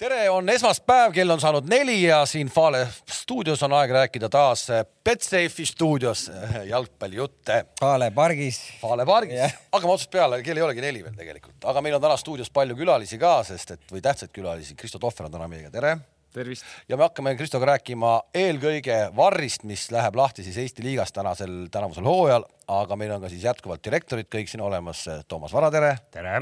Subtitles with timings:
[0.00, 4.62] tere, on esmaspäev, kell on saanud neli ja siin Fale stuudios on aeg rääkida taas
[5.04, 6.30] Betsafe'i stuudios
[6.64, 7.64] jalgpallijutte.
[7.80, 8.62] Fale pargis.
[8.80, 12.04] Fale pargis yeah., hakkame otsast peale, kell ei olegi neli veel tegelikult, aga meil on
[12.06, 14.78] täna stuudios palju külalisi ka, sest et või tähtsaid külalisi.
[14.78, 15.98] Kristo Tohver on täna meiega, tere.
[16.32, 16.64] Tervist.
[16.88, 22.06] ja me hakkame Kristoga rääkima eelkõige Varrist, mis läheb lahti siis Eesti liigas tänasel, tänavusel
[22.06, 25.04] hooajal, aga meil on ka siis jätkuvalt direktorid kõik siin olemas.
[25.28, 25.96] Toomas Vara, tere.
[26.10, 26.40] tere.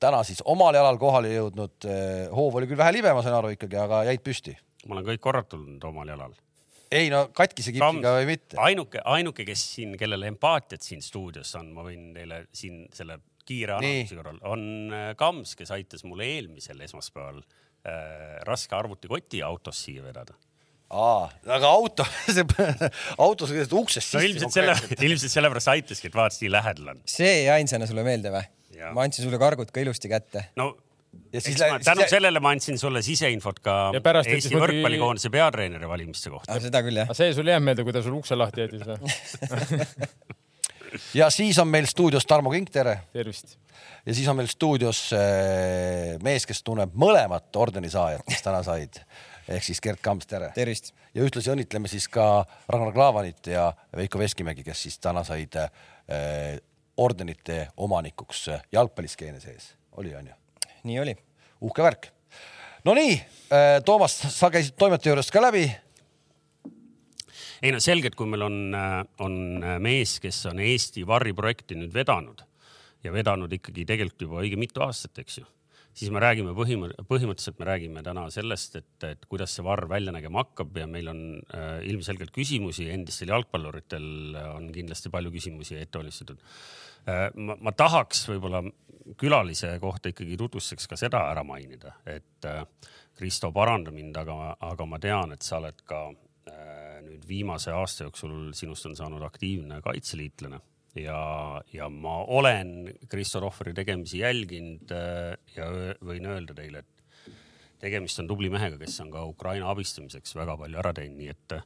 [0.00, 1.88] täna siis omal jalal kohale jõudnud,
[2.36, 4.56] hoov oli küll vähe libe, ma sain aru ikkagi, aga jäid püsti.
[4.86, 6.34] ma olen kõik korrad tulnud omal jalal
[6.92, 8.56] ei no katkise kipsiga või mitte.
[8.60, 13.78] ainuke, ainuke, kes siin, kellel empaatiat siin stuudios on, ma võin teile siin selle kiire
[13.78, 17.40] analüüsi korral, on Kams, kes aitas mulle eelmisel esmaspäeval
[18.46, 20.36] raske arvutikoti autos siia vedada
[20.92, 22.06] aa, aga auto
[23.26, 24.18] autos uksest sisse.
[24.18, 27.02] no ilmselt selle, ilmselt sellepärast aitaski, et vaatasid, nii lähedal on.
[27.08, 28.44] see jäi ainsana sulle meelde või?
[28.92, 30.44] ma andsin sulle kargud ka ilusti kätte.
[30.60, 30.72] no
[31.32, 35.38] ja siis ma, tänu sellele ma andsin sulle siseinfot ka Eesti võrkpallikoondise muidugi...
[35.38, 36.60] peatreeneri valimiste kohta.
[36.60, 37.12] seda küll jah.
[37.16, 38.96] see sul ei jäänud meelde, kui ta sul ukse lahti jättis või
[41.14, 42.98] ja siis on meil stuudios Tarmo Kink, tere.
[43.12, 43.56] tervist.
[44.06, 49.00] ja siis on meil stuudios äh, mees, kes tunneb mõlemat ordenisaajat, kes täna said
[49.48, 50.52] ehk siis Gerd Kamps, tere.
[50.54, 50.92] tervist.
[51.14, 56.58] ja ühtlasi õnnitleme siis ka Ragnar Klavanit ja Veiko Veskimägi, kes siis täna said äh,
[56.96, 60.34] ordenite omanikuks jalgpalliskeene sees, oli onju?
[60.84, 61.16] nii oli.
[61.62, 62.08] uhke värk.
[62.84, 63.14] Nonii,
[63.86, 65.68] Toomas, sa käisid toimetaja juurest ka läbi
[67.62, 68.56] ei no selgelt, kui meil on,
[69.22, 69.34] on
[69.82, 72.42] mees, kes on Eesti varriprojekti nüüd vedanud
[73.04, 75.46] ja vedanud ikkagi tegelikult juba õige mitu aastat, eks ju,
[75.94, 80.14] siis me räägime põhimõ-, põhimõtteliselt me räägime täna sellest, et, et kuidas see varr välja
[80.14, 86.00] nägema hakkab ja meil on äh, ilmselgelt küsimusi, endistel jalgpalluritel on kindlasti palju küsimusi ette
[86.00, 87.28] valmistatud äh,.
[87.34, 88.64] ma, ma tahaks võib-olla
[89.18, 92.62] külalise kohta ikkagi tutvustuseks ka seda ära mainida, et äh,
[93.18, 96.20] Kristo, paranda mind, aga, aga ma tean, et sa oled ka äh,
[97.32, 100.60] viimase aasta jooksul, sinust on saanud aktiivne kaitseliitlane
[101.00, 101.20] ja,
[101.72, 105.68] ja ma olen Kristo Rohveri tegemisi jälginud äh, ja
[106.04, 107.36] võin öelda teile, et
[107.82, 111.58] tegemist on tubli mehega, kes on ka Ukraina abistamiseks väga palju ära teinud, nii et,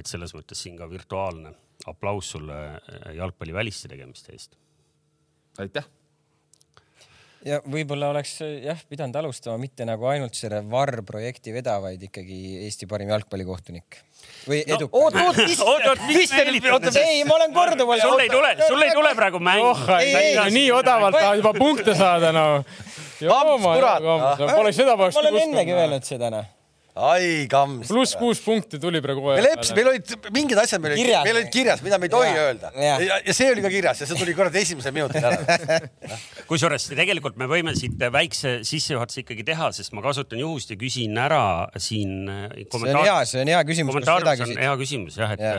[0.00, 1.54] et selles mõttes siin ka virtuaalne
[1.90, 2.58] aplaus sulle
[3.16, 4.56] jalgpalliväliste tegemiste eest.
[5.58, 5.88] aitäh
[7.46, 12.38] ja võib-olla oleks jah pidanud alustama mitte nagu ainult selle VAR projekti veda, vaid ikkagi
[12.66, 14.00] Eesti parim jalgpallikohtunik
[14.46, 15.02] või edu no,.
[15.02, 15.58] oot, oot, mis,
[16.08, 18.02] mis te nüüd, oota, ei, ma olen korduvalt.
[18.04, 19.84] sul ei tule, sul ei tule praegu mäng oh,.
[20.54, 22.48] nii odavalt tahad juba punkte saada, no.
[24.56, 25.18] Poleks seda poleks.
[25.18, 26.50] ma olen ennegi öelnud seda, noh
[26.92, 27.88] ai kams.
[27.88, 29.36] pluss kuus punkti tuli praegu kohe.
[29.38, 32.28] me leppisime, meil olid mingid asjad, meil olid, meil olid kirjas, mida me ei tohi
[32.28, 32.42] ja.
[32.48, 32.96] öelda ja.
[33.32, 35.78] See oli ka kirjas ja see tuli kurat esimesel minutil ära
[36.50, 41.16] kusjuures tegelikult me võime siit väikse sissejuhatuse ikkagi teha, sest ma kasutan juhust ja küsin
[41.16, 41.44] ära
[41.80, 42.28] siin.
[42.60, 43.96] see on hea, see on hea küsimus.
[43.96, 45.56] kommentaarides on hea küsimus jah, et ja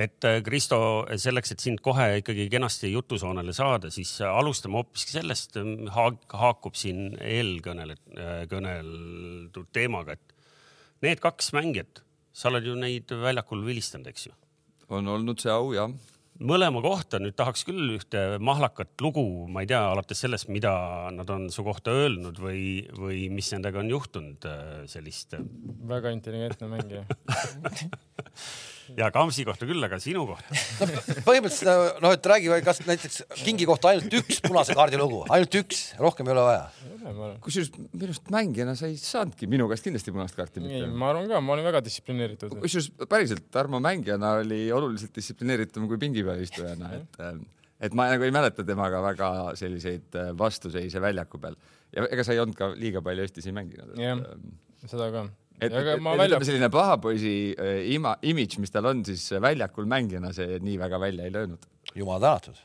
[0.00, 0.80] et Kristo,
[1.20, 5.58] selleks, et sind kohe ikkagi kenasti jutusoonele saada, siis alustame hoopiski sellest
[5.92, 7.98] haak,, haakub siin eelkõnele,
[8.48, 10.29] kõneldud teemaga, et
[11.04, 12.02] need kaks mängijat,
[12.32, 14.36] sa oled ju neid väljakul vilistanud, eks ju?
[14.90, 15.92] on olnud see au, jah.
[16.42, 20.72] mõlema kohta nüüd tahaks küll ühte mahlakat lugu, ma ei tea, alates sellest, mida
[21.14, 22.64] nad on su kohta öelnud või,
[22.96, 25.38] või mis nendega on juhtunud, äh, sellist.
[25.94, 27.06] väga intelligentne mängija
[28.98, 31.04] ja Kamsi kohta küll, aga sinu kohta no,?
[31.26, 35.84] põhimõtteliselt noh, et räägi, kas näiteks Kingi kohta ainult üks punase kaardi lugu, ainult üks,
[36.00, 36.66] rohkem ei ole vaja.
[37.44, 40.82] kusjuures minu arust mängijana sa ei saanudki minu käest kindlasti punast kaarti mitte.
[40.90, 42.58] ma arvan ka, ma olin väga distsiplineeritud.
[42.64, 47.24] kusjuures päriselt, Tarmo mängijana oli oluliselt distsiplineeritum kui pingi peal istujana, et
[47.80, 51.56] et ma nagu ei mäleta temaga väga selliseid äh, vastuseise väljaku peal
[51.96, 53.94] ja ega sa ei olnud ka liiga palju Eestis ei mänginud.
[53.98, 55.24] jah, ähm, seda ka
[55.60, 56.40] et, et, et välja...
[56.46, 61.28] selline pahapoisi äh, ima, imidž, mis tal on, siis väljakul mängijana see nii väga välja
[61.28, 61.68] ei löönud.
[61.94, 62.58] jumal tänatud.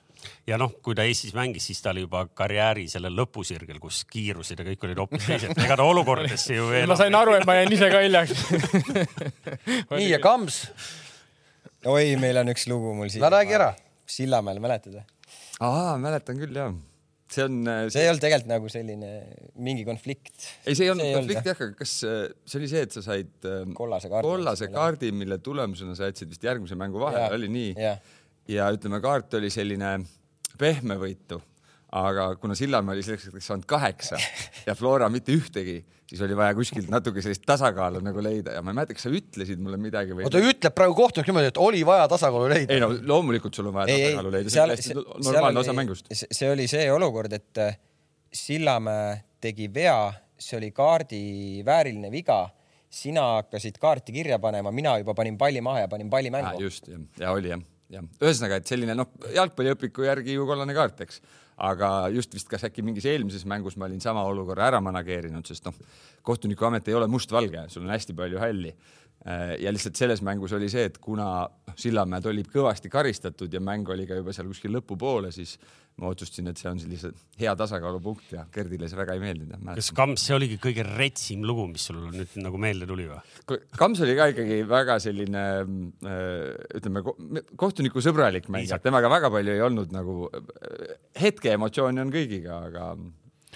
[0.48, 4.60] ja noh, kui ta Eestis mängis, siis ta oli juba karjääri sellel lõpusirgel, kus kiirused
[4.60, 5.56] ja kõik olid hoopis teised.
[5.66, 6.88] ega ta olukordadesse ju veel.
[6.90, 8.46] ma sain aru, et ma jäin ise ka hiljaks
[10.00, 10.66] nii ja Kams.
[11.86, 13.26] oi, meil on üks lugu mul siin.
[13.26, 13.74] no räägi ära.
[14.06, 15.08] Sillamäel, mäletad või?
[15.66, 16.76] aa, mäletan küll jah
[17.32, 17.62] see on.
[17.68, 19.12] Äh, see ei olnud tegelikult nagu selline
[19.68, 20.36] mingi konflikt.
[20.66, 23.50] ei, see ei olnud konflikt jah, aga kas äh, see oli see, et sa said
[23.50, 27.90] ähm, kollase kaardi, kollase kaardi, mille tulemusena sa jätsid vist järgmise mängu vahele, oli nii?
[28.52, 29.98] ja ütleme, kaart oli selline
[30.62, 31.42] pehmevõitu
[31.96, 34.20] aga kuna Sillamäe oli selleks hetkeks saanud kaheksa
[34.68, 35.78] ja Flora mitte ühtegi,
[36.10, 39.14] siis oli vaja kuskilt natuke sellist tasakaalu nagu leida ja ma ei mäleta, kas sa
[39.16, 40.28] ütlesid mulle midagi või?
[40.28, 42.76] oota, ütleb praegu kohtunik niimoodi, et oli vaja tasakaalu leida?
[42.76, 45.00] ei no loomulikult sul on vaja ei, tasakaalu leida, see on hästi
[45.30, 46.12] normaalne osa mängust.
[46.12, 47.80] see oli see olukord, et äh,
[48.36, 51.24] Sillamäe tegi vea see oli kaardi
[51.66, 52.44] vääriline viga
[52.96, 56.62] sina hakkasid kaarti kirja panema, mina juba panin palli maha ja panin palli mängu.
[56.62, 58.06] just, jah, ja oli jah, jah.
[58.22, 61.22] ühesõnaga, et selline noh, jalgpalliõpiku järgi ju kollane kaart, eks.
[61.58, 65.66] Aga just vist kas äkki mingis eelmises mängus ma olin sama olukorra ära manageerinud, sest
[65.66, 65.78] noh,
[66.26, 70.70] kohtunikuamet ei ole mustvalge, sul on hästi palju hälli Äh, ja lihtsalt selles mängus oli
[70.70, 75.32] see, et kuna Sillamäed oli kõvasti karistatud ja mäng oli ka juba seal kuskil lõpupoole,
[75.34, 75.58] siis
[76.00, 79.66] ma otsustasin, et see on sellise hea tasakaalupunkt ja Gerdile see väga ei meeldinud.
[79.80, 83.60] kas Kams, see oligi kõige retsim lugu, mis sul nüüd nagu meelde tuli või?
[83.80, 89.96] Kams oli ka ikkagi väga selline äh, ütleme kohtunikusõbralik mängija, temaga väga palju ei olnud
[89.96, 90.30] nagu
[91.20, 92.92] hetke emotsiooni on kõigiga, aga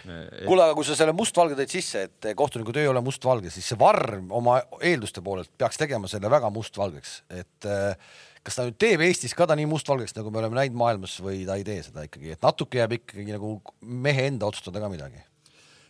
[0.04, 3.68] kuule, aga kui sa selle mustvalge tõid sisse, et kohtuniku töö ei ole mustvalge, siis
[3.72, 8.12] see Varr oma eelduste poolelt peaks tegema selle väga mustvalgeks, et äh,
[8.46, 11.44] kas ta nüüd teeb Eestis ka ta nii mustvalgeks, nagu me oleme näinud maailmas või
[11.48, 15.22] ta ei tee seda ikkagi, et natuke jääb ikkagi nagu mehe enda otsustada ka midagi?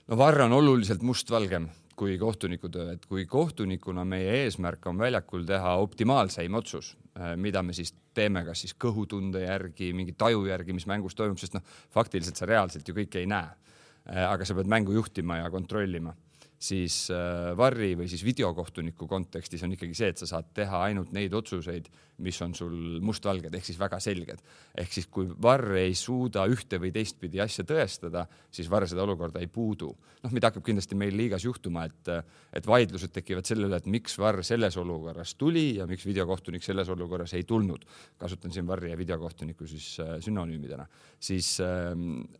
[0.09, 1.69] no Varr on oluliselt mustvalgem
[1.99, 7.63] kui kohtuniku töö, et kui kohtunikuna meie eesmärk on väljakul teha optimaalseim otsus, äh, mida
[7.63, 11.65] me siis teeme, kas siis kõhutunde järgi, mingi taju järgi, mis mängus toimub, sest noh,
[11.91, 13.51] faktiliselt sa reaalselt ju kõike ei näe.
[13.51, 13.68] Äh,
[14.05, 16.15] aga sa pead mängu juhtima ja kontrollima.
[16.59, 21.13] Siis äh, varri või siis videokohtuniku kontekstis on ikkagi see, et sa saad teha ainult
[21.15, 21.87] neid otsuseid,
[22.23, 24.41] mis on sul mustvalged ehk siis väga selged.
[24.77, 29.39] ehk siis, kui varr ei suuda ühte või teistpidi asja tõestada, siis varr seda olukorda
[29.39, 29.89] ei puudu.
[30.23, 32.09] noh, mida hakkab kindlasti meil liigas juhtuma, et,
[32.53, 36.89] et vaidlused tekivad selle üle, et miks varr selles olukorras tuli ja miks videokohtunik selles
[36.89, 37.85] olukorras ei tulnud.
[38.17, 40.87] kasutan siin varri ja videokohtuniku siis äh, sünonüümidena,
[41.19, 41.93] siis äh,,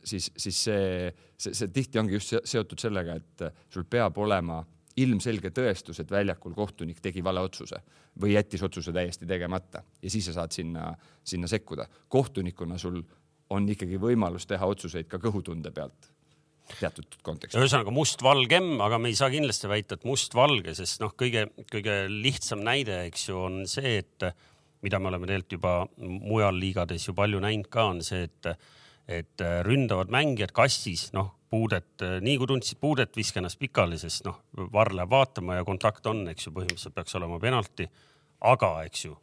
[0.04, 4.64] siis, siis see, see, see tihti ongi just seotud sellega, et sul peab olema
[5.04, 7.82] ilmselge tõestus, et väljakul kohtunik tegi vale otsuse
[8.20, 10.92] või jättis otsuse täiesti tegemata ja siis sa saad sinna,
[11.24, 11.88] sinna sekkuda.
[12.08, 13.02] kohtunikuna sul
[13.50, 16.12] on ikkagi võimalus teha otsuseid ka kõhutunde pealt
[16.78, 17.58] teatud kontekstis.
[17.58, 22.62] ühesõnaga mustvalgem, aga me ei saa kindlasti väita, et mustvalge, sest noh, kõige, kõige lihtsam
[22.66, 24.28] näide, eks ju, on see, et
[24.86, 28.70] mida me oleme tegelikult juba mujal liigades ju palju näinud ka, on see, et,
[29.10, 34.44] et ründavad mängijad kastis, noh, puudet, nii kui tundsid puudet, viska ennast pikali, sest noh,
[34.74, 37.90] varr läheb vaatama ja kontakt on, eks ju, põhimõtteliselt peaks olema penalti.
[38.40, 39.18] aga eks ju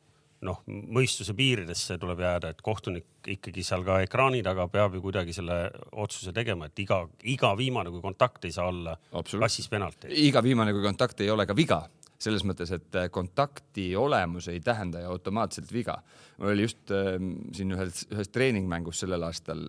[0.45, 5.35] noh, mõistuse piiridesse tuleb jääda, et kohtunik ikkagi seal ka ekraani taga peab ju kuidagi
[5.37, 5.59] selle
[6.03, 7.03] otsuse tegema, et iga,
[7.33, 8.97] iga viimane kui kontakt ei saa olla
[9.31, 10.11] klassis penalti.
[10.27, 11.81] iga viimane kui kontakt ei ole ka viga,
[12.19, 16.03] selles mõttes, et kontakti olemus ei tähenda ju automaatselt viga.
[16.39, 17.17] mul oli just äh,
[17.53, 19.67] siin ühes, ühes treeningmängus sellel aastal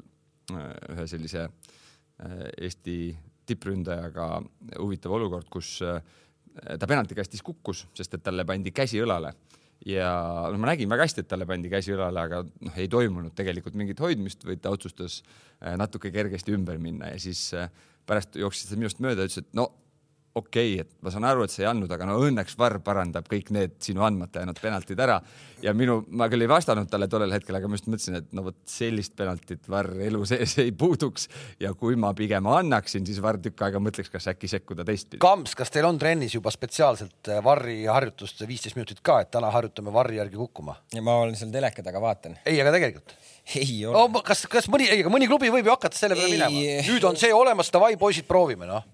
[0.51, 1.49] äh, ühe sellise
[2.17, 2.97] Eesti
[3.47, 4.29] tippründajaga
[4.79, 5.99] huvitav olukord, kus äh,
[6.79, 9.33] ta penaltikastis kukkus, sest et talle pandi käsi õlale.
[9.87, 10.09] Ja
[10.49, 13.77] noh, ma nägin väga hästi, et talle pandi käsi õlale, aga noh, ei toimunud tegelikult
[13.77, 17.13] mingit hoidmist, vaid ta otsustas äh, natuke kergesti ümber minna.
[17.13, 17.51] Ja siis
[18.07, 19.69] pärast jooksis ta minust mööda ja ütles, et no
[20.37, 23.27] okei okay,, et ma saan aru, et sa ei andnud, aga no õnneks VAR parandab
[23.31, 25.19] kõik need sinu andmata jäänud penaltid ära.
[25.63, 28.43] ja minu, ma küll ei vastanud talle tollel hetkel, aga ma just mõtlesin, et no
[28.45, 31.27] vot sellist penaltit VAR elu sees ei puuduks
[31.63, 35.21] ja kui ma pigem annaksin, siis VAR tükk aega mõtleks, kas äkki sekkuda teistpidi.
[35.23, 39.51] Kams, kas teil on trennis juba spetsiaalselt äh, VAR-i harjutust viisteist minutit ka, et täna
[39.53, 40.77] harjutame VAR-i järgi kukkuma?
[40.93, 42.37] ja ma olen seal teleka taga, vaatan.
[42.45, 43.15] ei, aga tegelikult
[43.55, 44.21] ei ole oh,.
[44.27, 46.83] kas, kas mõni, ei, aga mõni klubi võib ju hakata selle peale minema.
[46.91, 48.85] nüüd on see olemas, davai, poisid, proovime, noh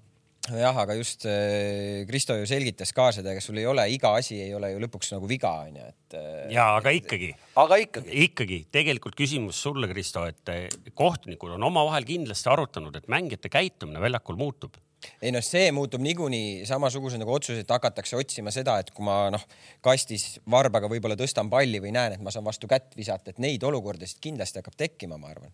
[0.51, 4.41] jah, aga just äh, Kristo ju selgitas ka seda, ega sul ei ole, iga asi
[4.43, 6.15] ei ole ju lõpuks nagu viga, onju, et.
[6.19, 7.29] Äh, ja aga ikkagi.
[7.63, 8.15] aga ikkagi.
[8.27, 14.03] ikkagi tegelikult küsimus sulle, Kristo, et äh, kohtunikud on omavahel kindlasti arutanud, et mängijate käitumine
[14.03, 14.79] väljakul muutub
[15.19, 19.25] ei noh, see muutub niikuinii samasuguse nagu otsus, et hakatakse otsima seda, et kui ma
[19.33, 19.41] noh,
[19.83, 23.63] kastis varbaga võib-olla tõstan palli või näen, et ma saan vastu kätt visata, et neid
[23.67, 25.51] olukordasid kindlasti hakkab tekkima, ma arvan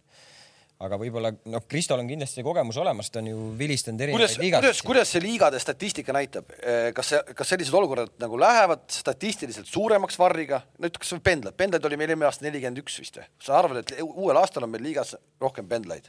[0.80, 4.64] aga võib-olla noh, Kristol on kindlasti see kogemus olemas, ta on ju vilistanud erinevaid liigasid.
[4.64, 9.68] kuidas, kuidas see liigade statistika näitab, eh, kas see, kas sellised olukorrad nagu lähevad statistiliselt
[9.68, 13.28] suuremaks varriga, no või pendlad, pendlaid oli meil eelmine aasta nelikümmend üks vist või?
[13.44, 16.08] sa arvad, et uuel aastal on meil liigas rohkem pendlaid?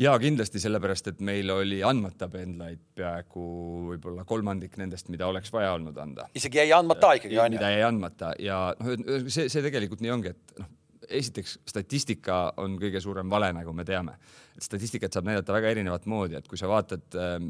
[0.00, 3.44] ja kindlasti sellepärast, et meil oli andmata pendlaid peaaegu
[3.90, 6.30] võib-olla kolmandik nendest, mida oleks vaja olnud anda.
[6.34, 7.60] isegi jäi andmata ikkagi on ju?
[7.60, 10.72] mida jäi andmata ja noh, see, see tegelikult nii ongi, et noh
[11.08, 14.16] esiteks statistika on kõige suurem vale, nagu me teame.
[14.54, 17.48] et statistikat saab näidata väga erinevat moodi, et kui sa vaatad ähm,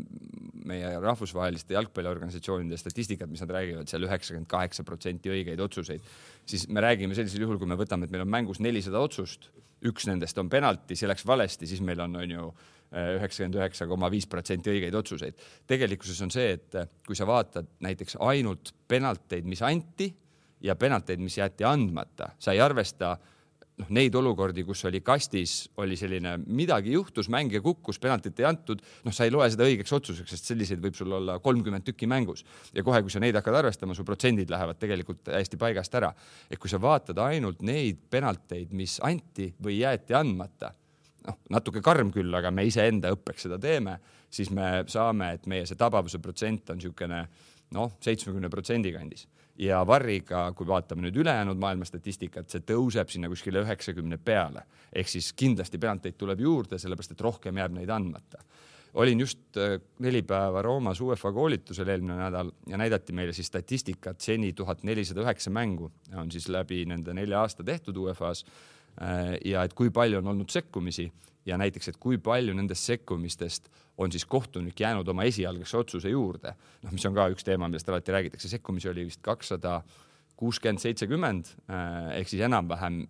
[0.65, 6.07] meie rahvusvaheliste jalgpalliorganisatsioonide statistikat, mis nad räägivad seal üheksakümmend kaheksa protsenti õigeid otsuseid,
[6.49, 9.51] siis me räägime sellisel juhul, kui me võtame, et meil on mängus nelisada otsust,
[9.85, 13.89] üks nendest on penalti, see läks valesti, siis meil on, on ju äh, üheksakümmend üheksa
[13.91, 15.45] koma viis protsenti õigeid otsuseid.
[15.69, 20.09] tegelikkuses on see, et äh, kui sa vaatad näiteks ainult penalteid, mis anti
[20.65, 23.17] ja penalteid, mis jäeti andmata, sa ei arvesta
[23.81, 28.83] noh, neid olukordi, kus oli kastis, oli selline midagi juhtus, mängija kukkus, penaltit ei antud,
[29.07, 32.45] noh, sa ei loe seda õigeks otsuseks, sest selliseid võib sul olla kolmkümmend tükki mängus
[32.75, 36.13] ja kohe, kui sa neid hakkad arvestama, su protsendid lähevad tegelikult täiesti paigast ära.
[36.51, 40.71] et kui sa vaatad ainult neid penalteid, mis anti või jäeti andmata,
[41.27, 43.99] noh, natuke karm küll, aga me iseenda õppeks seda teeme,
[44.31, 47.25] siis me saame, et meie see tabavuse protsent on niisugune
[47.75, 49.27] noh, seitsmekümne protsendi kandis
[49.59, 54.65] ja Varriga, kui vaatame nüüd ülejäänud maailma statistikat, see tõuseb sinna kuskile üheksakümne peale.
[54.93, 58.39] ehk siis kindlasti penalteid tuleb juurde, sellepärast et rohkem jääb neid andmata.
[58.95, 64.21] olin just äh, neli päeva Roomas UEFA koolitusel eelmine nädal ja näidati meile siis statistikat,
[64.21, 68.45] seni tuhat nelisada üheksa mängu on siis läbi nende nelja aasta tehtud UEFA-s.
[69.03, 71.13] Äh, ja et kui palju on olnud sekkumisi
[71.47, 76.55] ja näiteks, et kui palju nendest sekkumistest on siis kohtunik jäänud oma esialgse otsuse juurde,
[76.83, 79.81] noh, mis on ka üks teema, millest alati räägitakse, sekkumisi oli vist kakssada
[80.37, 83.05] kuuskümmend, seitsekümmend eh, ehk siis enam-vähem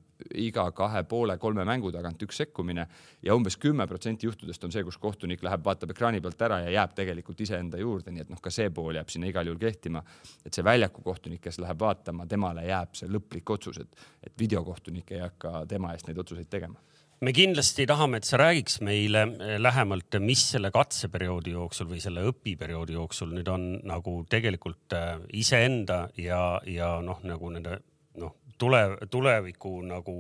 [0.45, 2.85] iga kahe poole kolme mängu tagant üks sekkumine
[3.25, 6.75] ja umbes kümme protsenti juhtudest on see, kus kohtunik läheb, vaatab ekraani pealt ära ja
[6.77, 10.05] jääb tegelikult iseenda juurde, nii et noh, ka see pool jääb sinna igal juhul kehtima.
[10.45, 15.13] et see väljaku kohtunik, kes läheb vaatama, temale jääb see lõplik otsus, et, et videokohtunik
[15.17, 16.81] ei hakka tema eest neid otsuseid tegema
[17.25, 22.25] me kindlasti tahame, et sa räägiks meile eh, lähemalt, mis selle katseperioodi jooksul või selle
[22.31, 27.79] õpiperioodi jooksul nüüd on nagu tegelikult eh, iseenda ja, ja noh, nagu nende
[28.21, 30.17] noh, tule, tuleviku nagu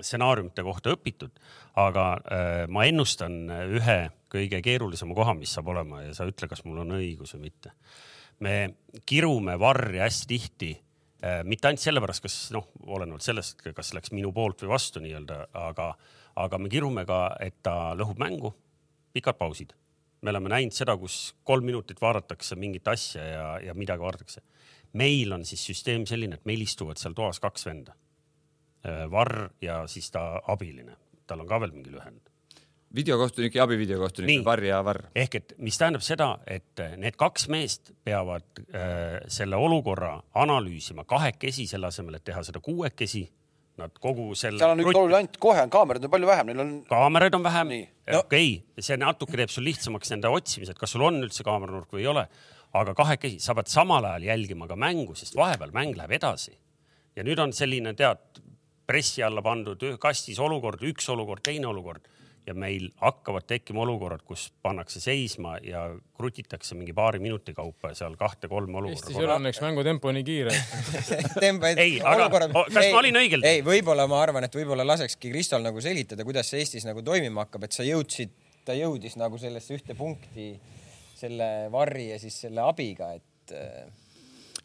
[0.00, 1.34] stsenaariumite kohta õpitud.
[1.76, 3.46] aga äh, ma ennustan
[3.76, 3.98] ühe
[4.32, 7.72] kõige keerulisema koha, mis saab olema ja sa ütle, kas mul on õigus või mitte.
[8.40, 8.74] me
[9.06, 14.32] kirume varri hästi tihti äh, mitte ainult sellepärast, kas noh, olenevalt sellest, kas läks minu
[14.32, 15.92] poolt või vastu nii-öelda, aga
[16.36, 18.54] aga me kirume ka, et ta lõhub mängu,
[19.12, 19.72] pikad pausid.
[20.22, 24.42] me oleme näinud seda, kus kolm minutit vaadatakse mingit asja ja, ja midagi vaadatakse.
[24.92, 27.94] meil on siis süsteem selline, et meil istuvad seal toas kaks venda.
[28.86, 30.96] Äh, Varr ja siis ta abiline,
[31.26, 32.32] tal on ka veel mingi lühend
[32.94, 35.06] videokohtunik ja abivideokohtunik, Varr ja Varr.
[35.16, 41.66] ehk et mis tähendab seda, et need kaks meest peavad äh, selle olukorra analüüsima kahekesi,
[41.66, 43.24] selle asemel, et teha seda kuuekesi
[43.80, 44.60] Nad kogu selle.
[44.60, 46.72] seal on üks oluline ainult, kohe on kaameraid on palju vähem, neil on.
[46.90, 47.70] kaameraid on vähem.
[48.18, 52.04] okei okay., see natuke teeb sul lihtsamaks nende otsimised, kas sul on üldse kaameranurk või
[52.04, 52.26] ei ole.
[52.76, 56.52] aga kahekesi, sa pead samal ajal jälgima ka mängu, sest vahepeal mäng läheb edasi.
[57.16, 58.42] ja nüüd on selline tead
[58.86, 62.04] pressi alla pandud kastis olukord, üks olukord, teine olukord
[62.46, 65.84] ja meil hakkavad tekkima olukorrad, kus pannakse seisma ja
[66.18, 68.98] krutitakse mingi paari minuti kaupa seal kahte-kolme olukorda.
[68.98, 70.56] Eestis ei ole õnneks mängutempo nii kiire
[71.44, 72.56] tempo, ei, aga olukorrad...
[72.74, 73.46] kas ei, ma olin õigel?
[73.46, 77.46] ei, võib-olla ma arvan, et võib-olla lasekski Kristol nagu selgitada, kuidas see Eestis nagu toimima
[77.46, 78.34] hakkab, et sa jõudsid,
[78.66, 80.52] ta jõudis nagu sellesse ühte punkti
[81.18, 83.54] selle varri ja siis selle abiga, et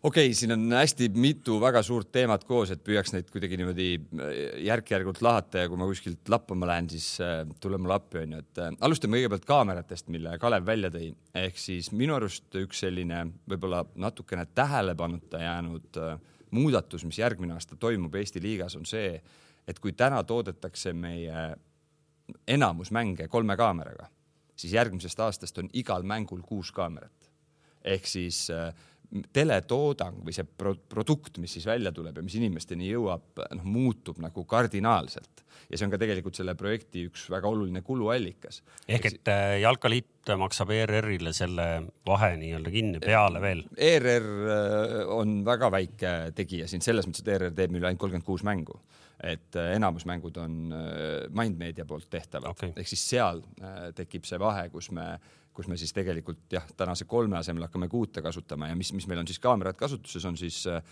[0.03, 3.87] okei okay,, siin on hästi mitu väga suurt teemat koos, et püüaks neid kuidagi niimoodi
[3.97, 4.33] äh,
[4.67, 8.61] järk-järgult lahata ja kui ma kuskilt lappama lähen, siis äh, tule mulle appi, onju, et
[8.61, 11.09] äh, alustame kõigepealt kaameratest, mille Kalev välja tõi.
[11.41, 16.01] ehk siis minu arust üks selline võib-olla natukene tähelepanuta jäänud
[16.51, 19.17] muudatus, mis järgmine aasta toimub Eesti liigas, on see,
[19.67, 21.47] et kui täna toodetakse meie
[22.47, 24.07] enamus mänge kolme kaameraga,
[24.55, 27.31] siis järgmisest aastast on igal mängul kuus kaamerat
[27.87, 28.47] ehk siis
[29.33, 34.19] teletoodang või see pro produkt, mis siis välja tuleb ja mis inimesteni jõuab, noh, muutub
[34.23, 38.61] nagu kardinaalselt ja see on ka tegelikult selle projekti üks väga oluline kuluallikas.
[38.87, 41.67] ehk et äh, Jalkaliit maksab ERR-ile selle
[42.07, 43.63] vahe nii-öelda kinni peale veel?
[43.89, 48.27] ERR äh, on väga väike tegija siin selles mõttes, et ERR teeb meil ainult kolmkümmend
[48.27, 48.79] kuus mängu
[49.23, 50.59] et äh, enamus mängud on
[51.33, 53.41] Mindmedia poolt tehtavad okay., ehk siis seal
[53.95, 55.15] tekib see vahe, kus me
[55.57, 59.23] kus me siis tegelikult jah, tänase kolme asemel hakkame kuute kasutama ja mis, mis meil
[59.23, 60.83] on siis kaamerad kasutuses, on siis äh,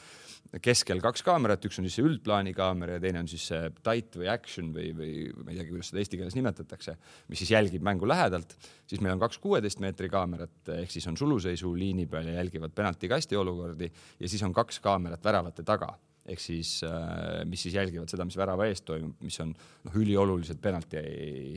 [0.66, 4.18] keskel kaks kaamerat, üks on siis see üldplaani kaamera ja teine on siis see tight
[4.18, 6.98] või action või, või ma ei teagi, kuidas seda eesti keeles nimetatakse,
[7.30, 8.58] mis siis jälgib mängu lähedalt.
[8.90, 12.74] siis meil on kaks kuueteist meetri kaamerat ehk siis on suluseisu liini peal ja jälgivad
[12.76, 15.94] penaltikasti olukordi ja siis on kaks kaamerat väravate taga
[16.26, 20.58] ehk siis, äh, mis siis jälgivad seda, mis värava ees toimub, mis on noh, üliolulised
[20.62, 21.02] penalti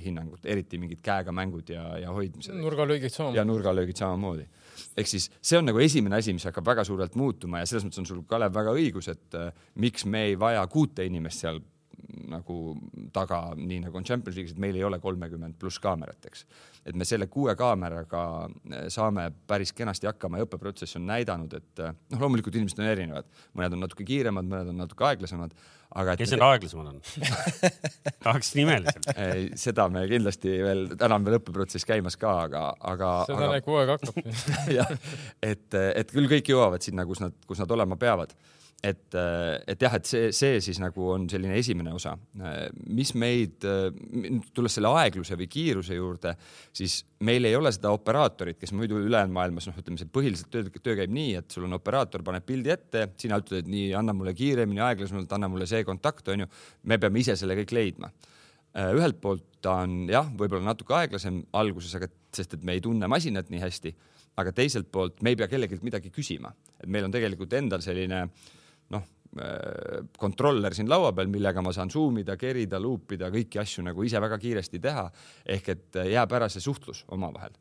[0.05, 2.57] hinnangud, eriti mingid käega mängud ja, ja hoidmised.
[2.59, 3.41] nurgalöögid samamoodi.
[3.41, 4.45] ja nurgalöögid samamoodi.
[4.97, 8.05] ehk siis see on nagu esimene asi, mis hakkab väga suurelt muutuma ja selles mõttes
[8.05, 11.63] on sul, Kalev, väga õigus, et äh, miks me ei vaja kuute inimest seal
[12.29, 12.59] nagu
[13.13, 16.45] taga, nii nagu on Champions League'is, et meil ei ole kolmekümmend pluss kaamerat, eks.
[16.89, 21.83] et me selle kuue kaameraga eh, saame päris kenasti hakkama ja õppeprotsess on näidanud, et
[21.85, 23.29] eh, noh, loomulikult inimesed on erinevad,
[23.59, 25.57] mõned on natuke kiiremad, mõned on natuke aeglasemad,
[26.03, 26.17] aga.
[26.21, 27.01] kes need aeglasemad on
[28.27, 29.09] tahaks nimeliselt
[29.61, 33.15] seda me kindlasti veel, täna on veel õppeprotsess käimas ka, aga, aga.
[33.31, 34.21] seda näeb kogu aeg hakkab
[34.79, 34.95] jah,
[35.43, 38.37] et, et küll kõik jõuavad sinna, kus nad, kus nad olema peavad
[38.85, 39.15] et,
[39.67, 42.13] et jah, et see, see siis nagu on selline esimene osa.
[42.87, 43.67] mis meid,
[44.55, 46.35] tulles selle aegluse või kiiruse juurde,
[46.73, 50.71] siis meil ei ole seda operaatorit, kes muidu ülejäänud maailmas noh, ütleme see põhiliselt töö,
[50.79, 54.15] töö käib nii, et sul on operaator, paneb pildi ette, sina ütled, et nii, anna
[54.15, 56.47] mulle kiiremini, aeglasemalt, anna mulle see kontakt, onju.
[56.87, 58.13] me peame ise selle kõik leidma
[58.79, 63.09] ühelt poolt ta on jah, võib-olla natuke aeglasem alguses, aga sest et me ei tunne
[63.11, 63.95] masinat nii hästi,
[64.39, 68.21] aga teiselt poolt me ei pea kellelgi midagi küsima, et meil on tegelikult endal selline
[68.23, 68.58] äh, äh,
[70.19, 74.21] kontroller siin laua peal, millega ma saan zoom ida, kerida, luupida, kõiki asju nagu ise
[74.21, 75.09] väga kiiresti teha.
[75.47, 77.53] ehk et äh, jääb ära see suhtlus omavahel.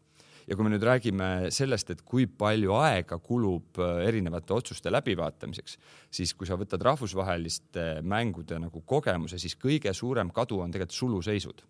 [0.47, 5.77] ja kui me nüüd räägime sellest, et kui palju aega kulub äh, erinevate otsuste läbivaatamiseks,
[6.11, 11.61] siis kui sa võtad rahvusvaheliste mängude nagu kogemuse, siis kõige suurem kadu on tegelikult suluseisud.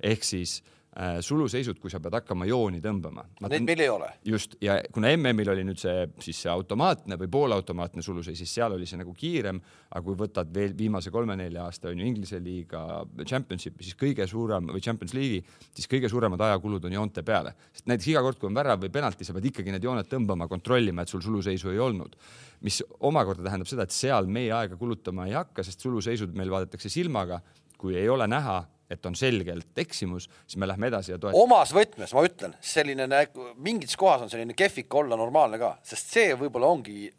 [0.00, 0.79] ehk siis Äh,
[1.22, 3.22] suluseisud, kui sa pead hakkama jooni tõmbama.
[3.46, 4.08] Neid meil ei ole.
[4.26, 8.74] just ja kuna MM-il oli nüüd see siis see automaatne või poolautomaatne suluseis, siis seal
[8.74, 13.04] oli see nagu kiirem, aga kui võtad veel viimase kolme-nelja aasta on ju Inglise liiga
[13.22, 15.44] championship'i, siis kõige suurem või Champions League'i,
[15.78, 18.90] siis kõige suuremad ajakulud on joonte peale, sest näiteks iga kord, kui on värav või
[18.90, 22.18] penalti, sa pead ikkagi need jooned tõmbama, kontrollima, et sul suluseisu ei olnud
[22.66, 26.90] mis omakorda tähendab seda, et seal meie aega kulutama ei hakka, sest suluseisud meil vaadatakse
[26.92, 27.40] silmaga,
[27.80, 28.58] kui ei ole näha,
[28.90, 31.42] et on selgelt eksimus, siis me lähme edasi ja toetame.
[31.42, 33.06] omas võtmes ma ütlen, selline
[33.62, 37.10] mingis kohas on selline kehvik olla normaalne ka, sest see võib-olla ongi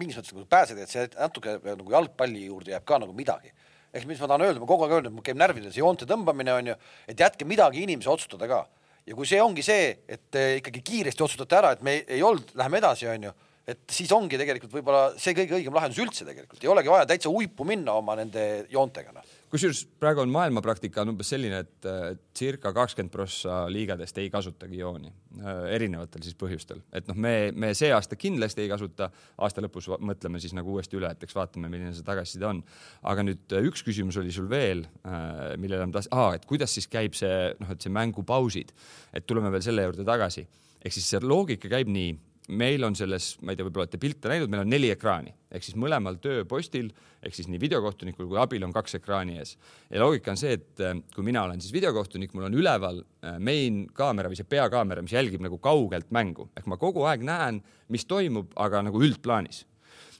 [0.00, 3.52] mingis mõttes nagu pääsed, et see natuke nagu jalgpalli juurde jääb ka nagu midagi.
[3.94, 6.72] ehk mis ma tahan öelda, ma kogu aeg öelnud, mul käib närvides joonte tõmbamine on
[6.72, 6.74] ju,
[7.06, 8.64] et jätke midagi inimese otsustada ka.
[9.06, 12.56] ja kui see ongi see, et ikkagi kiiresti otsustate ära, et me ei, ei olnud,
[12.58, 16.60] läheme edasi, on ju et siis ongi tegelikult võib-olla see kõige õigem lahendus üldse tegelikult,
[16.60, 21.12] ei olegi vaja täitsa uipu minna oma nende joontega noh kusjuures praegu on maailmapraktika on
[21.12, 21.86] umbes selline, et
[22.34, 27.70] circa kakskümmend prossa liigadest ei kasutagi jooni äh, erinevatel siis põhjustel, et noh, me, me
[27.78, 29.10] see aasta kindlasti ei kasuta,
[29.46, 32.64] aasta lõpus mõtleme siis nagu uuesti üle, et eks vaatame, milline see tagasiside on.
[33.06, 36.90] aga nüüd äh, üks küsimus oli sul veel, äh, millele ma tahtsin, et kuidas siis
[36.90, 38.74] käib see noh, et see mängupausid,
[39.14, 40.48] et tuleme veel selle juurde tagasi,
[40.82, 42.14] ehk siis see loogika käib nii
[42.48, 45.64] meil on selles, ma ei tea, võib-olla olete pilte näinud, meil on neli ekraani ehk
[45.64, 46.90] siis mõlemal tööpostil
[47.24, 49.54] ehk siis nii videokohtunikul kui abil on kaks ekraani ees.
[49.88, 53.38] ja loogika on see, et äh, kui mina olen siis videokohtunik, mul on üleval äh,
[53.40, 57.62] main kaamera või see peakaamera, mis jälgib nagu kaugelt mängu ehk ma kogu aeg näen,
[57.88, 59.64] mis toimub, aga nagu üldplaanis.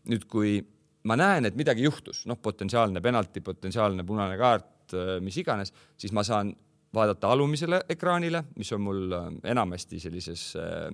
[0.08, 0.58] nüüd, kui
[1.08, 6.12] ma näen, et midagi juhtus, noh, potentsiaalne penalti, potentsiaalne punane kaart, äh, mis iganes, siis
[6.16, 6.54] ma saan
[6.94, 10.88] vaadata alumisele ekraanile, mis on mul äh, enamasti sellises äh,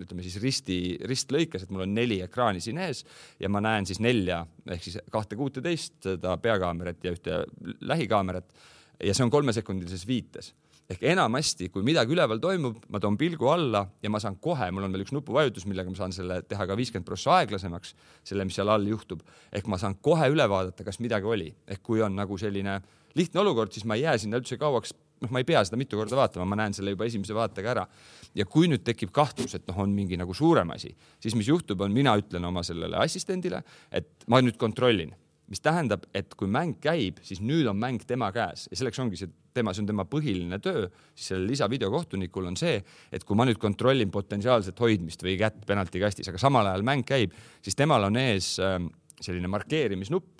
[0.00, 3.04] ütleme siis risti, ristlõikes, et mul on neli ekraani siin ees
[3.40, 7.42] ja ma näen siis nelja ehk siis kahte kuuteteist, seda peakaamerat ja ühte
[7.80, 8.56] lähikaamerat
[9.04, 10.52] ja see on kolmesekundilises viites
[10.88, 14.86] ehk enamasti, kui midagi üleval toimub, ma toon pilgu alla ja ma saan kohe, mul
[14.86, 17.92] on veel üks nupuvajutus, millega ma saan selle teha ka viiskümmend prossa aeglasemaks,
[18.26, 19.20] selle, mis seal all juhtub.
[19.52, 22.80] ehk ma saan kohe üle vaadata, kas midagi oli, ehk kui on nagu selline
[23.18, 25.98] lihtne olukord, siis ma ei jää sinna üldse kauaks noh, ma ei pea seda mitu
[25.98, 27.86] korda vaatama, ma näen selle juba esimese vaatega ära.
[28.34, 31.80] ja kui nüüd tekib kahtlus, et noh, on mingi nagu suurem asi, siis mis juhtub,
[31.80, 35.14] on mina ütlen oma sellele assistendile, et ma nüüd kontrollin,
[35.48, 38.66] mis tähendab, et kui mäng käib, siis nüüd on mäng tema käes.
[38.68, 42.76] Ja selleks ongi see tema, see on tema põhiline töö, siis sellel lisavideokohtunikul on see,
[43.12, 47.32] et kui ma nüüd kontrollin potentsiaalset hoidmist või kätt penaltikastis, aga samal ajal mäng käib,
[47.64, 48.90] siis temal on ees ähm,
[49.24, 50.37] selline markeerimisnupp,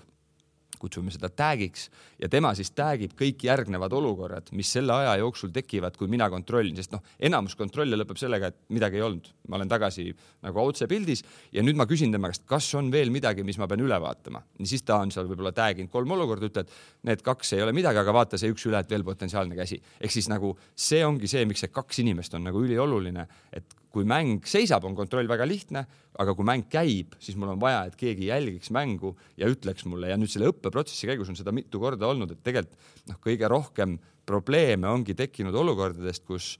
[0.80, 1.88] kutsume seda tag'iks
[2.22, 6.28] ja tema siis tag ib kõik järgnevad olukorrad, mis selle aja jooksul tekivad, kui mina
[6.32, 10.08] kontrollin, sest noh, enamus kontrolle lõpeb sellega, et midagi ei olnud, ma olen tagasi
[10.46, 13.84] nagu otsepildis ja nüüd ma küsin tema käest, kas on veel midagi, mis ma pean
[13.84, 14.42] üle vaatama.
[14.58, 16.72] ja siis ta on seal võib-olla tag inud kolm olukorda, ütled,
[17.08, 19.80] need kaks ei ole midagi, aga vaata see üks üle, et veel potentsiaalne käsi.
[20.00, 24.04] ehk siis nagu see ongi see, miks see kaks inimest on nagu ülioluline, et kui
[24.08, 25.84] mäng seisab, on kontroll väga lihtne,
[26.20, 30.10] aga kui mäng käib, siis mul on vaja, et keegi jälgiks mängu ja ütleks mulle.
[30.12, 33.96] Ja nüüd selle õppeprotsessi käigus on seda mitu korda olnud, et tegelikult noh, kõige rohkem
[34.28, 36.56] probleeme ongi tekkinud olukordadest, kus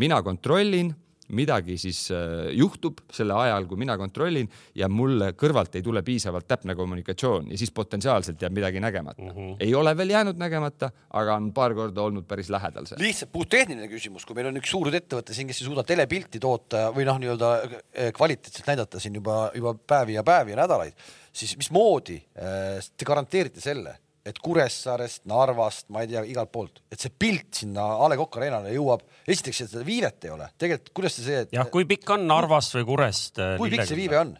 [0.00, 0.94] mina kontrollin
[1.32, 6.46] midagi siis äh, juhtub selle ajal, kui mina kontrollin ja mulle kõrvalt ei tule piisavalt
[6.48, 9.30] täpne kommunikatsioon ja siis potentsiaalselt jääb midagi nägemata mm.
[9.30, 9.56] -hmm.
[9.60, 13.00] ei ole veel jäänud nägemata, aga on paar korda olnud päris lähedal see.
[13.00, 16.90] lihtsalt puhttehniline küsimus, kui meil on üks suur ettevõte siin, kes ei suuda telepilti toota
[16.94, 20.94] või noh, nii-öelda äh, kvaliteetselt näidata siin juba, juba päevi ja päevi ja nädalaid,
[21.32, 27.00] siis mismoodi äh, te garanteerite selle et Kuressaarest, Narvast, ma ei tea, igalt poolt, et
[27.00, 29.04] see pilt sinna A Le Coq Arena'le jõuab.
[29.28, 31.52] esiteks, et seda viivet ei ole, tegelikult kuidas see see et....
[31.52, 33.42] jah, kui pikk on Narvast või Kurest?
[33.60, 34.34] kui pikk see viive on?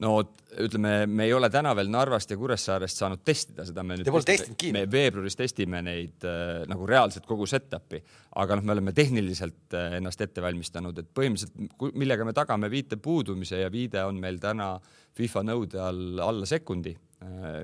[0.00, 0.16] no
[0.58, 3.84] ütleme, me ei ole täna veel Narvast ja Kuressaarest saanud testida seda.
[4.02, 4.72] Te pole testinudki?
[4.74, 8.00] me veebruaris testime neid äh, nagu reaalselt kogu setup'i,
[8.42, 12.98] aga noh, me oleme tehniliselt äh, ennast ette valmistanud, et põhimõtteliselt millega me tagame viite
[12.98, 14.72] puudumise ja viide on meil täna
[15.18, 16.96] FIFA nõude all alla sekundi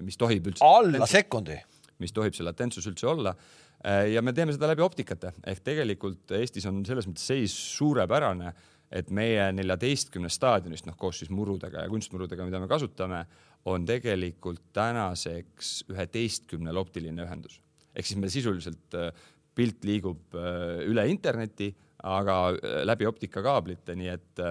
[0.05, 0.65] mis tohib üldse.
[0.65, 1.57] alla sekundi?
[2.03, 6.37] mis tohib see latentsus üldse olla äh, ja me teeme seda läbi optikate ehk tegelikult
[6.37, 8.53] Eestis on selles mõttes seis suurepärane
[8.95, 13.25] et meie neljateistkümnest staadionist, noh koos siis murudega ja kunstmurudega, mida me kasutame,
[13.67, 17.61] on tegelikult tänaseks üheteistkümnel optiline ühendus.
[17.97, 19.11] ehk siis meil sisuliselt äh,
[19.57, 21.73] pilt liigub äh, üle interneti,
[22.05, 24.45] aga äh, läbi optikakaablite, nii et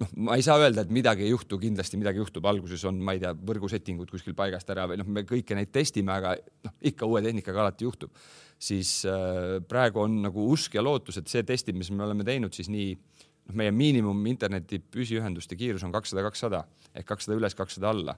[0.00, 3.14] noh, ma ei saa öelda, et midagi ei juhtu, kindlasti midagi juhtub, alguses on, ma
[3.16, 6.34] ei tea, võrgusettingud kuskil paigast ära või noh, me kõiki neid testime, aga
[6.66, 8.14] noh, ikka uue tehnikaga alati juhtub.
[8.60, 12.52] siis äh, praegu on nagu usk ja lootus, et see testid, mis me oleme teinud,
[12.56, 17.90] siis nii noh, meie miinimum interneti püsiühenduste kiirus on kakssada, kakssada ehk kakssada üles, kakssada
[17.90, 18.16] alla.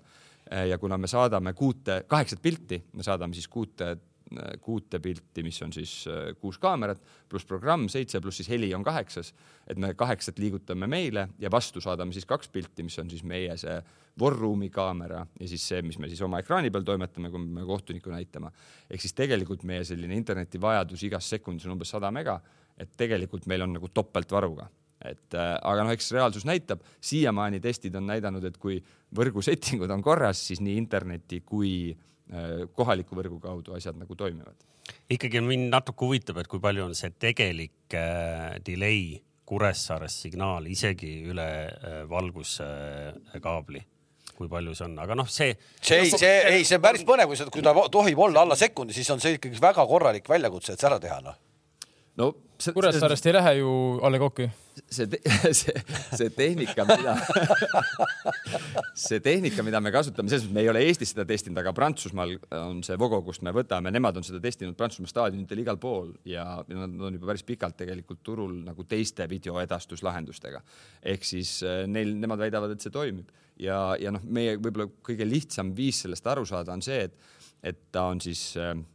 [0.69, 3.95] ja kuna me saadame kuute, kaheksat pilti, me saadame siis kuute,
[4.61, 8.85] kuute pilti, mis on siis äh, kuus kaamerat pluss programm seitse pluss siis heli on
[8.85, 9.33] kaheksas,
[9.67, 13.57] et me kaheksat liigutame meile ja vastu saadame siis kaks pilti, mis on siis meie
[13.61, 13.79] see
[14.21, 18.13] Warroom'i kaamera ja siis see, mis me siis oma ekraani peal toimetame, kui me kohtunikku
[18.13, 18.53] näitama.
[18.91, 22.41] ehk siis tegelikult meie selline internetivajadus igas sekundis on umbes sada mega,
[22.77, 24.69] et tegelikult meil on nagu topeltvaruga
[25.03, 28.77] et äh, aga noh, eks reaalsus näitab, siiamaani testid on näidanud, et kui
[29.19, 32.12] võrgusettingud on korras, siis nii interneti kui äh,
[32.77, 34.57] kohaliku võrgu kaudu asjad nagu toimivad.
[35.13, 39.21] ikkagi mind natuke huvitab, et kui palju on see tegelik äh, delay
[39.53, 43.89] Kuressaares signaal isegi üle äh, valguskaabli äh,
[44.43, 45.55] kui palju see on, aga noh, see.
[45.81, 48.59] see ei, see ei, see on päris põnev, kui see, kui ta tohib olla alla
[48.59, 51.37] sekundi, siis on see ikkagi väga korralik väljakutse, et see ära teha, noh.
[52.21, 52.33] No
[52.71, 53.71] Kuressaarest ei lähe ju
[54.03, 54.47] A Le Coq'i.
[54.91, 55.07] see,
[55.61, 55.73] see,
[56.17, 57.17] see tehnika, mida
[59.07, 62.37] see tehnika, mida me kasutame, selles mõttes me ei ole Eestis seda testinud, aga Prantsusmaal
[62.61, 66.47] on see Vogo, kust me võtame, nemad on seda testinud Prantsusmaa staadionitel igal pool ja
[66.69, 70.63] nad on juba päris pikalt tegelikult turul nagu teiste videoedastuslahendustega.
[71.03, 75.27] ehk siis eh, neil, nemad väidavad, et see toimib ja, ja noh, meie võib-olla kõige
[75.29, 78.92] lihtsam viis sellest aru saada on see, et, et ta on siis äh, Äh,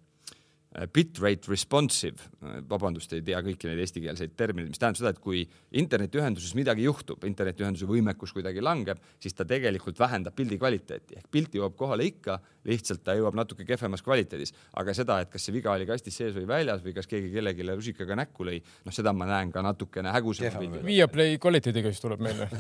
[0.94, 2.22] bitrate responsive,
[2.70, 5.42] vabandust, ei tea kõiki neid eestikeelseid termineid, mis tähendab seda, et kui
[5.82, 11.56] internetiühenduses midagi juhtub, internetiühenduse võimekus kuidagi langeb, siis ta tegelikult vähendab pildi kvaliteeti ehk pilt
[11.58, 12.38] jõuab kohale ikka,
[12.68, 16.36] lihtsalt ta jõuab natuke kehvemas kvaliteedis, aga seda, et kas see viga oli kastis sees
[16.38, 20.14] või väljas või kas keegi kellelegi rusikaga näkku lõi, noh, seda ma näen ka natukene
[20.14, 20.86] hägusama pildil.
[20.86, 22.48] Viaplay kvaliteediga siis tuleb meile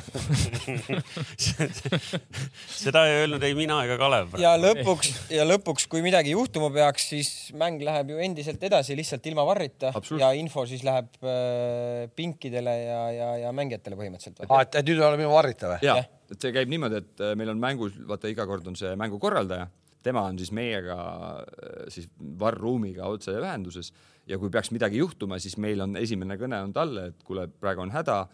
[2.82, 4.36] seda ei öelnud ei mina ega Kalev.
[4.42, 8.96] ja lõpuks ja lõpuks, kui midagi juhtuma peaks, siis mäng läheb läheb ju endiselt edasi
[8.98, 14.46] lihtsalt ilma varrita ja info siis läheb äh, pinkidele ja, ja, ja mängijatele põhimõtteliselt.
[14.48, 15.82] aa, et, et nüüd oleme ilma varrita või?
[15.84, 18.76] jah ja., et see käib niimoodi, et äh, meil on mängus, vaata iga kord on
[18.76, 19.68] see mängukorraldaja,
[20.04, 20.98] tema on siis meiega
[21.44, 23.94] äh, siis varruumiga otseühenduses
[24.28, 27.84] ja kui peaks midagi juhtuma, siis meil on esimene kõne on talle, et kuule, praegu
[27.86, 28.26] on häda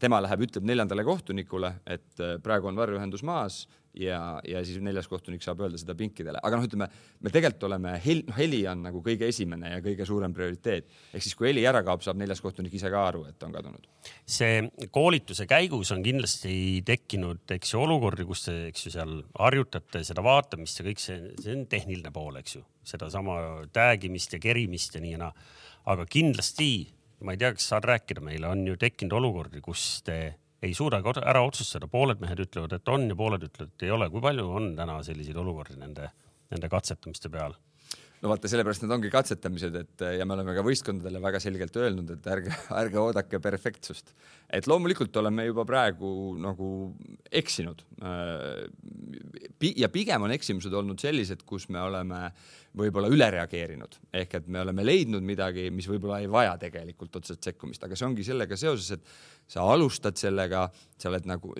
[0.00, 3.64] tema läheb, ütleb neljandale kohtunikule, et äh, praegu on varjuühendus maas
[3.98, 6.88] ja, ja siis neljas kohtunik saab öelda seda pinkidele, aga noh, ütleme,
[7.20, 10.88] me tegelikult oleme hel-, noh, heli on nagu kõige esimene ja kõige suurem prioriteet.
[11.12, 13.88] ehk siis, kui heli ära kaob, saab neljas kohtunik ise ka aru, et on kadunud.
[14.26, 14.62] see
[14.94, 16.54] koolituse käigus on kindlasti
[16.88, 21.20] tekkinud, eks ju, olukordi, kus te, eks ju, seal harjutate seda vaatamist ja kõik see,
[21.42, 23.38] see on tehniline pool, eks ju, sedasama
[23.72, 25.32] tag imist ja kerimist ja nii ja naa.
[25.92, 26.72] aga kindlasti
[27.22, 30.16] ma ei tea, kas saad rääkida meile, on ju tekkinud olukordi, kus te
[30.62, 34.10] ei suudagi ära otsustada, pooled mehed ütlevad, et on ja pooled ütlevad, et ei ole.
[34.10, 36.10] kui palju on täna selliseid olukordi nende,
[36.50, 37.56] nende katsetamiste peal?
[38.22, 42.12] No vaata, sellepärast need ongi katsetamised, et ja me oleme ka võistkondadele väga selgelt öelnud,
[42.14, 44.14] et ärge, ärge oodake perfektsust.
[44.46, 46.68] et loomulikult oleme juba praegu nagu
[47.30, 47.82] eksinud.
[49.76, 52.28] ja pigem on eksimused olnud sellised, kus me oleme
[52.78, 57.50] võib-olla üle reageerinud, ehk et me oleme leidnud midagi, mis võib-olla ei vaja tegelikult otseselt
[57.50, 61.52] sekkumist, aga see ongi sellega seoses, et sa alustad sellega, sa oled nagu,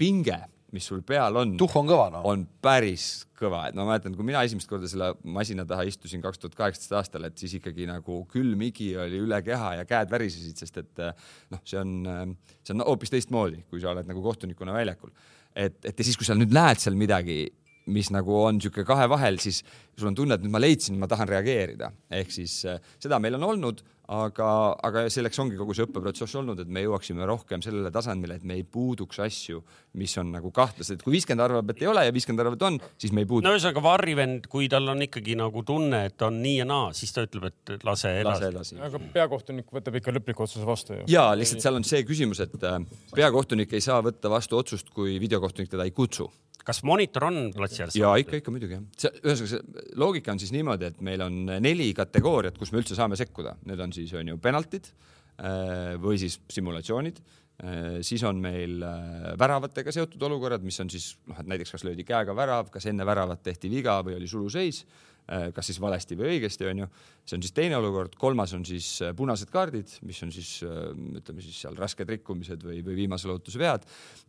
[0.00, 0.40] pinge
[0.76, 1.56] mis sul peal on.
[1.60, 2.26] tuhh on kõva, noh.
[2.28, 6.40] on päris kõva, et ma mäletan, kui mina esimest korda selle masina taha istusin kaks
[6.42, 10.56] tuhat kaheksateist aastal, et siis ikkagi nagu külm higi oli üle keha ja käed värisesid,
[10.60, 11.04] sest et
[11.52, 15.12] noh, see on, see on hoopis teistmoodi, kui sa oled nagu kohtunikuna väljakul.
[15.54, 17.44] et, et ja siis, kui sa nüüd näed seal midagi,
[17.92, 19.60] mis nagu on niisugune kahe vahel, siis
[19.96, 23.46] sul on tunne, et nüüd ma leidsin, ma tahan reageerida, ehk siis seda meil on
[23.52, 24.48] olnud, aga,
[24.86, 28.58] aga selleks ongi kogu see õppeprotsess olnud, et me jõuaksime rohkem sellele tasandile, et me
[28.58, 29.62] ei puuduks asju,
[29.98, 32.78] mis on nagu kahtlased, kui viiskümmend arvab, et ei ole ja viiskümmend arvab, et on,
[33.02, 33.46] siis me ei puudu.
[33.46, 37.14] no ühesõnaga varrivend, kui tal on ikkagi nagu tunne, et on nii ja naa, siis
[37.16, 41.08] ta ütleb, et lase edasi, aga peakohtunik võtab ikka lõpliku otsuse vastu ju.
[41.10, 42.78] ja lihtsalt seal on see küsimus, et äh,
[43.16, 46.30] peakohtunik ei saa võtta vastu otsust, kui videokohtunik teda ei kutsu
[46.66, 47.96] kas monitor on platsi ääres?
[47.98, 48.84] ja ikka, ikka muidugi jah.
[48.98, 52.98] see, ühesõnaga see loogika on siis niimoodi, et meil on neli kategooriat, kus me üldse
[52.98, 58.40] saame sekkuda, need on siis on ju penaltid äh, või siis simulatsioonid äh, siis on
[58.42, 62.72] meil äh, väravatega seotud olukorrad, mis on siis noh, et näiteks kas löödi käega värav,
[62.74, 64.84] kas enne väravat tehti viga või oli suluseis,
[65.26, 66.86] kas siis valesti või õigesti, on ju.
[67.26, 71.56] see on siis teine olukord, kolmas on siis punased kaardid, mis on siis ütleme siis
[71.64, 73.88] seal rasked rikkumised või, või viimase lootuse vead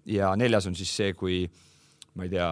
[0.10, 1.60] ja neljas on siis see, kui äh,
[2.18, 2.50] ma ei tea,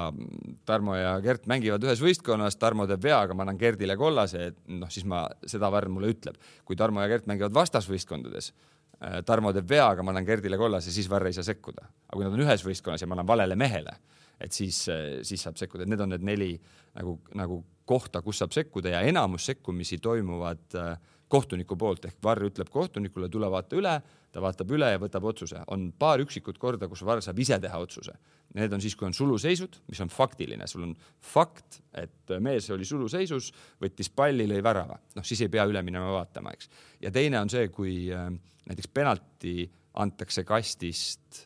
[0.66, 4.60] Tarmo ja Gert mängivad ühes võistkonnas, Tarmo teeb vea, aga ma annan Gerdile kollase, et
[4.70, 6.38] noh, siis ma, seda värv mulle ütleb.
[6.66, 8.52] kui Tarmo ja Gert mängivad vastasvõistkondades,
[9.00, 11.88] äh, Tarmo teeb vea, aga ma annan Gerdile kollase, siis Varr ei saa sekkuda.
[12.08, 13.98] aga kui nad on ühes võistkonnas ja ma annan valele mehele,
[14.40, 16.52] et siis, äh, siis saab sekkuda, et need on need neli
[16.94, 20.98] nagu, nagu kohta, kus saab sekkuda ja enamus sekkumisi toimuvad äh,
[21.28, 23.96] kohtuniku poolt ehk Varr ütleb kohtunikule, tule vaata üle,
[24.36, 25.62] ta vaatab üle ja võtab otsuse.
[25.72, 28.18] on paar üksikut korda, kus Varr saab ise teha otsuse.
[28.56, 30.94] Need on siis, kui on suluseisud, mis on faktiline, sul on
[31.24, 33.50] fakt, et mees oli suluseisus,
[33.82, 36.70] võttis palli, lõi värava, noh siis ei pea üle minema vaatama, eks.
[37.04, 38.30] ja teine on see, kui äh,
[38.68, 39.66] näiteks penalti
[40.04, 41.46] antakse kastist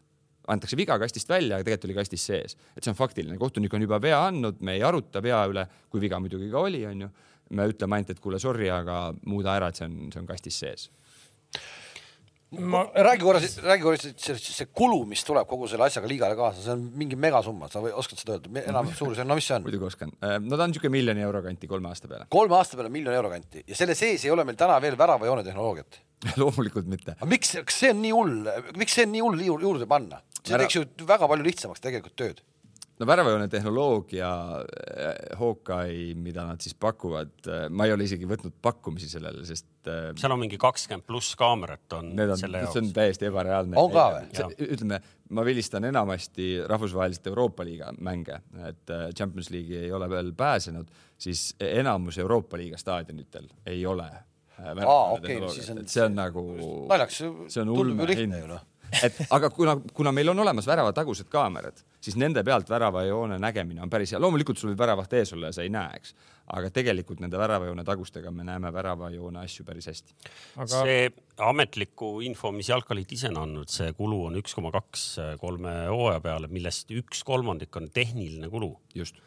[0.50, 3.86] antakse viga kastist välja, aga tegelikult oli kastis sees, et see on faktiline, kohtunik on
[3.86, 7.10] juba vea andnud, me ei aruta vea üle, kui viga muidugi ka oli, onju
[7.54, 10.58] me ütleme ainult, et kuule, sorry, aga muuda ära, et see on, see on kastis
[10.64, 10.90] sees
[12.58, 16.64] ma räägi korra, räägi korra see, see kulu, mis tuleb kogu selle asjaga liigale kaasa,
[16.64, 19.66] see on mingi megasumma, sa või, oskad seda öelda, enam suurusjärk, no mis see on?
[19.68, 22.26] muidugi oskan, äh, no ta on niisugune miljoni euro kanti kolme aasta peale.
[22.34, 25.46] kolme aasta peale miljoni euro kanti ja selle sees ei ole meil täna veel väravajoone
[25.46, 26.02] tehnoloogiat
[26.42, 27.18] loomulikult mitte.
[27.20, 30.24] aga miks, kas see on nii hull, miks see on nii hull juurde panna?
[30.42, 32.42] see teeks ju väga palju lihtsamaks tegelikult tööd
[33.00, 38.56] no väravajoone tehnoloogia, eh, Hawkeye, mida nad siis pakuvad, eh, ma ei ole isegi võtnud
[38.62, 39.70] pakkumisi sellele, sest.
[39.88, 42.76] Eh, seal on mingi kakskümmend pluss kaamerat on, on selle jaoks.
[42.76, 43.78] see on täiesti ebareaalne.
[43.80, 44.50] on ka või?
[44.76, 50.92] ütleme, ma vilistan enamasti rahvusvahelist Euroopa liiga mänge, et Champions League'i ei ole veel pääsenud,
[51.18, 54.10] siis enamus Euroopa liiga staadionitel ei ole.
[54.60, 55.86] okei, siis on.
[55.88, 56.44] see on nagu.
[57.48, 58.68] tundub ju lihtne ju noh
[59.04, 63.90] et aga kuna, kuna meil on olemas väravatagused kaamerad, siis nende pealt väravajoone nägemine on
[63.90, 64.22] päris hea.
[64.22, 66.14] loomulikult sul võib väravaht ees olla ja sa ei näe, eks,
[66.56, 70.16] aga tegelikult nende väravajoone tagustega me näeme väravajoone asju päris hästi
[70.56, 70.70] aga....
[70.72, 71.10] see
[71.50, 75.08] ametliku info, mis Jalkaliit ise on andnud, see kulu on üks koma kaks
[75.42, 78.74] kolme hooaja peale, millest üks kolmandik on tehniline kulu.
[78.96, 79.20] just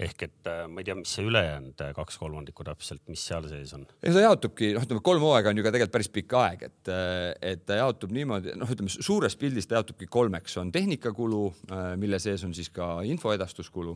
[0.00, 3.46] ehk et äh, ma ei tea, mis see ülejäänud äh, kaks kolmandikku täpselt, mis seal
[3.50, 3.84] sees on?
[4.00, 6.92] ei, ta jaotubki, noh, ütleme kolm hooaega on ju ka tegelikult päris pikk aeg, et,
[6.92, 11.42] äh, et ta jaotub niimoodi, noh, ütleme suures pildis ta jaotubki kolmeks, on tehnikakulu,
[12.00, 13.94] mille sees on siis ka infoedastuskulu,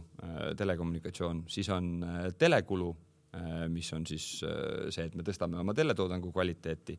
[0.58, 1.90] telekommunikatsioon, siis on
[2.38, 2.90] telekulu,
[3.72, 6.94] mis on siis see, et me tõstame oma teletoodangu kvaliteeti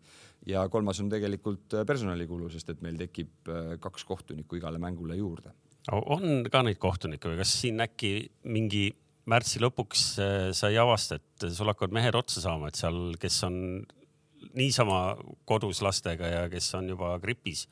[0.51, 5.53] ja kolmas on tegelikult personalikulu, sest et meil tekib kaks kohtunikku igale mängule juurde
[5.91, 8.13] on ka neid kohtunikke või kas siin äkki
[8.49, 8.87] mingi
[9.29, 13.37] märtsi lõpuks äh, sa ei avasta, et sul hakkavad mehed otsa saama, et seal, kes
[13.47, 13.59] on
[14.55, 15.15] niisama
[15.49, 17.65] kodus lastega ja kes on juba gripis?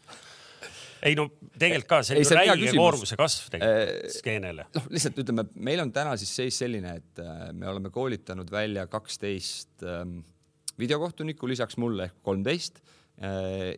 [1.03, 1.27] ei no
[1.59, 4.67] tegelikult ka, see on ju räige koormuse kasv tegelikult äh, skeenele.
[4.77, 8.85] noh, lihtsalt ütleme, meil on täna siis seis selline, et äh, me oleme koolitanud välja
[8.91, 10.21] kaksteist ähm,
[10.79, 12.81] videokohtunikku, lisaks mulle ehk kolmteist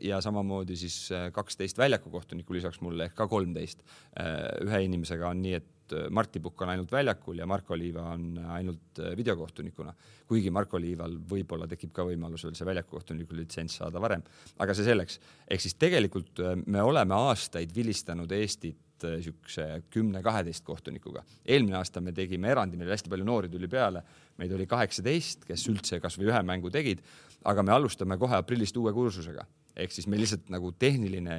[0.01, 3.83] ja samamoodi siis äh, kaksteist väljakukohtunikku lisaks mulle ehk ka kolmteist.
[4.19, 5.71] Äh, ühe inimesega on nii, et
[6.09, 9.93] Martti Pukk on ainult väljakul ja Marko Liiva on ainult videokohtunikuna.
[10.25, 14.23] kuigi Marko Liival võib-olla tekib ka võimalus veel see väljakukohtuniku litsents saada varem,
[14.57, 15.19] aga see selleks.
[15.47, 21.21] ehk siis tegelikult me oleme aastaid vilistanud Eestit siukse kümne-kaheteist kohtunikuga.
[21.45, 24.01] eelmine aasta me tegime erandi, meil hästi palju noori tuli peale,
[24.37, 27.05] meid oli kaheksateist, kes üldse kasvõi ühe mängu tegid
[27.45, 31.37] aga me alustame kohe aprillist uue kursusega, ehk siis meil lihtsalt nagu tehniline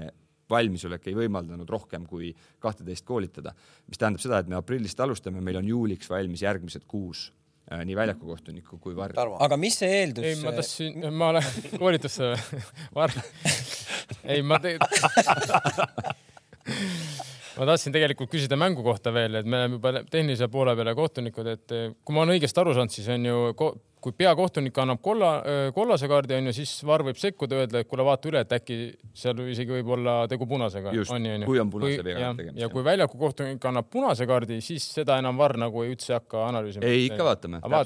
[0.51, 2.31] valmisolek ei võimaldanud rohkem kui
[2.63, 3.53] kahteteist koolitada,
[3.91, 7.33] mis tähendab seda, et me aprillist alustame, meil on juuliks valmis järgmised kuus
[7.73, 9.17] äh, nii väljakukohtunikku kui Varr.
[9.43, 10.25] aga mis see eeldus?
[10.29, 12.35] ei, ma tahtsin, ma lähen koolitusse
[12.99, 13.17] Varr.
[14.23, 14.77] ei, ma te...
[17.57, 21.53] ma tahtsin tegelikult küsida mängu kohta veel, et me oleme juba tehnilise poole peale kohtunikud,
[21.57, 23.43] et kui ma olen õigesti aru saanud, siis on ju
[24.07, 25.31] kui peakohtunik annab kolla,
[25.75, 28.77] kollase kaardi onju, siis VAR võib sekkuda, öelda, et kuule, vaata üle, et äkki
[29.19, 30.93] seal isegi võib olla tegu punasega.
[30.95, 32.61] on, kui on punase veaga tegemist.
[32.63, 36.45] ja kui väljaku kohtunik annab punase kaardi, siis seda enam VAR nagu üldse ei hakka
[36.53, 36.87] analüüsima.
[36.87, 37.61] ei, ikka vaatame.
[37.67, 37.83] aga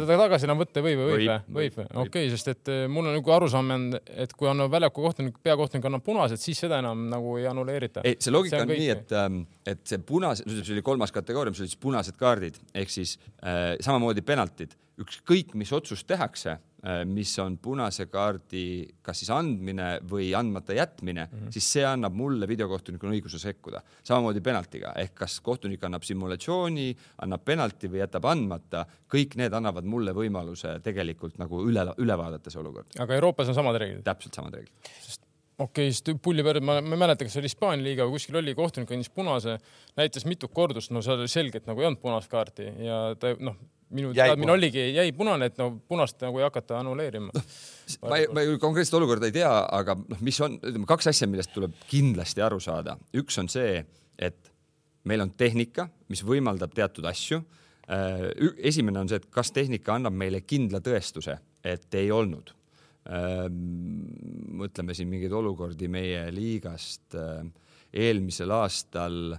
[0.00, 1.38] seda tagasi enam võtta ei või või võib või?
[1.60, 1.86] võib või?
[1.86, 5.86] okei okay,, sest et mul on nagu arusaam on, et kui on väljaku kohtunik, peakohtunik
[5.92, 8.02] annab punased, siis seda enam nagu ei annuleerita.
[8.02, 11.14] ei, see loogika see on, on nii, et, ähm, et see punase, see oli kolmas
[11.14, 16.56] kategooria, mis olid siis punased kaardid ehk siis äh, samamoodi penaltid ükskõik, mis otsus tehakse,
[16.84, 18.64] äh, mis on punase kaardi
[19.04, 21.54] kas siis andmine või andmata jätmine mm, -hmm.
[21.54, 23.82] siis see annab mulle videokohtunikuna õiguse sekkuda.
[24.02, 26.90] samamoodi penaltiga ehk kas kohtunik annab simulatsiooni,
[27.22, 32.50] annab penalti või jätab andmata, kõik need annavad mulle võimaluse tegelikult nagu üle, üle vaadata
[32.50, 32.86] see olukord.
[32.98, 34.04] aga Euroopas on samad reeglid?
[34.04, 34.94] täpselt samad reeglid.
[35.00, 35.26] sest
[35.58, 38.16] okei okay,, sest pulli peal, ma, ma ei mäleta, kas see oli Hispaania liiga või
[38.16, 39.58] kuskil oli, kohtunik andis punase,
[39.96, 43.58] näitas mitu kordust, no seal selgelt nagu ei olnud punast kaarti ja ta noh
[43.94, 47.42] minu teadmine oligi, jäi punane, et no punast nagu ei hakata annuleerima no,.
[48.08, 51.28] ma ei, ma ei konkreetset olukorda ei tea, aga noh, mis on, ütleme kaks asja,
[51.30, 52.96] millest tuleb kindlasti aru saada.
[53.18, 53.82] üks on see,
[54.18, 54.52] et
[55.08, 57.40] meil on tehnika, mis võimaldab teatud asju.
[57.90, 58.26] Äh,
[58.70, 62.52] esimene on see, et kas tehnika annab meile kindla tõestuse, et ei olnud.
[63.10, 63.46] Äh,
[64.60, 67.40] mõtleme siin mingeid olukordi meie liigast äh,
[67.90, 69.34] eelmisel aastal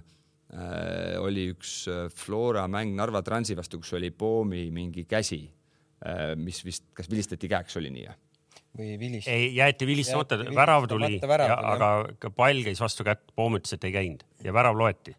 [1.22, 5.40] oli üks äh, Flora mäng Narva Transi vastu, kus oli Poomi mingi käsi
[6.04, 8.12] äh,, mis vist, kas vilistati käeks, oli nii?
[8.78, 9.28] või vilis-?
[9.30, 14.24] ei, jäeti vilistamata, värav tuli, aga pall käis vastu kätt, Poom ütles, et ei käinud
[14.44, 15.14] ja värav loeti.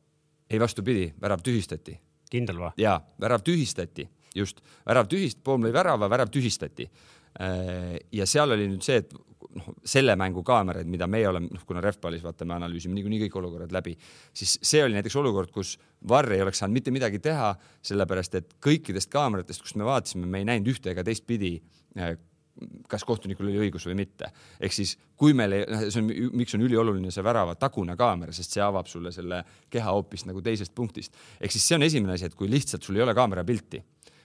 [0.50, 1.98] ei, vastupidi, värav tühistati.
[2.32, 2.72] kindel või?
[2.82, 8.70] ja, värav tühistati, just, värav tühist-, Poom lõi värava, värav tühistati äh, ja seal oli
[8.72, 9.14] nüüd see, et
[9.58, 13.40] noh, selle mängu kaameraid, mida meie oleme, noh, kuna Revpalis vaata, me analüüsime niikuinii kõik
[13.42, 13.96] olukorrad läbi,
[14.34, 15.78] siis see oli näiteks olukord, kus
[16.10, 17.54] Varr ei oleks saanud mitte midagi teha,
[17.86, 21.56] sellepärast et kõikidest kaameratest, kust me vaatasime, me ei näinud ühte ega teistpidi
[21.96, 22.16] eh,
[22.90, 24.30] kas kohtunikul oli õigus või mitte.
[24.60, 28.34] ehk siis kui meil ei, noh, see on, miks on ülioluline see värava tagune kaamera,
[28.36, 29.42] sest see avab sulle selle
[29.74, 31.18] keha hoopis nagu teisest punktist.
[31.40, 33.82] ehk siis see on esimene asi, et kui lihtsalt sul ei ole kaamera pilti.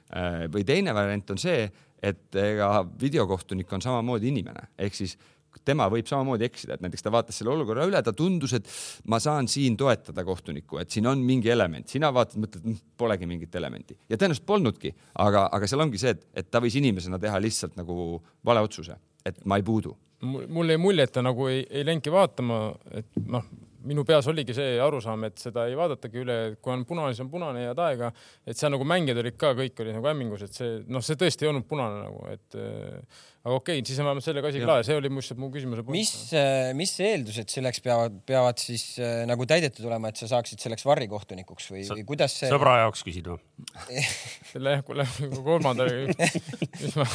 [0.09, 1.69] Eh, või teine variant on see,
[2.03, 5.17] et ega videokohtunik on samamoodi inimene, ehk siis
[5.65, 8.69] tema võib samamoodi eksida, et näiteks ta vaatas selle olukorra üle, ta tundus, et
[9.11, 13.29] ma saan siin toetada kohtunikku, et siin on mingi element, sina vaatad, mõtled, hm, polegi
[13.31, 13.99] mingit elementi.
[14.09, 17.79] Ja tõenäoliselt polnudki, aga, aga seal ongi see, et, et ta võis inimesena teha lihtsalt
[17.81, 19.97] nagu vale otsuse, et ma ei puudu.
[20.23, 22.63] mul jäi mulje, et ta nagu ei, ei länki vaatama,
[22.99, 23.45] et noh,
[23.87, 27.31] minu peas oligi see arusaam, et seda ei vaadatagi üle, kui on punane, siis on
[27.31, 28.11] punane ja taega,
[28.49, 31.47] et seal nagu mängijad olid ka, kõik olid nagu hämmingus, et see noh, see tõesti
[31.47, 34.99] ei olnud punane nagu, et äh, aga okei siis on vähemalt sellega asi klaar, see
[34.99, 35.99] oli muuseas mu küsimuse point.
[35.99, 40.65] mis, äh, mis eeldused selleks peavad, peavad siis äh, nagu täidetud olema, et sa saaksid
[40.65, 42.51] selleks varrikohtunikuks või, või kuidas see?
[42.51, 43.39] sõbra jaoks küsid või?
[44.51, 45.07] selle jah, kuule
[45.39, 47.07] kolmanda, mis ma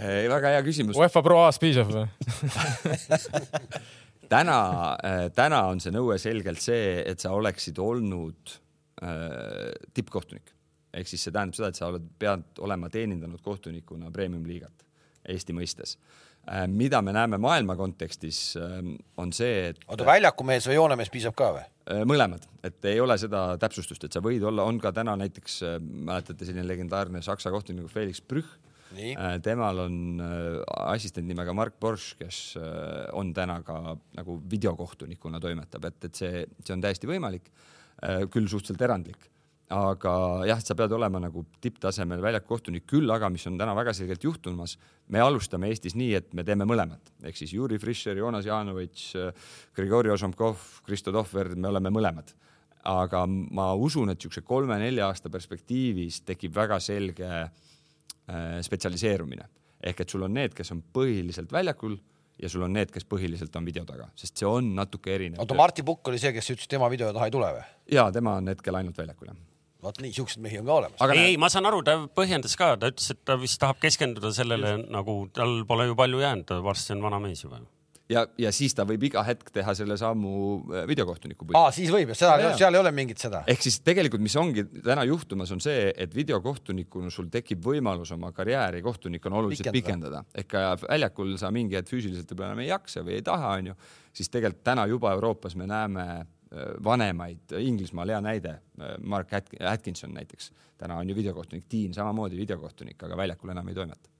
[0.00, 0.96] ei, väga hea küsimus.
[0.96, 2.06] UEFA Pro A-s piisab või
[4.30, 4.58] täna,
[5.04, 8.56] äh, täna on see nõue selgelt see, et sa oleksid olnud
[9.02, 10.52] äh, tippkohtunik.
[10.96, 14.86] ehk siis see tähendab seda, et sa oled, pead olema teenindanud kohtunikuna premium-liigat
[15.28, 15.96] Eesti mõistes
[16.48, 16.66] äh,.
[16.70, 18.78] mida me näeme maailma kontekstis äh,,
[19.16, 19.82] on see, et.
[19.88, 21.64] oota, väljakumees või joonemees piisab ka või?
[21.92, 25.58] Äh, mõlemad, et ei ole seda täpsustust, et sa võid olla, on ka täna näiteks,
[25.66, 28.56] äh, mäletate selline legendaarne saksa kohtunik Felix Brüch
[29.42, 30.58] temal on äh,
[30.92, 33.78] assistent nimega Mark Borš, kes äh, on täna ka
[34.16, 37.50] nagu videokohtunikuna toimetab, et, et see, see on täiesti võimalik,
[38.28, 39.30] küll suhteliselt erandlik.
[39.72, 40.10] Aga
[40.46, 44.76] jah, sa pead olema nagu tipptasemel väljakukohtunik, küll aga, mis on täna väga selgelt juhtumas,
[45.10, 49.06] me alustame Eestis nii, et me teeme mõlemat, ehk siis Juri Fischer, Jonas Janovitš,
[49.74, 52.36] Grigori Ožomkov, Kristo Tohver, me oleme mõlemad.
[52.86, 57.65] aga ma usun, et niisuguse kolme-nelja aasta perspektiivis tekib väga selge äh, Äh,
[58.66, 59.48] spetsialiseerumine
[59.86, 61.96] ehk et sul on need, kes on põhiliselt väljakul
[62.42, 65.40] ja sul on need, kes põhiliselt on video taga, sest see on natuke erinev.
[65.42, 67.68] oota, Martti Pukk oli see, kes ütles, et tema video taha ei tule või?
[67.92, 69.38] ja tema on hetkel ainult väljakul jah
[69.86, 71.06] vot nii, siukseid mehi on ka olemas.
[71.14, 74.32] ei, ei, ma saan aru, ta põhjendas ka, ta ütles, et ta vist tahab keskenduda
[74.34, 77.60] sellele nagu tal pole ju palju jäänud, ta varsti on vana mees juba
[78.10, 80.32] ja, ja siis ta võib iga hetk teha selle sammu
[80.70, 81.58] äh, videokohtuniku pulti.
[81.58, 83.42] aa, siis võib, seda, seal ei ole mingit seda.
[83.50, 88.32] ehk siis tegelikult, mis ongi täna juhtumas, on see, et videokohtunikuna sul tekib võimalus oma
[88.36, 90.42] karjääri kohtunikuna oluliselt pikendada, pikendada..
[90.42, 93.76] ehk ka väljakul sa mingi hetk füüsiliselt võib-olla enam ei jaksa või ei taha, onju,
[94.16, 96.26] siis tegelikult täna juba Euroopas me näeme äh,
[96.84, 103.00] vanemaid, Inglismaal hea näide, äh, Mark Atkinson näiteks, täna on ju videokohtunik, Dean samamoodi videokohtunik,
[103.02, 104.12] aga väljakul enam ei toimeta.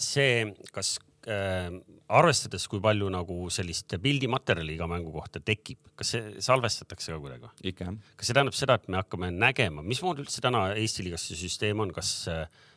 [0.00, 6.44] See, kas äh, arvestades, kui palju nagu sellist pildimaterjali iga mängu kohta tekib, kas see
[6.44, 7.50] salvestatakse ka kuidagi?
[7.72, 7.98] ikka jah.
[8.16, 11.82] kas see tähendab seda, et me hakkame nägema, mismoodi üldse täna Eesti liigas see süsteem
[11.84, 12.14] on, kas,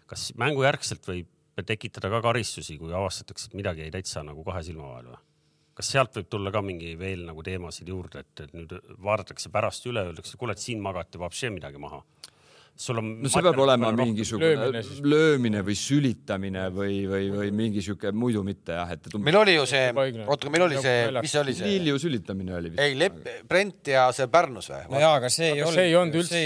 [0.10, 1.30] kas mängujärgselt võib
[1.62, 5.22] tekitada ka karistusi, kui avastatakse, et midagi jäi täitsa nagu kahe silma vahele või?
[5.74, 9.88] kas sealt võib tulla ka mingi veel nagu teemasid juurde, et, et nüüd vaadatakse pärast
[9.90, 12.04] üle, öeldakse, kuule, et siin magati vapšee midagi maha
[12.76, 13.10] sul on.
[13.22, 18.42] no see peab olema mingisugune löömine, löömine või sülitamine või, või, või mingi sihuke muidu
[18.46, 19.10] mitte jah, et.
[19.22, 19.92] meil oli ju see,
[20.26, 21.70] oota, meil oli see, mis see oli see?
[21.70, 22.82] Vilju sülitamine oli vist.
[22.82, 24.80] ei, Lepp, Brent ja see Pärnus või?
[24.90, 25.78] no jaa, aga see ei olnud.
[25.78, 26.42] see ei olnud üldse.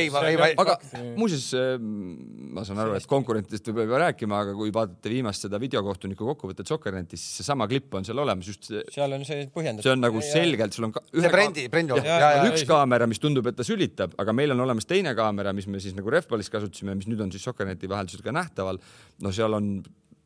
[0.00, 0.48] ei, ma, ei, ma.
[0.64, 0.76] aga
[1.20, 1.46] muuseas,
[1.78, 6.74] ma saan aru, et konkurentidest võib juba rääkima, aga kui vaatate viimast seda videokohtuniku kokkuvõtet
[6.74, 8.66] Sokkernetist, siis seesama klipp on seal olemas just.
[8.66, 9.86] seal on see põhjendatud.
[9.86, 10.98] see on nagu selgelt, sul on.
[11.14, 12.02] see Brendi, Brendi.
[12.50, 15.80] üks kaamera, mis tundub, et ta sülitab, aga meil on olemas teine kaamera, mis me
[15.82, 18.80] siis nagu rehvpallis kasutasime, mis nüüd on siis Sokkerneti vaheldusel ka nähtaval.
[19.22, 19.70] no seal on,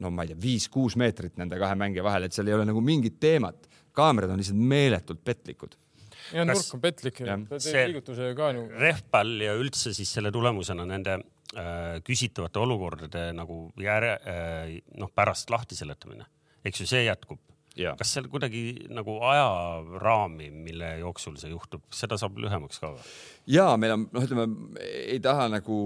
[0.02, 2.80] no ma ei tea, viis-kuus meetrit nende kahe mängija vahel, et seal ei ole nagu
[2.84, 3.68] mingit teemat.
[3.92, 5.76] kaamerad on lihtsalt meeletult petlikud
[6.32, 7.20] ja nurk on petlik,
[7.60, 8.66] see liigutuse ka ju.
[8.80, 15.50] rehpall ja üldse siis selle tulemusena nende äh, küsitavate olukordade nagu järe äh,, noh, pärast
[15.52, 16.26] lahti seletamine,
[16.64, 17.40] eks ju, see jätkub
[17.98, 18.62] kas seal kuidagi
[18.92, 23.02] nagu ajaraami, mille jooksul see juhtub, seda saab lühemaks ka või?
[23.54, 24.46] ja meil on, noh, ütleme
[24.90, 25.78] ei taha nagu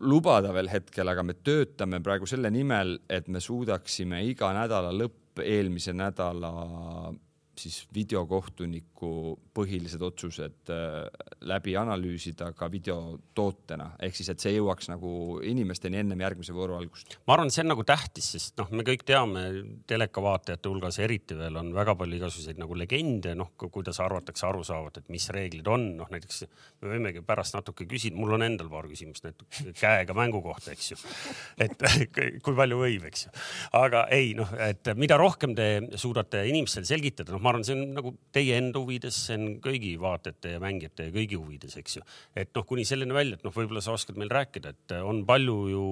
[0.00, 5.42] lubada veel hetkel, aga me töötame praegu selle nimel, et me suudaksime iga nädala lõpp
[5.44, 6.52] eelmise nädala
[7.58, 9.10] siis videokohtuniku
[9.56, 11.06] põhilised otsused äh,
[11.48, 15.10] läbi analüüsida ka videotootena, ehk siis, et see jõuaks nagu
[15.46, 17.18] inimesteni ennem järgmise vooru algust.
[17.26, 19.44] ma arvan, see on nagu tähtis, sest noh, me kõik teame
[19.90, 24.64] teleka vaatajate hulgas eriti veel on väga palju igasuguseid nagu legende, noh, kuidas arvatakse aru
[24.66, 26.44] saavad, et mis reeglid on, noh näiteks
[26.82, 30.92] me võimegi pärast natuke küsida, mul on endal paar küsimust näiteks käega mängu kohta, eks
[30.92, 31.00] ju.
[31.64, 31.82] et
[32.44, 33.34] kui palju võib, eks ju,
[33.78, 37.94] aga ei noh, et mida rohkem te suudate inimestele selgitada, noh, ma arvan, see on
[37.96, 42.02] nagu teie enda huvides, see on kõigi vaatajate ja mängijate ja kõigi huvides, eks ju.
[42.36, 45.56] et noh, kuni selleni välja, et noh, võib-olla sa oskad meil rääkida, et on palju
[45.72, 45.84] ju,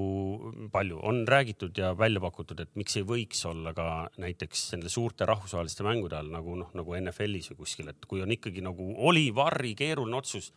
[0.74, 3.88] palju on räägitud ja välja pakutud, et miks ei võiks olla ka
[4.20, 8.36] näiteks nende suurte rahvusvaheliste mängude all nagu noh, nagu NFL-is või kuskil, et kui on
[8.36, 10.52] ikkagi nagu oli varri keeruline otsus,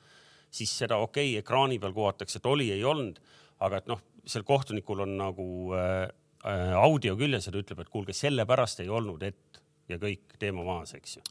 [0.52, 3.22] siis seda okei okay,, ekraani peal kuvatakse, et oli, ei olnud,
[3.64, 5.46] aga et noh, sel kohtunikul on nagu
[5.80, 6.10] äh,
[6.44, 9.49] äh audio küljes ja ta ütleb, et kuulge, sellepärast ei olnud, et
[9.90, 11.26] ja kõik teema maas, eks ju.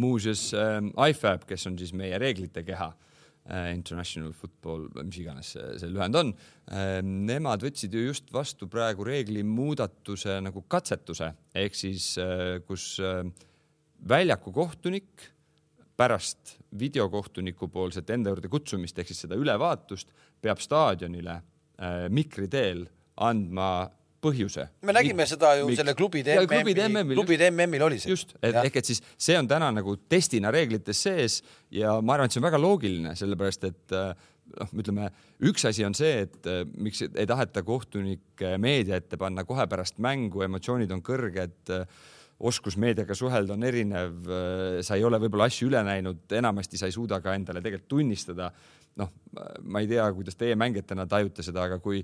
[0.00, 0.80] muuseas äh,
[1.10, 6.18] IFAB, kes on siis meie reeglite keha äh,, International Football, mis iganes see, see lühend
[6.18, 11.32] on äh,, nemad võtsid ju just vastu praegu reegli muudatuse nagu katsetuse
[11.64, 13.24] ehk siis äh, kus äh,
[14.08, 15.30] väljaku kohtunik
[16.00, 22.86] pärast videokohtuniku poolset enda juurde kutsumist ehk siis seda ülevaatust peab staadionile äh, mikri teel
[23.20, 23.90] andma
[24.22, 24.66] põhjuse.
[24.86, 25.78] me nägime Mik seda ju Mik...
[25.80, 28.12] selle klubide MM-il, klubide MM-il oli see.
[28.12, 31.40] just, et ehk et siis see on täna nagu testina reeglites sees
[31.74, 34.12] ja ma arvan, et see on väga loogiline, sellepärast et äh,
[34.60, 35.10] noh, ütleme
[35.50, 40.00] üks asi on see, et äh, miks ei taheta kohtunikke meedia ette panna kohe pärast
[40.02, 41.86] mängu, emotsioonid on kõrged äh,
[42.40, 44.30] oskus meediaga suhelda on erinev,
[44.80, 48.46] sa ei ole võib-olla asju üle näinud, enamasti sa ei suuda ka endale tegelikult tunnistada
[48.98, 49.10] noh,
[49.70, 52.00] ma ei tea, kuidas teie mängijatena tajute seda, aga kui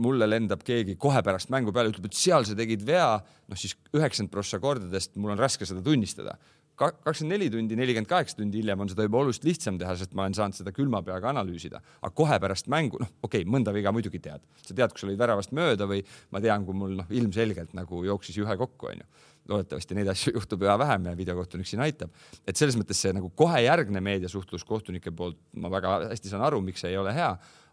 [0.00, 3.12] mulle lendab keegi kohe pärast mängu peale, ütleb, et seal sa tegid vea,
[3.50, 6.38] noh siis üheksakümmend prossa kordadest mul on raske seda tunnistada.
[6.80, 10.24] Kakskümmend neli tundi, nelikümmend kaheksa tundi hiljem on seda juba oluliselt lihtsam teha, sest ma
[10.24, 11.82] olen saanud seda külma peaga analüüsida.
[12.00, 15.10] aga kohe pärast mängu, noh, okei okay,, mõnda viga muidugi tead, sa tead, kui sa
[15.10, 16.00] olid väravast mööda või
[16.32, 19.04] ma tean, kui mul noh, ilmselgelt nagu jooksis juhe kokku, onju
[19.50, 22.14] loodetavasti neid asju juhtub üha vähem ja videokohtunik siin aitab.
[22.46, 26.62] et selles mõttes see nagu kohe järgne meediasuhtlus kohtunike poolt, ma väga hästi saan aru,
[26.64, 27.30] miks see ei ole hea,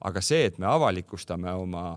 [0.09, 1.89] aga see, et me avalikustame oma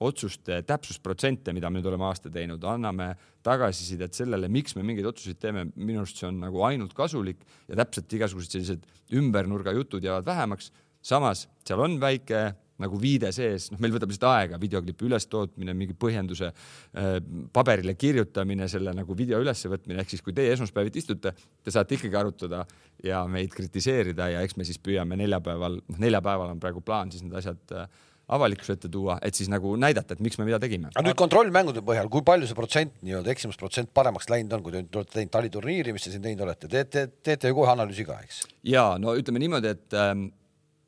[0.00, 3.10] otsuste täpsusprotsente, mida me nüüd oleme aasta teinud, anname
[3.46, 7.78] tagasisidet sellele, miks me mingeid otsuseid teeme, minu arust see on nagu ainult kasulik ja
[7.80, 8.86] täpselt igasugused sellised
[9.18, 10.70] ümbernurga jutud jäävad vähemaks.
[11.02, 12.52] samas seal on väike
[12.82, 17.14] nagu viide sees, noh, meil võtab lihtsalt aega, videoklipi ülestootmine, mingi põhjenduse äh,
[17.54, 22.18] paberile kirjutamine, selle nagu video ülesvõtmine, ehk siis kui teie esmaspäeviti istute, te saate ikkagi
[22.20, 22.64] arutada
[23.04, 27.26] ja meid kritiseerida ja eks me siis püüame neljapäeval, noh, neljapäeval on praegu plaan siis
[27.26, 27.90] need asjad äh,
[28.28, 30.90] avalikkuse ette tuua, et siis nagu näidata, et miks me mida tegime.
[30.92, 34.82] aga nüüd kontrollmängude põhjal, kui palju see protsent nii-öelda eksimusprotsent paremaks läinud on, kui te
[34.84, 38.42] olete teinud taliturniiri, mis te siin teinud olete, teete, teete ju kohe analüüsi ka, eks?
[38.68, 40.28] ja no ütleme niimoodi, et ähm,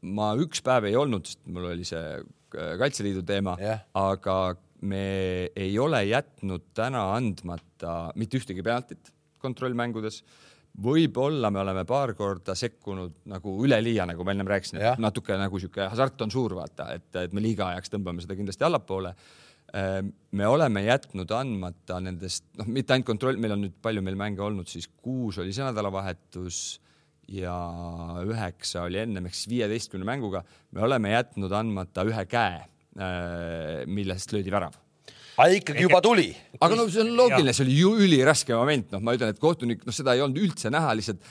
[0.08, 4.56] ma üks päev ei olnud, sest mul oli see äh, Kaitseliidu teema yeah., aga
[4.88, 10.22] me ei ole jätnud täna andmata mitte ühtegi penaltit kontrollmängudes.
[10.80, 14.98] võib-olla me oleme paar korda sekkunud nagu üleliia, nagu ma ennem rääkisin, et yeah.
[14.98, 18.64] natuke nagu sihuke hasart on suur, vaata, et, et me liiga ajaks tõmbame seda kindlasti
[18.64, 19.14] allapoole
[19.70, 24.42] me oleme jätnud andmata nendest, noh, mitte ainult kontroll, meil on nüüd palju meil mänge
[24.42, 26.80] olnud, siis kuus oli see nädalavahetus
[27.30, 27.54] ja
[28.26, 30.42] üheksa oli ennem ehk siis viieteistkümne mänguga
[30.74, 32.64] me oleme jätnud andmata ühe käe,
[33.90, 34.74] millest löödi värav.
[35.40, 36.32] Aga ikkagi juba tuli.
[36.60, 39.86] aga no see on loogiline, see oli ju üliraske moment, noh, ma ütlen, et kohtunik,
[39.86, 41.22] noh, seda ei olnud üldse näha, lihtsalt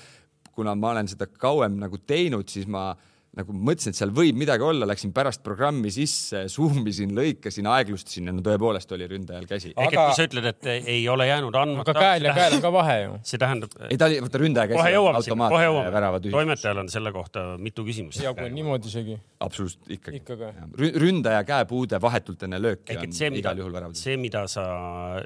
[0.56, 4.38] kuna ma olen seda kauem nagu teinud, siis ma äh, nagu mõtlesin, et seal võib
[4.40, 9.46] midagi olla, läksin pärast programmi sisse, zoom isin, lõikasin, aeglustasin ja no tõepoolest oli ründajal
[9.50, 9.74] käsi.
[9.76, 11.94] ehk et kui sa ütled, et ei ole jäänud andmata.
[11.94, 13.20] aga käel ja käel on ka vahe ju.
[13.32, 13.76] see tähendab.
[13.86, 14.80] ei, ta oli, vaata ründaja käsi.
[14.82, 16.32] kohe jõuame sinna, kohe jõuame.
[16.32, 18.24] toimetajal on selle kohta mitu küsimust.
[18.24, 19.20] ja kui on niimoodi isegi.
[19.46, 20.24] absoluutselt, ikkagi.
[20.24, 20.54] ikka ka.
[21.06, 23.94] ründaja käepuude vahetult enne lööki on igal juhul värav.
[24.00, 24.66] see, mida sa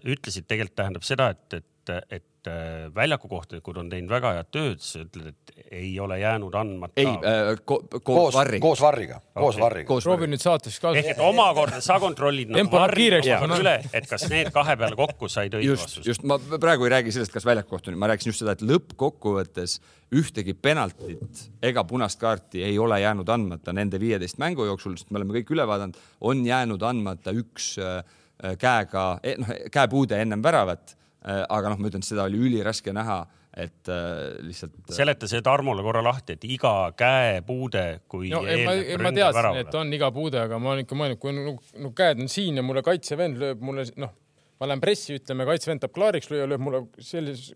[0.04, 4.82] ütlesid, tegelikult tähendab seda, et, et, et et äh, väljakukohtunikud on teinud väga head tööd,
[4.84, 6.94] sa ütled, et ei ole jäänud andmata.
[7.00, 8.62] ei äh, ko, ko, koos varriga.
[8.62, 9.64] koos varriga, koos okay.
[9.64, 10.00] varriga.
[10.04, 10.92] proovi nüüd saates ka.
[10.98, 15.56] ehk et omakorda sa kontrollid no, varri üle, et kas need kahe peale kokku said
[15.56, 16.04] õige vastuse.
[16.10, 19.78] just, ma praegu ei räägi sellest, kas väljakukohtunik, ma rääkisin just seda, et lõppkokkuvõttes
[20.14, 25.22] ühtegi penaltit ega punast kaarti ei ole jäänud andmata nende viieteist mängu jooksul, sest me
[25.22, 25.96] oleme kõik üle vaadanud,
[26.28, 28.04] on jäänud andmata üks äh,
[28.60, 33.22] käega, eh, noh käepuude ennem väravat Äh, aga noh, ma ütlen, seda oli üliraske näha,
[33.54, 34.74] et äh, lihtsalt.
[34.82, 39.62] Äh, seleta see Tarmole korra lahti, et iga käepuude, kui no, ei, ma, ma teadsin,
[39.62, 42.58] et on iga puude, aga ma olen ikka mõelnud, kui no, no käed on siin
[42.60, 44.16] ja mulle kaitsevend lööb mulle noh,
[44.58, 47.54] ma lähen pressi, ütleme, kaitsevend tahab klaariks lüüa, lööb mulle sellise,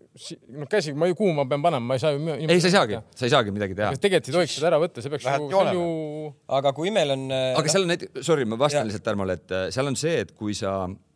[0.54, 2.22] no käsi, ma ju kuhu ma pean panema, ma ei saa ju.
[2.36, 3.90] ei, sa ei saagi, sa ei saagi midagi teha.
[3.98, 5.84] tegelikult ei tohiks seda ära võtta, see peaks ju, see on ju.
[6.60, 7.26] aga kui meil on.
[7.32, 8.90] aga seal on näiteks, sorry, ma vastan ja.
[8.92, 11.07] lihtsalt Tarmole, et seal on see, et kui sa Äh,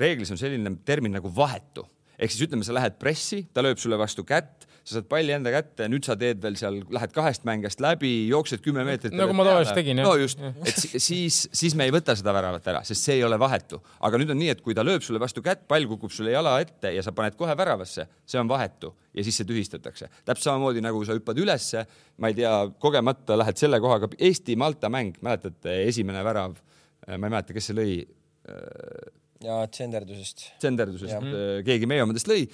[0.00, 1.84] reeglis on selline termin nagu vahetu
[2.18, 5.52] ehk siis ütleme, sa lähed pressi, ta lööb sulle vastu kätt, sa saad palli enda
[5.52, 9.14] kätte, nüüd sa teed veel seal, lähed kahest mängijast läbi, jooksed kümme meetrit.
[9.16, 10.08] nagu ma tavaliselt tegin, jah.
[10.08, 13.38] no just, et siis, siis me ei võta seda väravat ära, sest see ei ole
[13.40, 13.80] vahetu.
[14.08, 16.56] aga nüüd on nii, et kui ta lööb sulle vastu kätt, pall kukub sulle jala
[16.64, 20.10] ette ja sa paned kohe väravasse, see on vahetu ja siis see tühistatakse.
[20.24, 21.84] täpselt samamoodi nagu sa hüppad ülesse,
[22.18, 26.56] ma ei tea, kogemata lähed selle kohaga, Eesti-Malta mäng, mäletate, esimene värav,
[27.12, 27.98] ma ei mäleta, kes see lõi
[29.44, 30.48] ja tsenderdusest.
[30.58, 32.46] tsenderdusest, äh, keegi meie omadest lõi.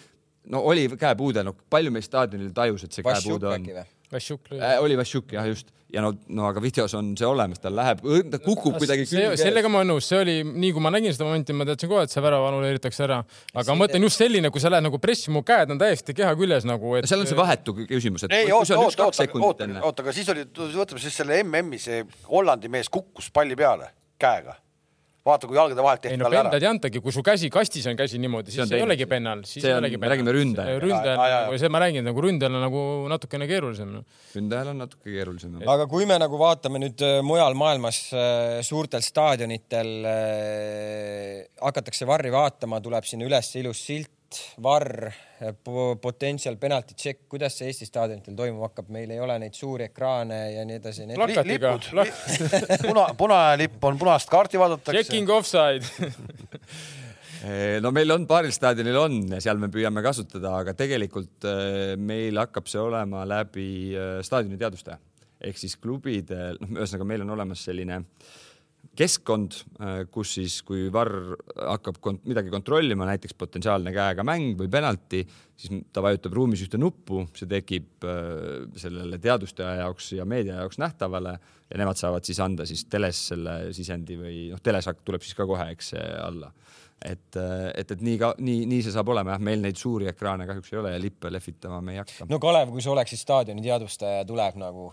[0.52, 3.70] no oli käepuude, no palju meist staadionil tajus, et see käepuude on.
[4.12, 4.76] Vašjuk lõi äh,.
[4.84, 8.40] oli Vašjuk jah, just ja no, no aga videos on see olemas, tal läheb, ta
[8.42, 9.38] kukub kuidagi külge.
[9.40, 12.04] sellega ma olen nõus, see oli nii, kui ma nägin seda momenti, ma teadsin kohe,
[12.06, 13.20] et see värav annuleeritakse ära.
[13.54, 16.34] aga ma mõtlen just selline, kui sa lähed nagu pressi, mu käed on täiesti keha
[16.40, 17.08] küljes nagu et....
[17.10, 18.34] seal on see vahetu küsimus, et.
[18.40, 22.90] ei, oota, oota, oota, oota, aga siis oli, võtame siis selle MM-i, see Hollandi mees
[22.92, 24.58] kukkus palli peale käega
[25.24, 26.50] vaata, kui jalgade vahelt tehti talle no, ära.
[26.50, 29.44] pendad ei antagi, kui su käsi kastis on käsi niimoodi, siis see ei olegi pennal,
[29.48, 30.12] siis ei olegi pennal.
[30.12, 30.80] räägime ründajal.
[30.84, 33.94] ründajal, see ma räägin nagu ründajal on nagu natukene keerulisem.
[34.34, 35.56] ründajal on natuke keerulisem.
[35.76, 42.32] aga kui me nagu vaatame nüüd äh, mujal maailmas äh, suurtel staadionitel äh, hakatakse varri
[42.34, 44.12] vaatama, tuleb sinna üles ilus silt,
[44.62, 45.10] varr,
[46.02, 50.40] potential penalty check, kuidas see Eesti staadionitel toimuma hakkab, meil ei ole neid suuri ekraane
[50.54, 51.06] ja nii edasi.
[51.14, 51.74] plakatiga.
[52.88, 55.00] puna, punane lipp on, punast kaarti vaadatakse.
[55.02, 55.84] Checking offside
[57.46, 61.96] eh, no meil on paaril staadionil on ja seal me püüame kasutada, aga tegelikult eh,
[62.00, 65.00] meil hakkab see olema läbi eh, staadioni teadvustaja
[65.44, 68.34] ehk siis klubidel, noh, ühesõnaga meil on olemas selline äh,
[68.98, 74.70] keskkond, äh, kus siis, kui varr hakkab kont midagi kontrollima, näiteks potentsiaalne käega mäng või
[74.70, 75.24] penalti,
[75.58, 80.80] siis ta vajutab ruumis ühte nuppu, see tekib äh, sellele teadustaja jaoks ja meedia jaoks
[80.82, 81.36] nähtavale
[81.70, 85.46] ja nemad saavad siis anda siis teles selle sisendi või noh, teles tuleb siis ka
[85.48, 86.52] kohe, eks alla.
[87.04, 90.10] et, äh, et, et nii ka nii, nii see saab olema jah, meil neid suuri
[90.12, 92.28] ekraane kahjuks ei ole ja lippe lehvitama me ei hakka.
[92.30, 94.92] no Kalev, kui sa oleksid staadioni teadvustaja, tuleb nagu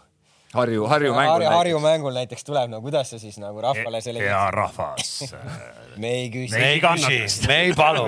[0.54, 4.24] Harju, Harju mängul Harju, Harju mängul näiteks tuleb, no kuidas sa siis nagu rahvale selle.
[4.24, 5.34] hea rahvas
[6.02, 6.58] me ei küsi.
[6.58, 8.08] me ei küsi, me ei palu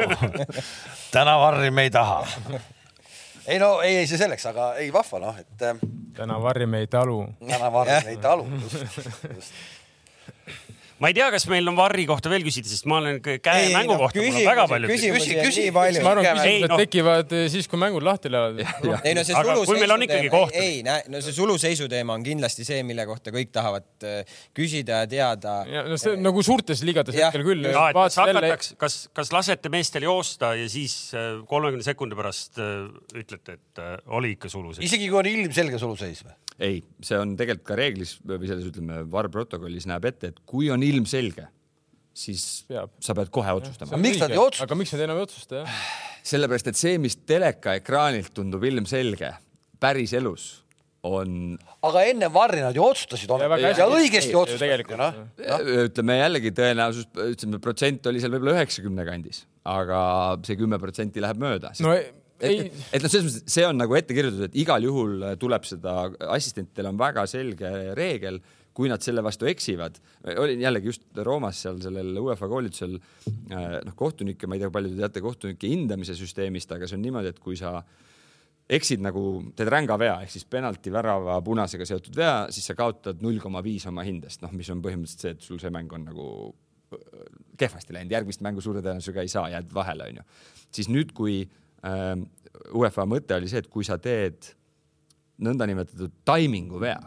[1.13, 2.23] täna varri me ei taha.
[3.47, 5.67] ei no ei, ei see selleks, aga ei vahva noh, et.
[5.69, 5.79] Ähm,
[6.17, 7.21] täna varri me ei talu.
[7.47, 9.53] täna varri me ei talu, just, just
[11.01, 13.99] ma ei tea, kas meil on Varri kohta veel küsida, sest ma olen käemängu no,
[14.03, 15.37] kohta, mul on väga palju küsimusi.
[15.39, 16.03] nii palju.
[16.05, 16.79] ma arvan, küsimused no.
[16.83, 18.61] tekivad eh, siis, kui mängud lahti lähevad.
[19.07, 23.07] ei no see suluseisu teema, ei, ei, no see suluseisu teema on kindlasti see, mille
[23.09, 25.55] kohta kõik tahavad eh, küsida ja teada.
[25.89, 27.69] no see nagu suurtes liigades hetkel küll.
[27.73, 33.83] kas kas, kas lasete meestel joosta ja siis eh, kolmekümne sekundi pärast ütlete, et
[34.13, 34.85] oli ikka suluseis?
[34.85, 36.37] isegi kui on ilmselge suluseis või?
[36.61, 40.69] ei, see on tegelikult ka reeglis või selles ütleme, VAR protokollis näeb ette, et kui
[40.73, 41.45] on ilmselge,
[42.13, 42.93] siis Peab.
[43.03, 43.99] sa pead kohe otsustama.
[44.01, 44.67] miks nad ei otsusta?
[44.67, 45.85] aga miks nad enam ei otsusta, jah?
[46.23, 49.33] sellepärast, et see, mis teleka ekraanilt tundub ilmselge,
[49.83, 50.49] päriselus
[51.03, 51.55] on.
[51.83, 54.93] aga enne Varri nad ju otsustasid ja, ja õigesti otsustasid.
[54.99, 55.09] No?
[55.83, 60.03] ütleme jällegi tõenäosus, ütleme protsent oli seal võib-olla üheksakümne kandis, aga
[60.47, 61.73] see kümme protsenti läheb mööda.
[61.83, 62.11] no ei
[62.43, 65.95] et, et noh, selles mõttes see on nagu ette kirjutatud, et igal juhul tuleb seda,
[66.33, 68.39] assistentidel on väga selge reegel,
[68.73, 69.99] kui nad selle vastu eksivad.
[70.37, 72.97] olin jällegi just Roomas seal sellel UEFA koolitusel,
[73.49, 77.33] noh, kohtunikke, ma ei tea, palju te teate kohtunike hindamise süsteemist, aga see on niimoodi,
[77.33, 77.91] et kui sa äh,
[78.71, 79.23] eksid nagu,
[79.57, 83.63] teed ränga vea ehk siis penalti, värava, punasega seotud vea, siis sa kaotad null koma
[83.65, 86.27] viis oma hindest, noh, mis on põhimõtteliselt see, et sul see mäng on nagu
[86.95, 87.25] äh,
[87.59, 90.27] kehvasti läinud, järgmist mängu suure tõenäosusega ei saa, jääd vahele, onju.
[90.73, 92.13] siis nüüd, kui äh,
[92.71, 94.53] UEFA mõte oli see, et kui sa teed
[95.43, 97.01] nõndanimetatud taimingu vea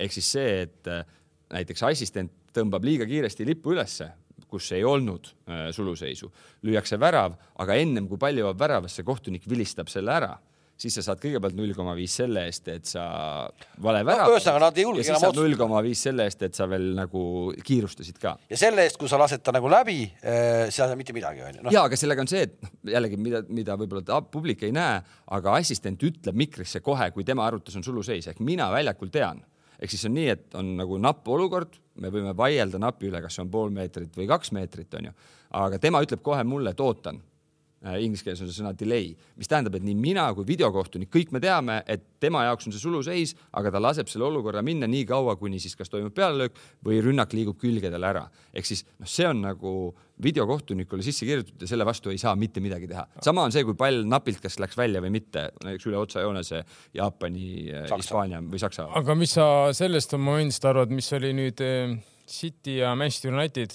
[0.00, 1.04] ehk siis see, et äh,
[1.52, 4.10] näiteks assistent tõmbab liiga kiiresti lippu ülesse,
[4.50, 6.30] kus ei olnud äh, suluseisu,
[6.66, 10.34] lüüakse värav, aga ennem kui pall jõuab väravasse, kohtunik vilistab selle ära
[10.80, 13.02] siis sa saad kõigepealt null koma viis selle eest, et sa
[13.84, 14.36] vale värav no,.
[14.36, 15.42] ühesõnaga nad ei julge enam otsustada.
[15.42, 17.22] null koma viis selle eest, et sa veel nagu
[17.66, 18.34] kiirustasid ka.
[18.50, 21.44] ja selle eest, kui sa lased ta nagu läbi äh,, sa ei saa mitte midagi
[21.44, 21.74] onju no..
[21.74, 25.00] ja, aga sellega on see, et noh, jällegi mida, mida võib-olla publik ei näe,
[25.36, 29.44] aga assistent ütleb mikrisse kohe, kui tema arvutus on suluseis ehk mina väljakul tean
[29.80, 33.36] ehk siis on nii, et on nagu napp olukord, me võime vaielda napi üle, kas
[33.36, 35.12] see on pool meetrit või kaks meetrit, onju,
[35.60, 37.20] aga tema ütleb kohe mulle, et ootan
[37.80, 41.40] inglise keeles on see sõna delay, mis tähendab, et nii mina kui videokohtunik, kõik me
[41.40, 45.38] teame, et tema jaoks on see suluseis, aga ta laseb selle olukorra minna nii kaua,
[45.40, 48.26] kuni siis kas toimub pealelöök või rünnak liigub külgedele ära.
[48.52, 49.74] ehk siis noh, see on nagu
[50.20, 53.06] videokohtunikule sisse kirjutatud ja selle vastu ei saa mitte midagi teha.
[53.24, 56.60] sama on see, kui pall napilt kas läks välja või mitte, näiteks üle otsajoone see
[57.00, 58.90] Jaapani, äh, Hispaania või Saksa.
[59.00, 61.96] aga mis sa sellest momendist arvad, mis oli nüüd äh,
[62.28, 63.72] City ja Manchester United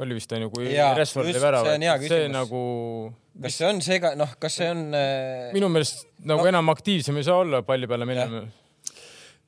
[0.00, 2.62] oli vist onju, kui Rashford oli värav, see, see nagu.
[3.44, 5.52] kas see on seega, noh, kas see on äh...?
[5.56, 6.50] minu meelest nagu no.
[6.54, 8.46] enam aktiivsem ei saa olla palli peale minema.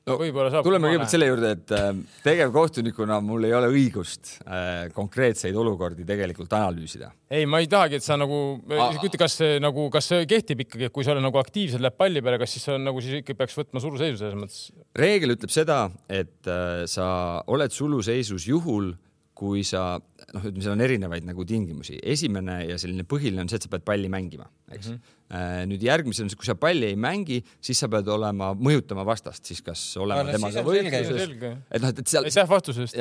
[0.05, 0.61] No, võib-olla saab.
[0.67, 1.87] tuleme kõigepealt selle juurde, et äh,
[2.21, 7.09] tegevkohtunikuna mul ei ole õigust äh, konkreetseid olukordi tegelikult analüüsida.
[7.33, 8.37] ei, ma ei tahagi, et sa nagu,
[8.69, 11.97] ütle, kas see nagu, kas see kehtib ikkagi, et kui sa oled nagu aktiivselt läheb
[11.97, 14.61] palli peale, kas siis on nagu siis ikka peaks võtma suluseisu selles mõttes?
[15.01, 17.07] reegel ütleb seda, et äh, sa
[17.49, 18.93] oled suluseisus juhul,
[19.35, 21.97] kui sa noh, ütleme, seal on erinevaid nagu tingimusi.
[22.13, 24.99] esimene ja selline põhiline on see, et sa pead palli mängima, eks mm.
[25.01, 25.65] -hmm.
[25.71, 29.83] nüüd järgmisena, kui sa palli ei mängi, siis sa pead olema, mõjutama vastast, siis kas
[29.99, 31.35] olema no, temaga võitluses.
[31.35, 32.29] et noh, et seal.
[32.31, 32.95] aitäh vastuse eest.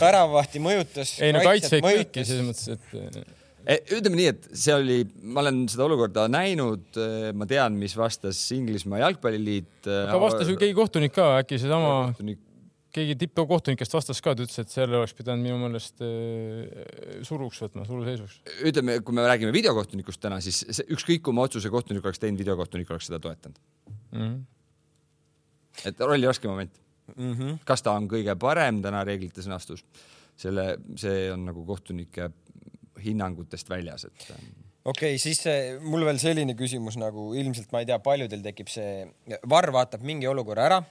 [0.00, 1.14] väravahti mõjutas.
[1.22, 3.18] ei no kaitseid kõiki selles mõttes, et
[3.62, 7.02] e, ütleme nii, et see oli, ma olen seda olukorda näinud,
[7.38, 9.84] ma tean, mis vastas Inglismaa jalgpalliliit.
[9.86, 12.48] aga vastas ju keegi kohtunik ka, äkki seesama kohtunik
[12.92, 17.86] keegi tippkohtunikest vastas ka, ta ütles, et selle oleks pidanud minu meelest äh, suruks võtma,
[17.88, 18.40] suruseisuks.
[18.68, 22.92] ütleme, kui me räägime videokohtunikust täna, siis ükskõik kui oma otsuse kohtunik oleks teinud, videokohtunik
[22.92, 23.60] oleks seda toetanud
[24.12, 24.20] mm.
[24.20, 24.38] -hmm.
[25.88, 26.80] et rolli raske moment
[27.16, 27.32] mm.
[27.32, 27.58] -hmm.
[27.64, 29.84] kas ta on kõige parem täna reeglite sõnastus,
[30.36, 32.30] selle, see on nagu kohtunike
[33.02, 34.28] hinnangutest väljas, et
[34.84, 35.40] okei okay,, siis
[35.80, 39.06] mul veel selline küsimus nagu ilmselt ma ei tea, paljudel tekib see,
[39.48, 40.84] VAR vaatab mingi olukorra ära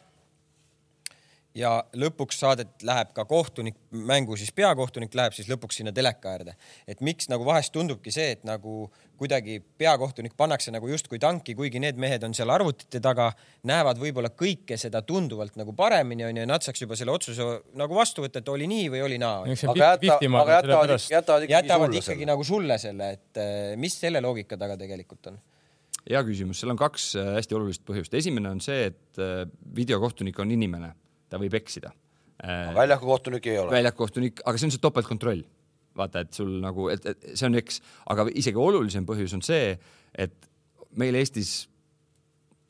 [1.57, 6.55] ja lõpuks saadet läheb ka kohtunik mängu, siis peakohtunik läheb siis lõpuks sinna teleka äärde.
[6.87, 11.79] et miks nagu vahest tundubki see, et nagu kuidagi peakohtunik pannakse nagu justkui tanki, kuigi
[11.83, 13.31] need mehed on seal arvutite taga,
[13.67, 17.47] näevad võib-olla kõike seda tunduvalt nagu paremini onju ja nad saaks juba selle otsuse
[17.77, 19.43] nagu vastu võtta, et oli nii või oli naa.
[19.43, 24.23] aga jäta, aga jätavad, jätavad ikkagi, jätavad ikkagi nagu sulle selle, et eh, mis selle
[24.23, 25.41] loogika taga tegelikult on?
[26.01, 28.15] hea küsimus, seal on kaks eh, hästi olulist põhjust.
[28.17, 29.43] esimene on see, et eh,
[29.75, 30.95] videokohtunik on inimene
[31.31, 31.93] ta võib eksida.
[32.75, 33.71] väljakukohtunik ei ole.
[33.77, 35.43] väljakukohtunik, aga see on see topeltkontroll.
[35.97, 37.81] vaata, et sul nagu, et, et see on eks,
[38.13, 39.73] aga isegi olulisem põhjus on see,
[40.15, 40.47] et
[40.95, 41.65] meil Eestis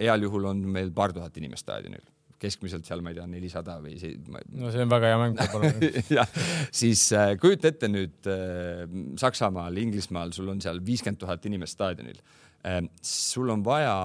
[0.01, 2.01] heal juhul on meil paar tuhat inimest staadionil
[2.41, 4.41] keskmiselt seal, ma ei tea, nelisada või see ma....
[4.57, 5.41] no see on väga hea mäng
[6.17, 6.31] jah,
[6.73, 8.83] siis äh, kujuta ette nüüd äh,
[9.21, 12.17] Saksamaal, Inglismaal, sul on seal viiskümmend tuhat inimest staadionil
[12.65, 12.81] äh,.
[13.05, 13.95] sul on vaja,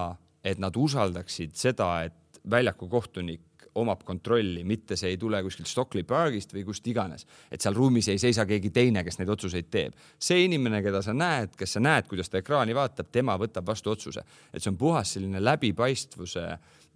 [0.44, 6.07] et nad usaldaksid seda, et väljaku kohtunik omab kontrolli, mitte see ei tule kuskilt Stockley
[6.09, 9.95] Parkist või kust iganes, et seal ruumis ei seisa keegi teine, kes neid otsuseid teeb.
[10.18, 13.93] see inimene, keda sa näed, kes sa näed, kuidas ta ekraani vaatab, tema võtab vastu
[13.93, 16.47] otsuse, et see on puhas selline läbipaistvuse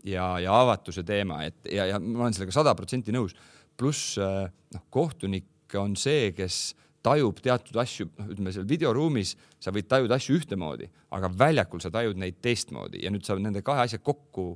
[0.05, 3.37] ja, ja avatuse teema, et ja, ja ma olen sellega sada protsenti nõus.
[3.77, 9.89] pluss noh, kohtunik on see, kes tajub teatud asju, noh, ütleme seal videoruumis sa võid
[9.89, 14.01] tajuda asju ühtemoodi, aga väljakul sa tajud neid teistmoodi ja nüüd sa nende kahe asja
[14.05, 14.53] kokku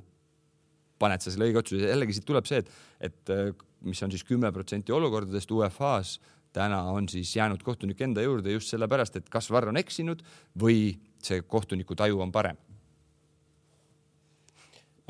[1.05, 2.73] paned sa selle õige otsuse, jällegi siit tuleb see, et,
[3.09, 3.51] et äh,
[3.85, 6.17] mis on siis kümme protsenti olukordadest UEFA-s
[6.55, 10.23] täna on siis jäänud kohtunik enda juurde just sellepärast, et kas Varr on eksinud
[10.61, 12.57] või see kohtuniku taju on parem.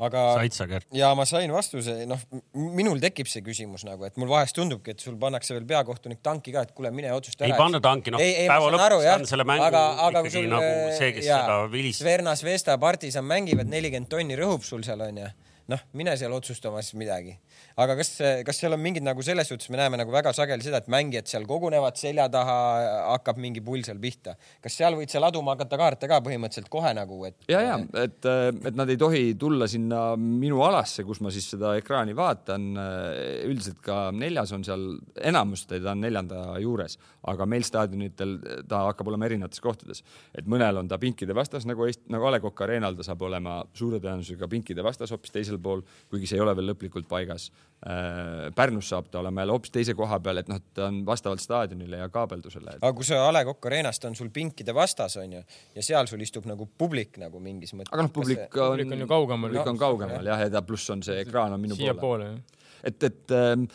[0.06, 0.88] aga said sa, Gert?
[0.92, 2.20] ja ma sain vastuse, noh,
[2.52, 6.52] minul tekib see küsimus nagu, et mul vahest tundubki, et sul pannakse veel peakohtunik tanki
[6.52, 7.54] ka, et kuule, mine otsusta ära.
[7.54, 11.14] ei panna tanki, noh, päeva lõpuks on selle mängu aga, aga ikkagi sul, nagu see,
[11.16, 12.04] kes jaa, seda vilistab.
[12.04, 15.30] Svernas, Vesta, Partisan mängivad, nelikümmend tonni rõhub sul seal onju
[15.72, 17.36] noh, mine seal otsustama siis midagi.
[17.76, 18.12] Aga kas,
[18.46, 21.28] kas seal on mingid nagu selles suhtes, me näeme nagu väga sageli seda, et mängijad
[21.30, 22.56] seal kogunevad selja taha,
[23.12, 24.36] hakkab mingi pull seal pihta.
[24.62, 27.38] kas seal võid sa laduma hakata kaarte ka põhimõtteliselt kohe nagu, et?
[27.52, 31.74] ja, ja et, et nad ei tohi tulla sinna minu alasse, kus ma siis seda
[31.80, 32.68] ekraani vaatan.
[33.46, 34.86] üldiselt ka neljas on seal,
[35.20, 36.98] enamus teda on neljanda juures,
[37.30, 38.36] aga meil staadionitel
[38.68, 40.02] ta hakkab olema erinevates kohtades,
[40.36, 43.22] et mõnel on ta pinkide vastas nagu Eesti, nagu A Le Coq Arena'l ta saab
[43.26, 47.45] olema suure tõenäosusega pinkide vastas hoopis teisel pool, kuigi see ei ole veel lõplikult paigas.
[47.86, 51.42] Äh, Pärnus saab ta olema jälle hoopis teise koha peal, et noh, ta on vastavalt
[51.44, 52.78] staadionile ja kaabeldusele et....
[52.80, 55.42] aga kui sa A Le Coq Arena'st on sul pinkide vastas onju
[55.74, 57.92] ja seal sul istub nagu publik nagu mingis mõttes.
[57.92, 59.52] aga noh, publik on, publik on ju kaugemal.
[59.52, 62.30] publik on kaugemal jah, ja ta pluss on see ekraan on minu Siia poole.
[62.80, 63.68] et, et ähm,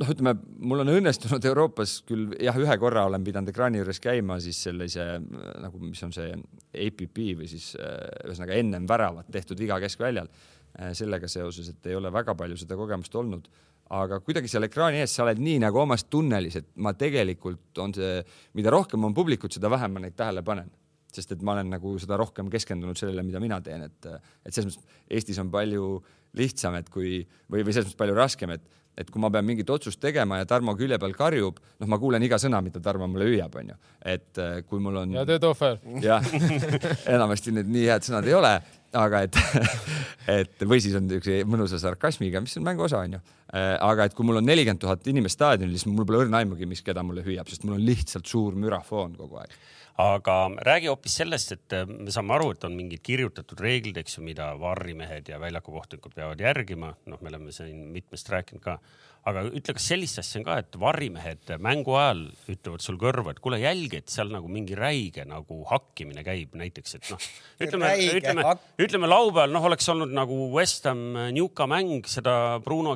[0.00, 0.34] noh, ütleme,
[0.72, 5.06] mul on õnnestunud Euroopas küll jah, ühe korra olen pidanud ekraani juures käima siis sellise
[5.20, 6.32] nagu, mis on see
[6.72, 10.63] APP või siis ühesõnaga ennem väravat tehtud viga keskväljal Äh,
[10.98, 13.48] sellega seoses, et ei ole väga palju seda kogemust olnud.
[13.94, 17.92] aga kuidagi seal ekraani ees sa oled nii nagu omas tunnelis, et ma tegelikult on
[17.94, 18.22] see,
[18.56, 20.70] mida rohkem on publikut, seda vähem ma neid tähele panen
[21.14, 24.08] sest et ma olen nagu seda rohkem keskendunud sellele, mida mina teen, et,
[24.44, 25.98] et selles mõttes Eestis on palju
[26.38, 28.64] lihtsam, et kui või, või selles mõttes palju raskem, et,
[28.98, 32.24] et kui ma pean mingit otsust tegema ja Tarmo külje peal karjub, noh, ma kuulen
[32.26, 33.78] iga sõna, mida Tarmo mulle hüüab, onju.
[34.14, 35.14] et kui mul on.
[35.18, 35.78] ja teed ohver.
[36.02, 36.32] jah,
[37.16, 38.54] enamasti need nii head sõnad ei ole,
[38.98, 39.38] aga et,
[40.38, 43.20] et või siis on niisuguse mõnusa sarkasmiga, mis on mängu osa, onju.
[43.54, 46.66] Äh, aga et kui mul on nelikümmend tuhat inimest staadionil, siis mul pole õrna aimugi,
[46.66, 49.54] mis, keda mulle hüüab, sest mul on lihtsalt suur mürafoon kogu aeg
[50.02, 50.34] aga
[50.66, 54.24] räägi hoopis sellest, et äh, me saame aru, et on mingid kirjutatud reeglid, eks ju,
[54.26, 56.94] mida varrimehed ja väljakukohtunikud peavad järgima.
[57.06, 58.80] noh, me oleme siin mitmest rääkinud ka
[59.28, 62.20] aga ütle, kas sellist asja on ka, et varimehed mängu ajal
[62.52, 66.98] ütlevad sul kõrva, et kuule jälgi, et seal nagu mingi räige nagu hakkimine käib näiteks,
[66.98, 67.28] et noh,
[67.64, 68.44] ütleme, ütleme,
[68.84, 72.92] ütleme laupäeval noh, oleks olnud nagu West Ham Newca mäng, seda Bruno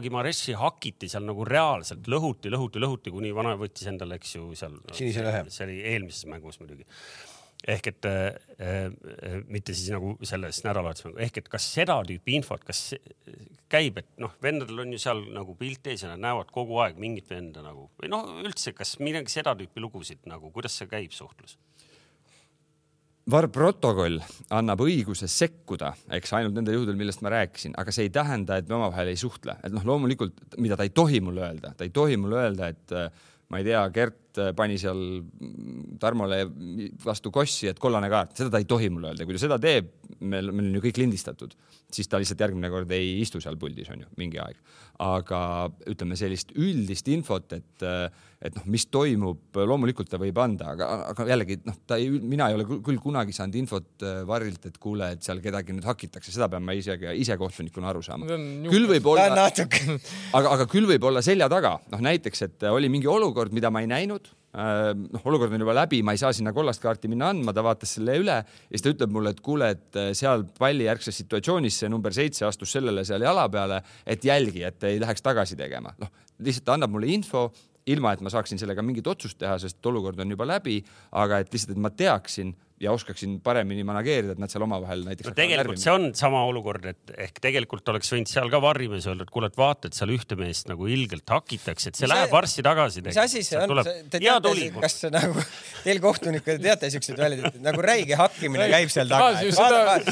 [0.49, 4.79] Gimaressi hakiti seal nagu reaalselt lõhuti, lõhuti, lõhuti, kuni vana võttis endale, eks ju, seal.
[4.93, 5.49] sinise lehe.
[5.51, 6.87] see oli eelmises mängus muidugi
[7.69, 12.63] ehk et äh, äh, mitte siis nagu selles nädalavahetusel, ehk et kas seda tüüpi infot,
[12.65, 12.95] kas
[13.69, 17.01] käib, et noh, vendadel on ju seal nagu pilt ees ja nad näevad kogu aeg
[17.03, 21.17] mingit venda nagu või noh, üldse, kas midagi seda tüüpi lugusid nagu, kuidas see käib
[21.17, 21.59] suhtlus?
[23.29, 24.23] VAR-protokoll
[24.57, 28.71] annab õiguse sekkuda, eks ainult nendel juhtudel, millest ma rääkisin, aga see ei tähenda, et
[28.71, 31.93] me omavahel ei suhtle, et noh, loomulikult, mida ta ei tohi mulle öelda, ta ei
[31.93, 32.97] tohi mulle öelda, et
[33.53, 34.99] ma ei tea, Gert Äh, pani seal
[35.99, 36.43] Tarmole
[37.03, 39.91] vastu kossi, et kollane kaart, seda ta ei tohi mulle öelda, kui ta seda teeb,
[40.21, 41.57] meil, meil on ju kõik lindistatud,
[41.91, 44.61] siis ta lihtsalt järgmine kord ei istu seal puldis, on ju, mingi aeg.
[45.03, 45.41] aga
[45.91, 47.85] ütleme sellist üldist infot, et,
[48.43, 52.51] et noh, mis toimub, loomulikult ta võib anda, aga, aga jällegi noh, ta ei, mina
[52.51, 56.35] ei ole küll kunagi saanud infot äh, Varrilt, et kuule, et seal kedagi nüüd hakitakse,
[56.35, 58.29] seda pean ma isegi ise kohtunikuna aru saama.
[58.71, 59.49] küll võib olla,
[60.39, 63.83] aga, aga küll võib olla selja taga, noh näiteks, et oli mingi olukord, mida ma
[63.83, 67.29] ei näinud Äh, noh, olukord on juba läbi, ma ei saa sinna kollast kaarti minna
[67.33, 70.47] andma, ta vaatas selle üle ja siis ta ütleb mulle, et kuule, et äh, seal
[70.59, 75.25] pallijärgses situatsioonis see number seitse astus sellele seal jala peale, et jälgi, et ei läheks
[75.25, 75.93] tagasi tegema.
[76.01, 76.13] noh,
[76.45, 77.49] lihtsalt ta annab mulle info,
[77.89, 80.79] ilma et ma saaksin sellega mingit otsust teha, sest olukord on juba läbi,
[81.21, 85.31] aga et lihtsalt, et ma teaksin ja oskaksin paremini manageerida, et nad seal omavahel näiteks
[85.31, 85.35] no,.
[85.37, 89.33] tegelikult see on sama olukord, et ehk tegelikult oleks võinud seal ka varrimees öelda, et
[89.35, 92.65] kuule, et vaata, et seal ühte meest nagu ilgelt hakitakse, et see, see läheb varsti
[92.67, 93.03] tagasi.
[93.07, 93.83] mis asi see on?
[94.13, 95.43] Te teate, kas nagu
[95.87, 99.43] teil kohtunikuna teate siukseid väljendeid, nagu räige hakkimine käib seal taga?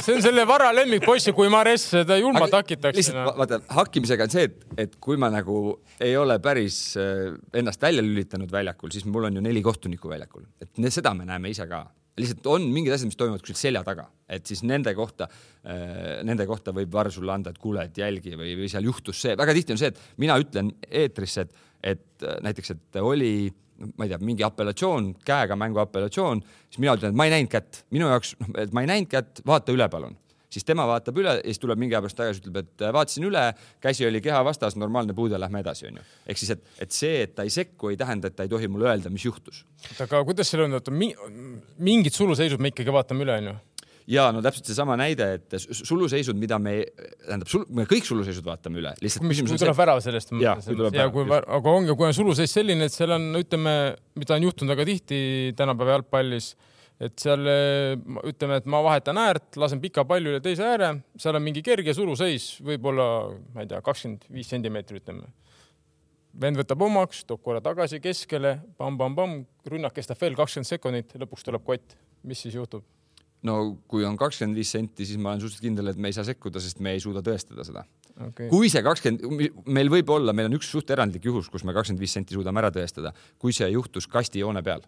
[0.01, 2.99] see on selle vara lemmikpoiss, kui Mares seda julmalt hakitakse.
[2.99, 3.37] lihtsalt no.
[3.39, 5.61] vaata, hakkimisega on see, et, et kui ma nagu
[6.03, 10.49] ei ole päris äh, ennast välja lülitanud väljakul, siis mul on ju neli kohtunikku väljakul,
[10.63, 11.85] et seda me näeme ise ka
[12.17, 15.29] lihtsalt on mingid asjad, mis toimuvad kuskil selja taga, et siis nende kohta,
[15.69, 19.21] äh, nende kohta võib Varr sulle anda, et kuule, et jälgi või, või seal juhtus
[19.27, 21.65] see, väga tihti on see, et mina ütlen eetrisse, et,
[21.95, 23.33] et äh, näiteks, et oli,
[23.97, 27.53] ma ei tea, mingi apellatsioon, käega mängu apellatsioon, siis mina ütlen, et ma ei näinud
[27.53, 30.17] kätt, minu jaoks, noh, et ma ei näinud kätt, vaata üle, palun
[30.53, 33.29] siis tema vaatab üle ja siis tuleb mingi aja pärast tagasi, ütleb, et äh, vaatasin
[33.29, 33.45] üle,
[33.83, 36.05] käsi oli keha vastas, normaalne puude, lähme edasi, onju.
[36.27, 38.71] ehk siis, et, et see, et ta ei sekku, ei tähenda, et ta ei tohi
[38.71, 39.65] mulle öelda, mis juhtus.
[40.03, 43.57] aga kuidas seal on, oota, mingid suluseisud me ikkagi vaatame üle, onju?
[44.11, 46.77] ja no täpselt seesama näide, et suluseisud, mida me,
[47.27, 49.59] tähendab, sul, me kõik suluseisud vaatame üle, lihtsalt küsimus on see.
[49.59, 50.33] kui tuleb värav sellest.
[50.43, 51.51] ja, kui tuleb värav.
[51.59, 53.75] aga ongi, kui on suluseis selline, et seal on, ütleme,
[54.19, 55.19] mida on juhtunud väga tihti
[55.59, 56.53] tänapäeva jalgpallis
[57.03, 57.43] et seal
[58.25, 61.95] ütleme, et ma vahetan äärt, lasen pika palli üle teise ääre, seal on mingi kerge
[61.97, 63.09] suruseis, võib-olla
[63.55, 65.29] ma ei tea, kakskümmend viis sentimeetrit, ütleme.
[66.41, 71.45] vend võtab omaks, toob korra tagasi keskele pam,, pamm-pamm-pamm, rünnak kestab veel kakskümmend sekundit, lõpuks
[71.45, 71.97] tuleb kott.
[72.25, 72.85] mis siis juhtub?
[73.45, 76.25] no kui on kakskümmend viis senti, siis ma olen suhteliselt kindel, et me ei saa
[76.25, 77.85] sekkuda, sest me ei suuda tõestada seda
[78.25, 78.49] okay..
[78.49, 82.01] kui see kakskümmend, meil võib olla, meil on üks suht erandlik juhus, kus me kakskümmend
[82.01, 84.87] viis senti suudame ära tõestada, kui see juhtus kastijoone peal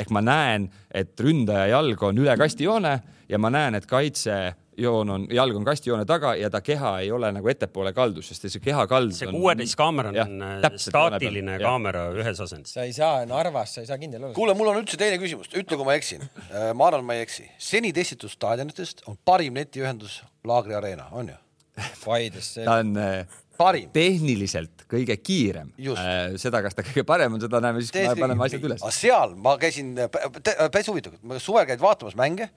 [0.00, 2.94] ehk ma näen, et ründaja jalg on üle kastijoone
[3.30, 7.30] ja ma näen, et kaitsejoon on, jalg on kastijoone taga ja ta keha ei ole
[7.36, 12.40] nagu ettepoole kaldus, sest see keha kald see kuueteist kaamera on jah, staatiline kaamera ühes
[12.46, 12.74] asendis.
[12.76, 14.34] sa ei saa Narvas, sa ei saa kindel olla.
[14.36, 16.24] kuule, mul on üldse teine küsimus, ütle, kui ma eksin.
[16.48, 17.46] Äh, ma arvan, ma ei eksi.
[17.58, 21.38] seni testitud staadionitest on parim netiühendus Laagri Arena, on ju?
[22.04, 22.54] Paides.
[22.64, 23.92] ta on äh, parim.
[23.94, 25.70] tehniliselt kõige kiirem.
[25.76, 28.82] Äh, seda, kas ta kõige parem on, seda näeme siis, kui me paneme asjad üles.
[28.82, 32.50] aga seal ma käisin, päris huvitav, suvel käid vaatamas mänge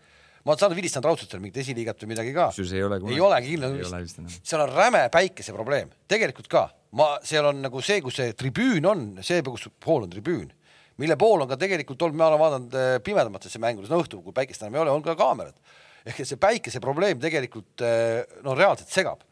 [0.44, 2.50] ma olen saanud vilistanud raudselt seal mingit esiliigat või midagi ka.
[2.60, 3.16] ei ole kunagi.
[3.16, 4.26] ei olegi kindlasti.
[4.44, 6.66] seal on räme päikese probleem, tegelikult ka.
[7.00, 10.52] ma, seal on nagu see, kus see tribüün on, see, kus pool on tribüün,
[11.00, 14.36] mille pool on ka tegelikult olnud, ma olen vaadanud äh, pimedamatesse mängudesse, no õhtul, kui
[14.36, 15.56] päikest enam ei ole, on ka kaamerad.
[16.04, 19.24] ehk et see päikese probleem tegelikult äh, no reaalselt segab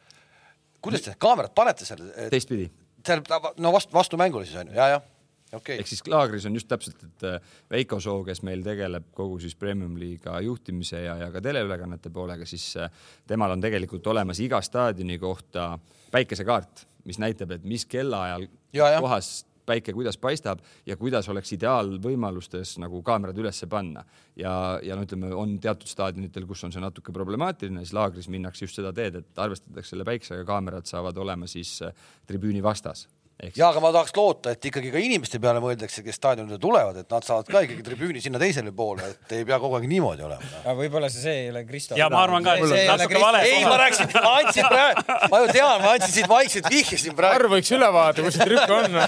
[0.82, 2.04] kuidas te kaamerat panete seal?
[2.34, 2.70] teistpidi.
[3.06, 3.24] seal
[3.58, 5.10] no vastu, vastumängule siis on ju, ja, jah
[5.56, 5.78] okay..
[5.80, 9.56] ehk siis laagris on just täpselt, et äh, Veiko Soo, kes meil tegeleb kogu siis
[9.60, 12.92] premium-liiga juhtimise ja, ja ka teleülekannete poolega, siis äh,
[13.28, 15.74] temal on tegelikult olemas iga staadioni kohta
[16.12, 22.78] päikesekaart, mis näitab, et mis kellaajal ja, kohas päike kuidas paistab ja kuidas oleks ideaalvõimalustes
[22.82, 24.04] nagu kaamerad ülesse panna.
[24.36, 28.66] ja, ja no ütleme, on teatud staadionitel, kus on see natuke problemaatiline, siis laagris minnakse
[28.66, 31.96] just seda teed, et arvestatakse selle päiksega, kaamerad saavad olema siis äh,
[32.28, 33.08] tribüüni vastas
[33.56, 37.10] ja aga ma tahaks loota, et ikkagi ka inimeste peale mõeldakse, kes staadionile tulevad, et
[37.10, 40.50] nad saavad ka ikkagi tribüüni sinna teisele poole, et ei pea kogu aeg niimoodi olema.
[40.62, 41.98] aga võib-olla see, see ei ole Kristo.
[41.98, 43.42] ja ma arvan ka, et see natuke vale.
[43.48, 47.18] ei, ma rääkisin, ma andsin praegu, ma ju tean, ma andsin siit vaikselt vihje siin
[47.18, 47.40] praegu.
[47.42, 49.00] Arv võiks üle vaadata, kus see trükk on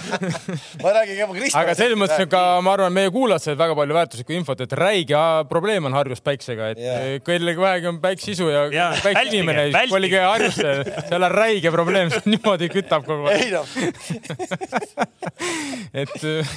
[0.83, 1.61] ma räägin ka Kristo.
[1.61, 5.21] aga selles mõttes ka ma arvan, meie kuulajad said väga palju väärtuslikku infot, et räige
[5.51, 7.21] probleem on Harjus päiksega, et yeah.
[7.25, 10.75] kellelgi vähegi on päiksisu ja, ja päikse inimene, siis kolige Harjusse,
[11.11, 13.45] seal on räige probleem, niimoodi kütab kogu aeg.
[13.45, 14.22] ei noh
[16.03, 16.53] et äh,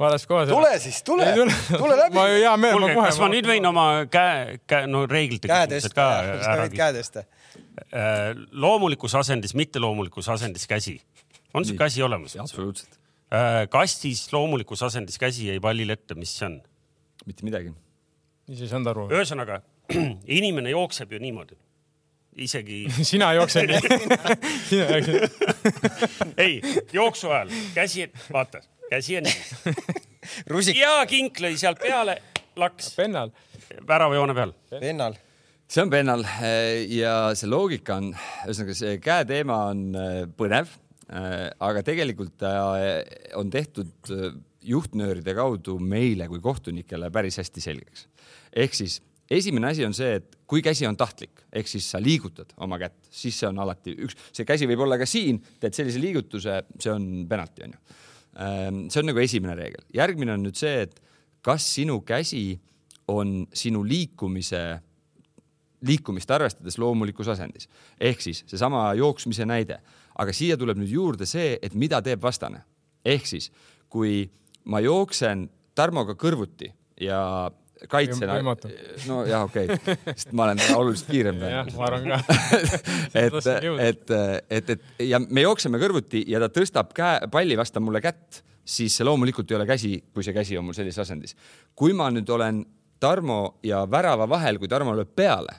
[0.00, 0.46] vaadates kohe.
[0.48, 1.28] tule siis, tule,
[1.70, 2.14] tule läbi.
[2.16, 3.06] ma ju hea meel, ma kohe.
[3.08, 6.08] kas ma nüüd võin oma käe, käe, no reeglite küsimused ka
[6.54, 7.24] ära käe tõsta?
[7.94, 10.98] Äh, loomulikus asendis, mitteloomulikus asendis käsi.
[11.54, 12.36] on see käsi olemas?
[12.40, 12.98] absoluutselt.
[13.34, 16.60] Äh, kastis loomulikus asendis käsi jäi pallile ette, mis see on?
[17.26, 17.74] mitte midagi.
[18.48, 19.08] ise ei saanud aru.
[19.14, 19.62] ühesõnaga,
[20.38, 21.58] inimene jookseb ju niimoodi
[22.36, 22.84] isegi.
[23.10, 23.70] sina jooksed
[26.44, 26.60] ei,
[26.92, 29.74] jooksu ajal käsi, vaata, käsi on nii.
[30.52, 30.76] Rusik...
[30.80, 32.14] ja kink lõi sealt peale,
[32.56, 32.94] laks.
[32.96, 33.30] pennal.
[33.86, 34.52] väravajoone peal.
[34.80, 35.14] pennal
[35.70, 36.24] see on pennal
[36.92, 38.10] ja see loogika on,
[38.44, 40.72] ühesõnaga see käe teema on äh, põnev,
[41.08, 42.54] äh, aga tegelikult ta
[43.38, 44.28] on tehtud äh,
[44.64, 48.06] juhtnööride kaudu meile kui kohtunikele päris hästi selgeks.
[48.54, 52.52] ehk siis esimene asi on see, et kui käsi on tahtlik, ehk siis sa liigutad
[52.64, 56.02] oma kätt, siis see on alati üks, see käsi võib olla ka siin, teed sellise
[56.02, 57.80] liigutuse, see on penalti, onju.
[58.44, 59.84] Ehm, see on nagu esimene reegel.
[59.94, 61.00] järgmine on nüüd see, et
[61.44, 62.60] kas sinu käsi
[63.08, 64.62] on sinu liikumise,
[65.84, 67.68] liikumist arvestades loomulikus asendis.
[68.00, 69.80] ehk siis seesama jooksmise näide,
[70.18, 72.64] aga siia tuleb nüüd juurde see, et mida teeb vastane.
[73.04, 73.52] ehk siis,
[73.88, 74.30] kui
[74.64, 76.68] ma jooksen Tarmoga kõrvuti
[77.00, 77.50] ja
[77.90, 78.38] kaitsjana.
[79.08, 81.42] no jah, okei okay., sest ma olen oluliselt kiirem.
[81.50, 82.20] jah, ma arvan ka
[83.24, 83.38] et,
[83.88, 84.14] et,
[84.50, 88.96] et, et ja me jookseme kõrvuti ja ta tõstab käe, palli vastu mulle kätt, siis
[88.96, 91.36] see loomulikult ei ole käsi, kui see käsi on mul sellises asendis.
[91.74, 92.64] kui ma nüüd olen
[93.04, 95.58] Tarmo ja värava vahel, kui Tarmo lööb peale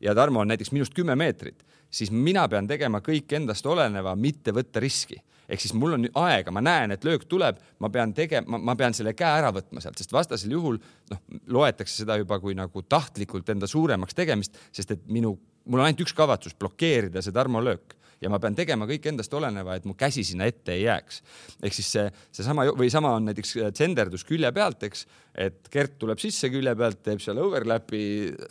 [0.00, 4.52] ja Tarmo on näiteks minust kümme meetrit, siis mina pean tegema kõik endast oleneva, mitte
[4.54, 5.18] võtta riski
[5.48, 8.96] ehk siis mul on aega, ma näen, et löök tuleb, ma pean tegema, ma pean
[8.96, 10.78] selle käe ära võtma sealt, sest vastasel juhul
[11.10, 11.24] noh,
[11.56, 15.34] loetakse seda juba kui nagu tahtlikult enda suuremaks tegemist, sest et minu,
[15.66, 19.34] mul on ainult üks kavatsus, blokeerida see Tarmo löök ja ma pean tegema kõik endast
[19.34, 21.20] oleneva, et mu käsi sinna ette ei jääks.
[21.62, 26.20] ehk siis see, seesama või sama on näiteks tsenderdus külje pealt, eks, et Gert tuleb
[26.22, 28.04] sisse külje pealt, teeb seal overlap'i,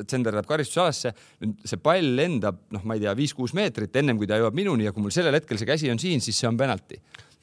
[0.05, 1.13] tsenderdab karistusalasse.
[1.65, 4.95] see pall lendab, noh, ma ei tea, viis-kuus meetrit ennem kui ta jõuab minuni ja
[4.95, 7.01] kui mul sellel hetkel see käsi on siin, siis see on penalti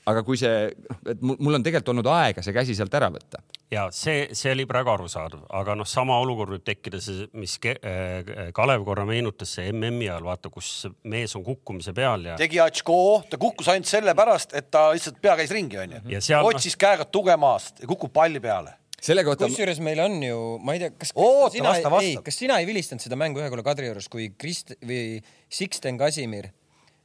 [0.08, 3.42] aga kui see, noh, et mul on tegelikult olnud aega see käsi sealt ära võtta.
[3.72, 8.50] ja see, see oli praegu arusaadav, aga noh, sama olukord võib tekkida, see, mis äh,
[8.56, 12.38] Kalev korra meenutas, see MM-i ajal, vaata, kus mees on kukkumise peal ja.
[12.40, 12.98] tegi Atško,
[13.30, 16.04] ta kukkus ainult sellepärast, et ta lihtsalt pea käis ringi, onju.
[16.18, 16.46] Seal...
[16.46, 19.48] otsis käega tuge maast ja kukub palli peale selle kohta.
[19.48, 22.24] kusjuures meil on ju, ma ei tea, kas oota, vasta, vasta.
[22.26, 26.50] kas sina ei vilistanud seda mängu ühe korra Kadriorus, kui Krist- või Sixten Kasimir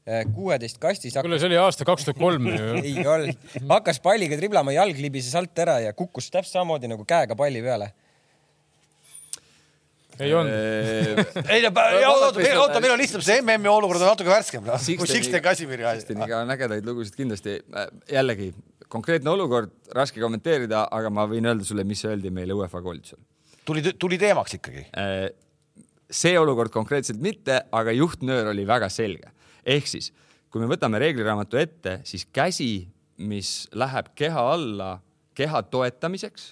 [0.06, 1.16] kuueteist kastis.
[1.18, 2.74] kuule, see oli aasta kaks tuhat kolm ju.
[2.78, 7.38] ei olnud, hakkas palliga triblama, jalg libises alt ära ja kukkus täpselt samamoodi nagu käega
[7.38, 7.89] palli peale.
[10.20, 11.34] ei olnud.
[11.49, 11.72] ei no,
[12.12, 16.06] oota, oota, meil on lihtsalt see MM-i olukord on natuke värskem, kui Sixten Kasimiri asi.
[16.06, 17.58] Sixteniga on ägedaid lugusid kindlasti.
[17.74, 17.89] Äh,
[18.20, 18.51] jällegi
[18.93, 23.18] konkreetne olukord, raske kommenteerida, aga ma võin öelda sulle, mis öeldi meile UEFA koolitusel.
[23.66, 24.86] tuli, tuli teemaks ikkagi?
[25.01, 25.32] Äh,
[26.14, 29.34] see olukord konkreetselt mitte, aga juhtnöör oli väga selge
[29.66, 30.11] ehk siis,
[30.49, 32.88] kui me võtame reegliraamatu ette, siis käsi,
[33.18, 34.93] mis läheb keha alla
[35.36, 36.45] keha toetamiseks,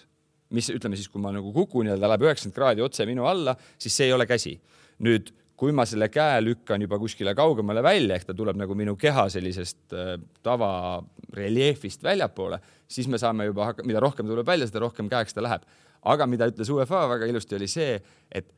[0.54, 3.56] mis ütleme siis, kui ma nagu kukun ja ta läheb üheksakümmend kraadi otse minu alla,
[3.80, 4.58] siis see ei ole käsi.
[5.04, 8.94] nüüd, kui ma selle käe lükkan juba kuskile kaugemale välja, ehk ta tuleb nagu minu
[9.00, 10.14] keha sellisest äh,
[10.46, 15.66] tavareljeefist väljapoole, siis me saame juba, mida rohkem tuleb välja, seda rohkem käeks ta läheb.
[16.04, 17.96] aga mida ütles UEFA väga ilusti, oli see,
[18.32, 18.52] et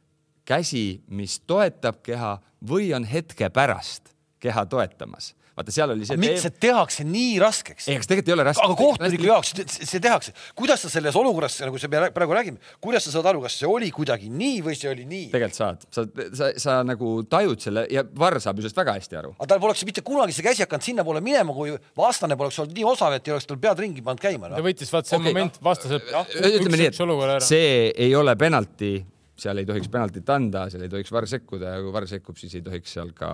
[0.45, 4.14] käsi, mis toetab keha või on hetke pärast
[4.45, 6.17] keha toetamas vaata, seal oli see.
[6.19, 7.87] miks see tehakse nii raskeks?
[7.87, 8.65] ei, kas tegelikult ei ole raske.
[8.65, 10.33] aga kohtuniku jaoks see tehakse.
[10.57, 13.91] kuidas sa selles olukorras, nagu me praegu räägime, kuidas sa saad aru, kas see oli
[13.95, 15.29] kuidagi nii või see oli nii?
[15.33, 19.21] tegelikult saad, sa, sa, sa nagu tajud selle ja Varr saab ju sellest väga hästi
[19.21, 19.33] aru.
[19.37, 22.87] aga tal poleks mitte kunagi see käsi hakanud sinnapoole minema, kui vastane poleks olnud nii
[22.91, 24.59] osav, et ei oleks tal pead ringi pannud käima no..
[24.59, 26.15] ta võttis vaat see okay, moment vastaselt.
[26.35, 28.97] ütleme nii, et see ei ole penalti
[29.39, 32.55] seal ei tohiks penaltit anda, seal ei tohiks VAR sekkuda ja kui VAR sekkub, siis
[32.55, 33.31] ei tohiks seal ka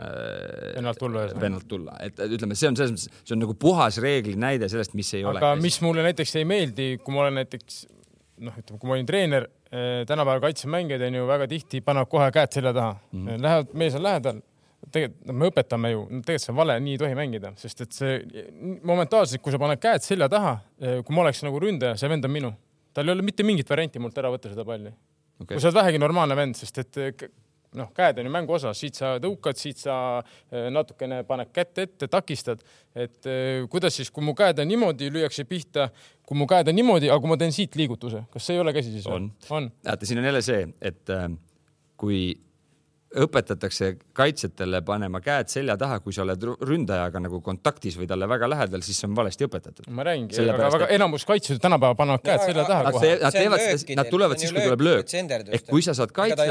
[0.00, 1.26] äh, penalt tulla.
[1.40, 4.96] penalt tulla, et ütleme, see on selles mõttes, see on nagu puhas reegli näide sellest,
[4.98, 5.42] mis ei aga ole.
[5.42, 7.82] aga mis mulle näiteks ei meeldi, kui ma olen näiteks
[8.42, 12.32] noh, ütleme, kui ma olin treener eh,, tänapäeval kaitsemängijad on ju väga tihti panevad kohe
[12.34, 13.44] käed selja taha mm, -hmm.
[13.44, 14.42] lähevad, mees on lähedal
[14.92, 17.94] tegelikult no, me õpetame ju, tegelikult see on vale, nii ei tohi mängida, sest et
[17.94, 18.18] see
[18.82, 22.26] momentaalselt, kui sa paned käed selja taha, eh, kui ma oleks nagu ründaja, see vend
[22.26, 22.52] on minu
[22.94, 24.92] tal ei ole mitte mingit varianti mult ära võtta seda palli
[25.42, 25.56] okay..
[25.56, 27.26] kui sa oled vähegi normaalne vend, sest et eh,
[27.78, 31.82] noh, käed on ju mängu osa, siit sa tõukad, siit sa eh, natukene paned kätt
[31.84, 32.62] ette, takistad,
[32.94, 35.88] et eh, kuidas siis, kui mu käed on niimoodi, lüüakse pihta,
[36.28, 38.74] kui mu käed on niimoodi, aga kui ma teen siit liigutuse, kas see ei ole
[38.76, 39.08] käsi siis?
[39.10, 41.14] on, on., vaata, siin on jälle see, et
[42.00, 42.24] kui
[43.24, 48.48] õpetatakse kaitsjatele panema käed selja taha, kui sa oled ründajaga nagu kontaktis või talle väga
[48.50, 49.88] lähedal, siis see on valesti õpetatud.
[49.92, 50.94] ma räägingi, aga väga et...
[50.96, 53.12] enamus kaitsjad tänapäeval panevad käed selja taha kohe.
[53.22, 55.12] Nad teevad seda, nad tulevad siis, kui tuleb löök.
[55.58, 56.46] ehk kui sa saad kaitsta.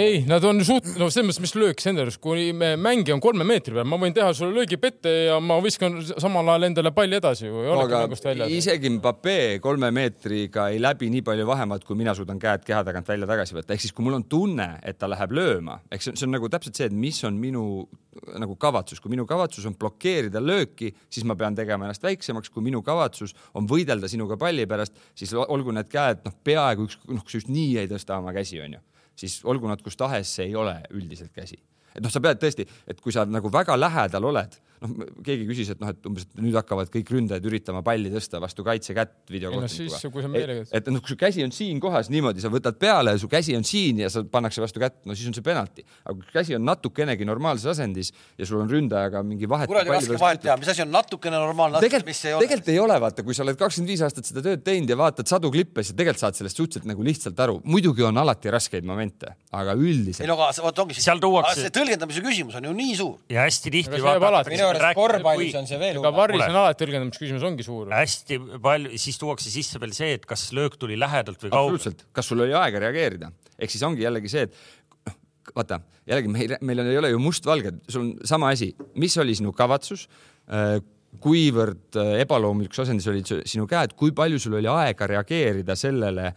[0.00, 3.76] ei, nad on suht-, no selles mõttes, mis löök senderdus, kui mängija on kolme meetri
[3.76, 7.48] peal, ma võin teha sulle löögi pette ja ma viskan samal ajal endale palli edasi
[7.48, 7.64] ju.
[7.84, 8.04] aga
[8.48, 13.08] isegi Mbappe kolme meetriga ei läbi nii palju vahemaad, kui mina suudan käed keha tagant
[13.08, 16.10] välja tagasi võtta, ehk siis kui mul on tunne, et ta läheb lööma, tegema, eks
[16.12, 17.64] see on nagu täpselt see, et mis on minu
[18.38, 22.62] nagu kavatsus, kui minu kavatsus on blokeerida lööki, siis ma pean tegema ennast väiksemaks, kui
[22.64, 27.22] minu kavatsus on võidelda sinuga palli pärast, siis olgu need käed noh, peaaegu üks, noh,
[27.22, 28.80] kui sa just nii ei tõsta oma käsi, onju,
[29.18, 31.58] siis olgu nad kus tahes, see ei ole üldiselt käsi.
[31.94, 35.70] et noh, sa pead tõesti, et kui sa nagu väga lähedal oled noh, keegi küsis,
[35.74, 40.30] et noh, et umbes, et nüüd hakkavad kõik ründajad üritama palli tõsta vastu kaitsekätt videokohtunikuga.
[40.40, 43.30] et, et noh, kui su käsi on siin kohas niimoodi, sa võtad peale ja su
[43.30, 45.84] käsi on siin ja sa pannakse vastu kätt, no siis on see penalti.
[46.04, 49.70] aga kui käsi on natukenegi normaalses asendis ja sul on ründajaga mingi vahet.
[49.70, 52.46] kuradi raske vahet teha, mis asi on natukene normaalne, mis ei ole.
[52.46, 55.30] tegelikult ei ole, vaata, kui sa oled kakskümmend viis aastat seda tööd teinud ja vaatad
[55.30, 57.60] sadu klippe, siis tegelikult saad sellest suhteliselt nagu lihtsalt aru.
[57.64, 60.24] muidugi on alati raskeid momente, aga üldiselt.
[60.24, 63.18] ei no aga vot ongi, see tõlgendamise küsimus on ju nii suur.
[63.32, 64.44] ja hästi tihti vaata
[64.78, 66.16] arust korvpallis on see veel hullem.
[66.16, 67.90] varris on alati tõlgendamisküsimus ongi suur.
[67.94, 71.60] hästi palju, siis tuuakse sisse veel see, et kas löök tuli lähedalt või kaugelt.
[71.60, 76.56] absoluutselt, kas sul oli aega reageerida, ehk siis ongi jällegi see, et vaata jällegi meil,
[76.64, 80.08] meil ei ole ju mustvalged, sul on sama asi, mis oli sinu kavatsus?
[80.50, 80.78] Äh,
[81.22, 86.32] kuivõrd äh, ebaloomulikuks asendis olid sinu käed, kui palju sul oli aega reageerida sellele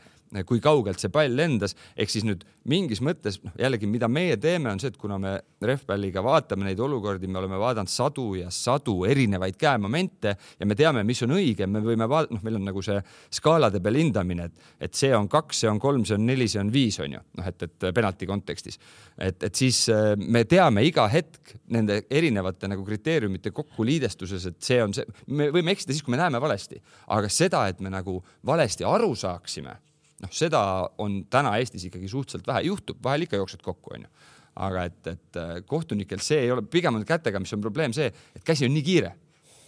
[0.48, 4.70] kui kaugelt see pall lendas, ehk siis nüüd mingis mõttes noh, jällegi, mida meie teeme,
[4.74, 9.00] on see, et kuna me Refpalliga vaatame neid olukordi, me oleme vaadanud sadu ja sadu
[9.08, 12.84] erinevaid käemomente ja me teame, mis on õige, me võime vaadata, noh, meil on nagu
[12.86, 13.00] see
[13.40, 16.62] skaalade peal hindamine, et, et see on kaks, see on kolm, see on neli, see
[16.62, 18.80] on viis, on ju, noh, et, et penalti kontekstis.
[19.16, 24.84] et, et siis äh, me teame iga hetk nende erinevate nagu kriteeriumite kokkuliidestuses, et see
[24.84, 26.84] on see, me võime eksida siis, kui me näeme valesti,
[27.16, 29.87] aga seda, et me nagu valesti aru saaksime
[30.24, 30.62] noh, seda
[31.04, 34.10] on täna Eestis ikkagi suhteliselt vähe, juhtub, vahel ikka jooksed kokku, onju.
[34.58, 38.10] aga et, et äh, kohtunikel see ei ole, pigem on kätega, mis on probleem see,
[38.10, 39.12] et käsi on nii kiire,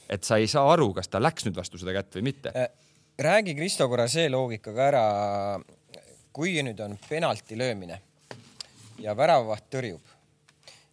[0.09, 2.53] et sa ei saa aru, kas ta läks nüüd vastu seda kätt või mitte.
[2.57, 2.71] Äh,
[3.21, 5.03] räägi, Kristo, korra see loogika ka ära.
[6.33, 7.97] kui nüüd on penalti löömine
[9.01, 10.13] ja väravavaht tõrjub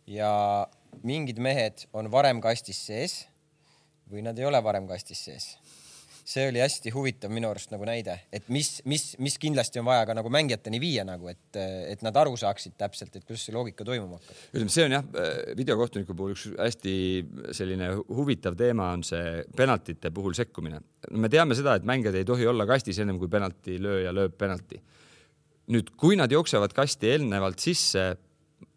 [0.07, 0.66] ja
[1.04, 3.26] mingid mehed on varem kastis sees
[4.11, 5.48] või nad ei ole varem kastis sees
[6.27, 10.09] see oli hästi huvitav minu arust nagu näide, et mis, mis, mis kindlasti on vaja
[10.09, 11.59] ka nagu mängijateni viia nagu, et,
[11.93, 14.41] et nad aru saaksid täpselt, et kuidas see loogika toimuma hakkab.
[14.51, 15.07] ütleme, see on jah,
[15.59, 16.97] videokohtuniku puhul üks hästi
[17.55, 20.83] selline huvitav teema on see penaltite puhul sekkumine.
[21.14, 24.83] me teame seda, et mängijad ei tohi olla kastis ennem kui penaltilööja lööb penalti.
[25.70, 28.09] nüüd, kui nad jooksevad kasti eelnevalt sisse,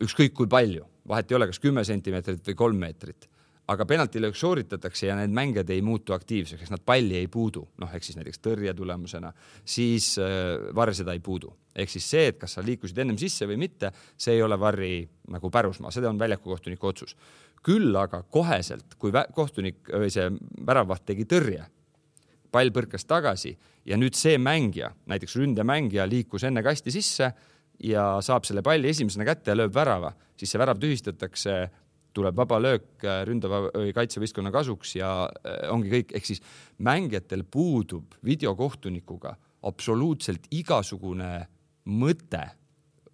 [0.06, 3.30] ükskõik kui palju, vahet ei ole, kas kümme sentimeetrit või kolm meetrit
[3.70, 7.92] aga penaltilöök sooritatakse ja need mängijad ei muutu aktiivseks, eks nad palli ei puudu, noh,
[7.94, 9.32] ehk siis näiteks tõrje tulemusena,
[9.66, 11.54] siis äh, varr seda ei puudu.
[11.80, 15.08] ehk siis see, et kas sa liikusid ennem sisse või mitte, see ei ole varri
[15.32, 17.16] nagu pärusmaa, see on väljakukohtuniku otsus.
[17.64, 20.30] küll aga koheselt, kui kohtunik või see
[20.66, 21.66] väravvaht tegi tõrje,
[22.52, 23.54] pall põrkas tagasi
[23.86, 27.32] ja nüüd see mängija, näiteks ründemängija liikus enne kasti sisse
[27.84, 31.60] ja saab selle palli esimesena kätte ja lööb värava, siis see värav tühistatakse
[32.20, 36.44] tuleb vaba löök äh, ründava või kaitsevõistkonna kasuks ja äh, ongi kõik, ehk siis
[36.86, 39.36] mängijatel puudub videokohtunikuga
[39.70, 41.34] absoluutselt igasugune
[41.90, 42.44] mõte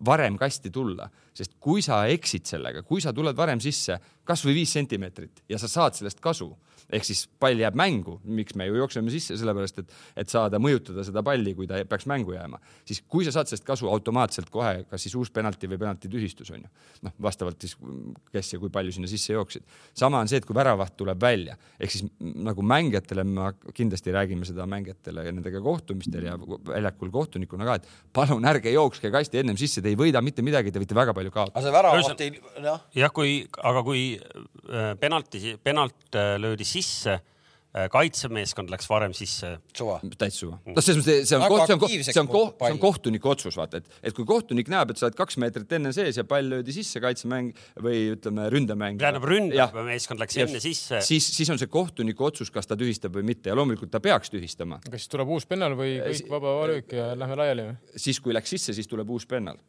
[0.06, 3.97] varem kasti tulla, sest kui sa eksid sellega, kui sa tuled varem sisse
[4.28, 6.49] kasvõi viis sentimeetrit ja sa saad sellest kasu
[6.94, 11.06] ehk siis pall jääb mängu, miks me ju jookseme sisse, sellepärast et, et saada mõjutada
[11.06, 14.86] seda palli, kui ta peaks mängu jääma, siis kui sa saad sellest kasu automaatselt kohe,
[14.90, 16.72] kas siis uus penalti või penalti tühistus on ju,
[17.08, 17.76] noh, vastavalt siis
[18.34, 19.66] kes ja kui palju sinna sisse jooksid.
[19.94, 24.46] sama on see, et kui väravaht tuleb välja, ehk siis nagu mängijatele me kindlasti räägime
[24.48, 26.38] seda mängijatele ja nendega kohtumistel ja
[26.70, 30.74] väljakul kohtunikuna ka, et palun ärge jookske kasti ennem sisse, te ei võida mitte midagi,
[30.74, 31.58] te võite väga palju kaotada.
[31.58, 32.86] aga see väravaht ei, noh.
[32.96, 33.36] jah, kui,
[33.72, 37.20] aga kui äh, penalti, penalt äh, löödi sisse
[37.76, 39.58] Äh, kaitsemeeskond läks varem sisse.
[39.76, 39.98] suva.
[40.16, 40.60] täitsa suva.
[40.64, 43.58] noh, selles mõttes see on, koht, see on, see on, koht, see on kohtuniku otsus,
[43.60, 46.48] vaata, et, et kui kohtunik näeb, et sa oled kaks meetrit enne sees ja pall
[46.54, 47.52] löödi sisse kaitsemäng
[47.84, 49.02] või ütleme ründemäng.
[49.02, 51.04] tähendab, ründemeeskond läks ja, enne sisse.
[51.04, 54.32] siis, siis on see kohtuniku otsus, kas ta tühistab või mitte ja loomulikult ta peaks
[54.32, 54.80] tühistama.
[54.88, 57.80] kas siis tuleb uus pennal või kõik vaba löök ja lähme laiali või?
[58.08, 59.60] siis, kui läks sisse, siis tuleb uus pennal.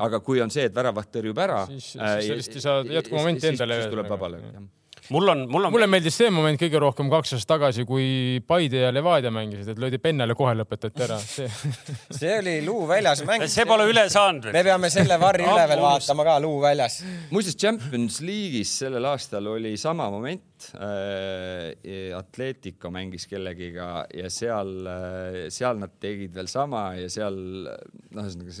[0.00, 1.66] aga kui on see, et väravaht tõrjub ära.
[1.68, 3.82] siis, siis sellist ei saa jätkumomenti endale.
[3.82, 4.70] siis tuleb vaba löök, jah
[5.10, 5.72] mul on, mul on.
[5.74, 9.80] mulle meeldis see moment kõige rohkem kaks aastat tagasi, kui Paide ja Levadia mängisid, et
[9.82, 11.18] löödi pennale, kohe lõpetati ära.
[11.18, 11.48] see
[12.20, 13.46] see oli luuväljas mäng.
[13.50, 14.56] see pole üle saanud veel.
[14.56, 17.00] me peame selle varri üle veel vaatama ka luuväljas.
[17.32, 20.48] muuseas, Champions League'is sellel aastal oli sama moment.
[20.78, 27.34] Äh, Atletico mängis kellegiga ja seal, äh, seal nad tegid veel sama ja seal
[27.66, 28.52] noh, ühesõnaga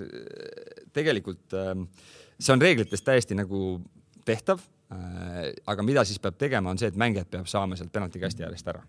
[0.92, 1.76] tegelikult äh,
[2.42, 3.76] see on reeglitest täiesti nagu
[4.26, 4.62] tehtav
[5.66, 8.82] aga mida siis peab tegema, on see, et mängijad peab saama sealt penaltikasti äärest ära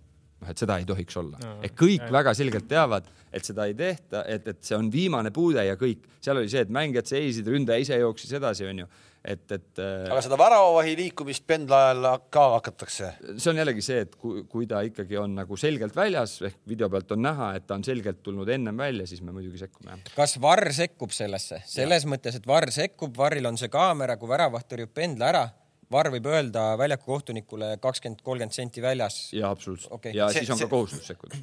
[0.44, 1.56] noh, et seda ei tohiks olla no,.
[1.66, 2.12] et kõik jah.
[2.14, 6.06] väga selgelt teavad, et seda ei tehta, et, et see on viimane puude ja kõik.
[6.24, 8.88] seal oli see, et mängijad seisid, ründaja ise jooksis edasi, onju.
[9.24, 9.70] et, et.
[9.80, 13.14] Äh, aga seda väravavahi liikumist pendla ajal ka hakatakse?
[13.32, 16.92] see on jällegi see, et kui, kui ta ikkagi on nagu selgelt väljas ehk video
[16.94, 20.00] pealt on näha, et ta on selgelt tulnud ennem välja, siis me muidugi sekkume.
[20.16, 21.64] kas varr sekkub sellesse?
[21.70, 22.14] selles ja.
[22.16, 25.50] mõttes, et varr sekkub, varril on see kaamera, kui väravaht tõrjub pendla ära
[25.94, 29.28] Varr võib öelda väljaku kohtunikule kakskümmend, kolmkümmend senti väljas.
[29.36, 30.16] ja absoluutselt okay.
[30.16, 30.70] ja see, siis on see...
[30.70, 31.38] ka kohustus sekkuda.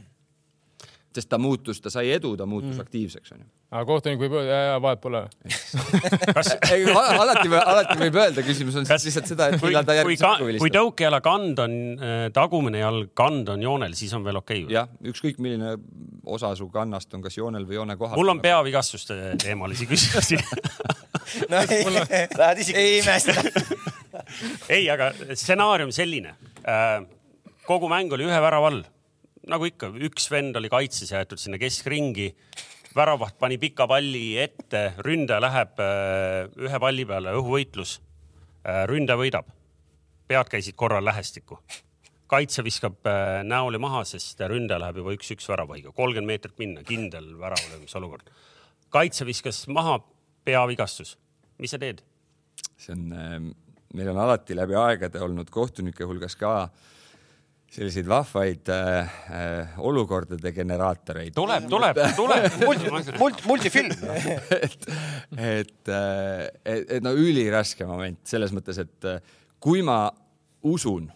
[1.15, 2.85] sest ta muutus, ta sai edu, ta muutus mm.
[2.85, 3.47] aktiivseks onju.
[3.71, 5.23] aga kohtunik võib öelda, vahet pole
[6.37, 6.53] kas...
[7.23, 9.07] alati, alati võib öelda, küsimus on kas...
[9.09, 10.67] lihtsalt seda, et millal ta järgmist sekku vilistab.
[10.67, 14.77] kui tõukejala kand on äh, tagumine jalg, kand on joonel, siis on veel okei okay,.
[14.79, 15.77] jah, ükskõik milline
[16.31, 18.19] osa su kannast on kas joonel või joone kohal.
[18.19, 20.39] mul on peavigastuste teemalisi küsimusi
[21.51, 21.87] no ei,
[22.39, 22.79] lähed isegi.
[22.79, 23.99] ei imesta
[24.69, 26.35] ei, aga stsenaarium selline.
[26.69, 27.03] Äh,
[27.67, 28.83] kogu mäng oli ühe värava all.
[29.51, 32.35] nagu ikka, üks vend oli kaitses jäetud sinna keskringi.
[32.95, 38.01] väravaht pani pika palli ette, ründaja läheb äh, ühe palli peale, õhuvõitlus.
[38.67, 39.57] Äh, ründaja võidab.
[40.31, 41.59] pead käisid korral lähestikku
[42.31, 43.09] kaitse viskab
[43.43, 48.31] näoli maha, sest ründaja läheb juba üks-üks väravahiga, kolmkümmend meetrit minna, kindel väravalöömise olukord.
[48.89, 49.99] kaitse viskas maha,
[50.45, 51.17] peavigastus.
[51.59, 52.05] mis sa teed?
[52.81, 53.51] see on ähm,
[53.95, 56.55] meil on alati läbi aegade olnud kohtunike hulgas ka
[57.71, 58.99] selliseid vahvaid äh,
[59.31, 61.35] äh, olukordade generaatoreid.
[61.35, 63.95] tuleb, tuleb, tuleb multi, multi, multifilm
[64.57, 64.89] et,
[65.37, 69.23] et, äh, et, et no üliraske moment selles mõttes, et äh,
[69.63, 70.03] kui ma
[70.67, 71.07] usun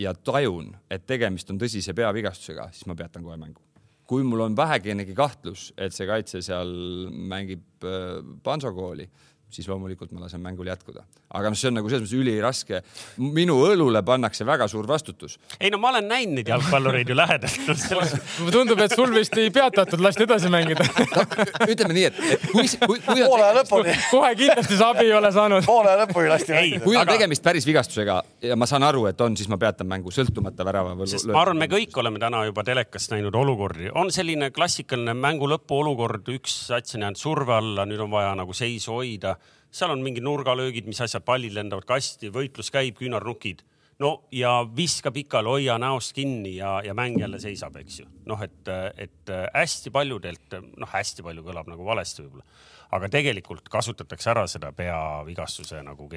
[0.00, 3.60] ja tajun, et tegemist on tõsise peavigastusega, siis ma peatan kohe mängu.
[4.08, 6.72] kui mul on vähegenegi kahtlus, et see kaitse seal
[7.12, 9.08] mängib äh, pansokooli
[9.54, 11.04] siis loomulikult ma lasen mängul jätkuda.
[11.34, 12.82] aga noh, see on nagu selles mõttes üliraske.
[13.18, 15.38] minu õlule pannakse väga suur vastutus.
[15.60, 17.76] ei no ma olen näinud neid jalgpallureid ju lähedalt no,.
[17.84, 18.14] Selles...
[18.52, 20.86] tundub, et sul vist ei peatatud, lasti edasi mängida
[21.16, 21.24] no,.
[21.68, 23.96] ütleme nii, et, et kui, kui, kui on poole lõpuni.
[24.10, 25.66] kohe kindlasti sa abi ei ole saanud.
[25.68, 26.84] poole lõpuni lasti mängida.
[26.84, 27.16] kui on aga...
[27.18, 30.94] tegemist päris vigastusega ja ma saan aru, et on, siis ma peatan mängu sõltumata värava.
[31.10, 35.48] sest ma arvan, me kõik oleme täna juba telekast näinud olukordi, on selline klassikaline mängu
[35.50, 39.36] lõpu olukord, üks sats on jäänud surve alla, nüüd on vaja nagu seisu hoida
[39.74, 43.64] seal on mingid nurgalöögid, mis asjad, pallid lendavad kasti, võitlus käib, küünarnukid.
[44.02, 48.06] no ja viska pikali, hoia näost kinni ja, ja mäng jälle seisab, eks ju.
[48.26, 52.46] noh, et, et hästi paljudelt, noh, hästi palju kõlab nagu valesti võib-olla,
[52.94, 56.08] aga tegelikult kasutatakse ära seda peavigastuse nagu,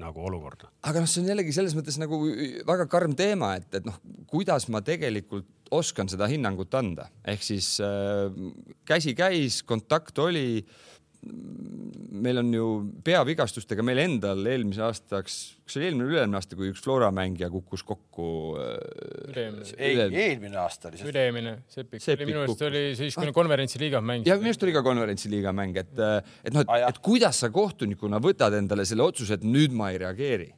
[0.00, 0.72] nagu olukorda.
[0.82, 2.20] aga noh, see on jällegi selles mõttes nagu
[2.68, 7.78] väga karm teema, et, et noh, kuidas ma tegelikult oskan seda hinnangut anda, ehk siis
[7.82, 8.28] äh,
[8.86, 10.95] käsi käis, kontakt oli äh,
[12.16, 12.66] meil on ju
[13.04, 17.10] peavigastustega meil endal eelmise aastaks, kas see oli eelmine või üle-eelmine aasta, kui üks Flora
[17.14, 18.28] mängija kukkus kokku?
[18.62, 21.10] Äh, ei, eelmine aasta oli see.
[21.12, 23.36] üle-eelmine, Sepik, minu arust oli siis, kui ah.
[23.36, 24.30] konverentsiliiga mängis.
[24.30, 27.52] ja minu arust oli ka konverentsiliiga mäng, et, et noh, et, ah, et kuidas sa
[27.54, 30.50] kohtunikuna võtad endale selle otsuse, et nüüd ma ei reageeri.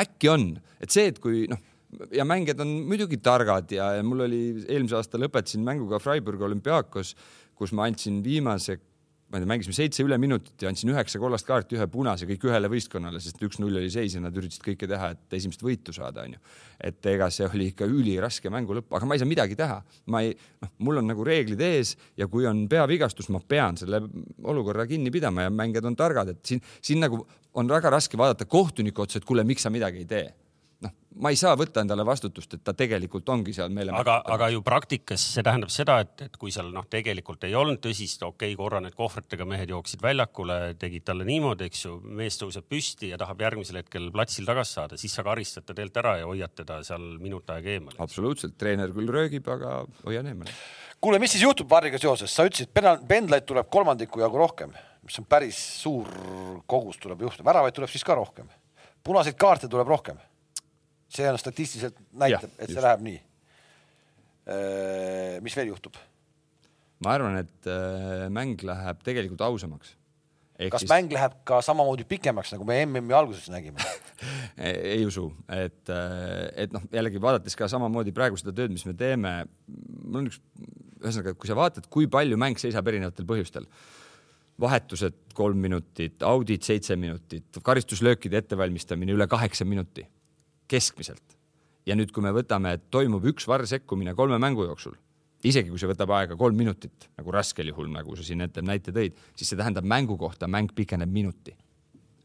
[0.00, 1.66] äkki on, et see, et kui noh
[2.14, 7.16] ja mängijad on muidugi targad ja, ja mul oli eelmise aasta lõpetasin mänguga Freiburg olümpiaakos,
[7.58, 8.78] kus ma andsin viimase
[9.30, 12.48] ma ei tea, mängisime seitse üle minutit ja andsin üheksa kollast kaarti, ühe punase, kõik
[12.48, 16.24] ühele võistkonnale, sest üks-null oli seis ja nad üritasid kõike teha, et esimest võitu saada,
[16.26, 16.40] onju.
[16.90, 19.78] et ega see oli ikka üliraske mängu lõpp, aga ma ei saa midagi teha.
[20.10, 20.34] ma ei,
[20.64, 24.02] noh, mul on nagu reeglid ees ja kui on peavigastus, ma pean selle
[24.42, 27.22] olukorra kinni pidama ja mängijad on targad, et siin, siin nagu
[27.54, 30.28] on väga raske vaadata kohtuniku otsa, et kuule, miks sa midagi ei tee
[31.18, 33.92] ma ei saa võtta endale vastutust, et ta tegelikult ongi seal meele.
[33.96, 37.80] aga, aga ju praktikas see tähendab seda, et, et kui seal noh, tegelikult ei olnud
[37.82, 42.38] tõsist, okei okay,, korra need kohvritega mehed jooksid väljakule, tegid talle niimoodi, eks ju, mees
[42.40, 46.16] tõuseb püsti ja tahab järgmisel hetkel platsil tagasi saada, siis sa karistad ta teelt ära
[46.20, 47.98] ja hoiad teda seal minut aega eemale.
[47.98, 50.54] absoluutselt, treener küll röögib, aga hoian eemale.
[51.02, 52.70] kuule, mis siis juhtub Varriga seoses, sa ütlesid,
[53.08, 54.72] pendlaid tuleb kolmandiku jagu rohkem,
[55.02, 56.06] mis on päris suur
[56.70, 58.46] kogus tuleb juhtuda, väravaid tuleb siis ka rohkem,
[59.02, 60.20] punaseid kaarte tuleb rohkem
[61.10, 62.84] see on statistiliselt näitab, et see just.
[62.86, 63.18] läheb nii.
[64.50, 65.98] Äh, mis veel juhtub?
[67.04, 69.94] ma arvan, et äh, mäng läheb tegelikult ausamaks.
[70.60, 70.90] kas siis...
[70.90, 73.80] mäng läheb ka samamoodi pikemaks, nagu me MM-i alguses nägime
[74.94, 78.94] ei usu, et, äh, et noh, jällegi vaadates ka samamoodi praegu seda tööd, mis me
[78.98, 79.32] teeme,
[80.04, 80.42] mul on üks,
[81.00, 83.68] ühesõnaga, kui sa vaatad, kui palju mäng seisab erinevatel põhjustel,
[84.60, 90.04] vahetused kolm minutit, audit seitse minutit, karistuslöökide ettevalmistamine üle kaheksa minuti
[90.70, 91.36] keskmiselt.
[91.88, 94.94] ja nüüd, kui me võtame, et toimub üks varr sekkumine kolme mängu jooksul,
[95.48, 98.92] isegi kui see võtab aega kolm minutit, nagu raskel juhul, nagu sa siin ette näite
[98.94, 101.56] tõid, siis see tähendab mängu kohta, mäng pikeneb minuti,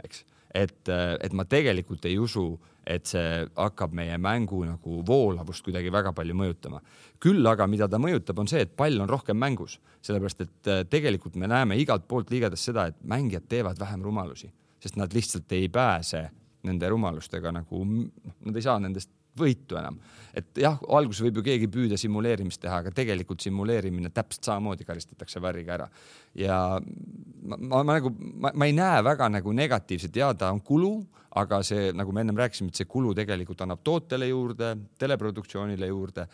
[0.04, 0.26] eks.
[0.54, 2.50] et, et ma tegelikult ei usu,
[2.86, 6.84] et see hakkab meie mängu nagu voolavust kuidagi väga palju mõjutama.
[7.20, 10.84] küll aga, mida ta mõjutab, on see, et pall on rohkem mängus, sellepärast et äh,
[10.90, 14.52] tegelikult me näeme igalt poolt liigades seda, et mängijad teevad vähem rumalusi,
[14.84, 16.28] sest nad lihtsalt ei pääse
[16.66, 17.84] nende rumalustega nagu,
[18.46, 19.98] nad ei saa nendest võitu enam.
[20.36, 25.42] et jah, alguses võib ju keegi püüda simuleerimist teha, aga tegelikult simuleerimine täpselt samamoodi karistatakse
[25.44, 25.90] värriga ära.
[26.36, 30.62] ja ma, ma, ma nagu, ma, ma ei näe väga nagu negatiivset, ja ta on
[30.66, 30.94] kulu,
[31.36, 36.28] aga see, nagu me ennem rääkisime, et see kulu tegelikult annab tootele juurde, teleproduktsioonile juurde.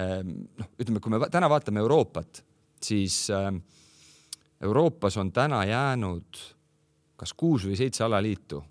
[0.00, 2.40] Ehm, noh, ütleme, kui me täna vaatame Euroopat,
[2.80, 3.60] siis ehm,
[4.64, 6.40] Euroopas on täna jäänud
[7.20, 8.62] kas kuus või seitse alaliitu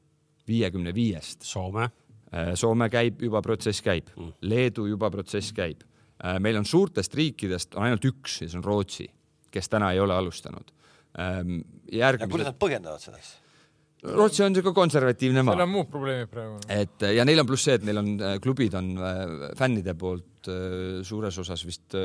[0.48, 1.46] viiekümne viiest.
[1.46, 1.90] Soome?
[2.34, 5.86] Äh, Soome käib, juba protsess käib mm., Leedu juba protsess käib.
[6.20, 9.08] Äh, meil on suurtest riikidest on ainult üks ja see on Rootsi,
[9.54, 10.72] kes täna ei ole alustanud.
[11.20, 11.60] Ähm,
[11.92, 12.32] järgmised...
[12.32, 13.36] kuidas nad põhjendavad seda siis?
[14.06, 15.56] Rootsi on siuke konservatiivne maa.
[15.56, 16.58] seal on muud probleemid praegu.
[16.70, 18.10] et ja neil on pluss see, et neil on
[18.44, 18.92] klubid on
[19.58, 20.50] fännide poolt
[21.08, 21.96] suures osas vist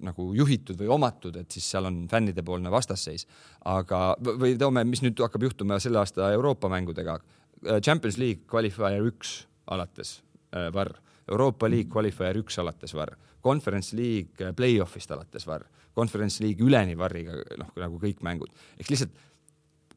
[0.00, 3.26] nagu juhitud või omatud, et siis seal on fännidepoolne vastasseis.
[3.68, 7.39] aga, või toome, mis nüüd hakkab juhtuma selle aasta Euroopa mängudega Äh,
[7.84, 10.20] Champions League qualifier üks alates
[10.54, 10.94] äh, VAR,
[11.30, 16.96] Euroopa League qualifier üks alates VAR, Conference League äh, play-off'ist alates VAR, Conference League üleni
[16.98, 18.52] VAR-iga noh, nagu kõik mängud.
[18.78, 19.18] ehk lihtsalt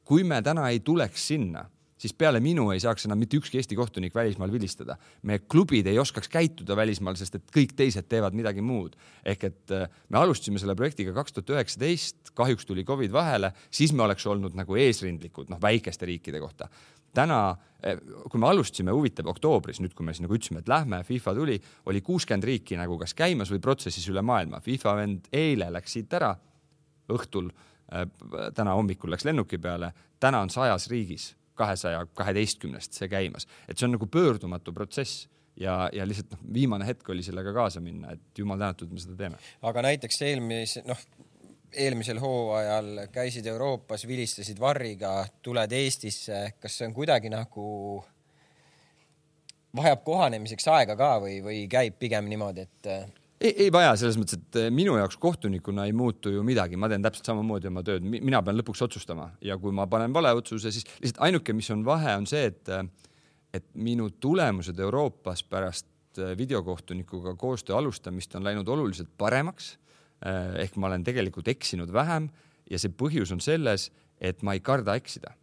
[0.04, 1.64] kui me täna ei tuleks sinna,
[2.04, 4.98] siis peale minu ei saaks enam mitte ükski Eesti kohtunik välismaal vilistada.
[5.24, 8.98] meie klubid ei oskaks käituda välismaal, sest et kõik teised teevad midagi muud.
[9.26, 9.76] ehk et
[10.10, 14.56] me alustasime selle projektiga kaks tuhat üheksateist, kahjuks tuli Covid vahele, siis me oleks olnud
[14.56, 16.70] nagu eesrindlikud, noh, väikeste riikide kohta
[17.14, 18.00] täna, eh,
[18.30, 21.60] kui me alustasime, huvitav, oktoobris, nüüd kui me siis nagu ütlesime, et lähme, FIFA tuli,
[21.86, 24.64] oli kuuskümmend riiki nagu kas käimas või protsessis üle maailma.
[24.66, 26.34] FIFA vend eile läks siit ära,
[27.14, 27.52] õhtul,
[27.92, 28.08] eh,
[28.58, 33.88] täna hommikul läks lennuki peale, täna on sajas riigis kahesaja kaheteistkümnest see käimas, et see
[33.88, 35.28] on nagu pöördumatu protsess
[35.60, 39.18] ja, ja lihtsalt noh, viimane hetk oli sellega kaasa minna, et jumal tänatud, me seda
[39.20, 39.40] teeme.
[39.62, 41.00] aga näiteks eelmise, noh,
[41.74, 47.66] eelmisel hooajal käisid Euroopas, vilistasid varriga, tuled Eestisse, kas see on kuidagi nagu
[49.76, 52.92] vajab kohanemiseks aega ka või, või käib pigem niimoodi, et
[53.44, 56.90] ei, ei vaja selles mõttes, et eh, minu jaoks kohtunikuna ei muutu ju midagi, ma
[56.92, 59.30] teen täpselt samamoodi oma tööd, mina pean lõpuks otsustama.
[59.44, 62.72] Ja kui ma panen vale otsuse, siis lihtsalt ainuke, mis on vahe, on see, et,
[63.54, 69.76] et minu tulemused Euroopas pärast eh, videokohtunikuga koostöö alustamist on läinud oluliselt paremaks.
[70.24, 72.32] Eh, ehk ma olen tegelikult eksinud vähem.
[72.72, 73.90] Ja see põhjus on selles,
[74.24, 75.34] et ma ei karda eksida.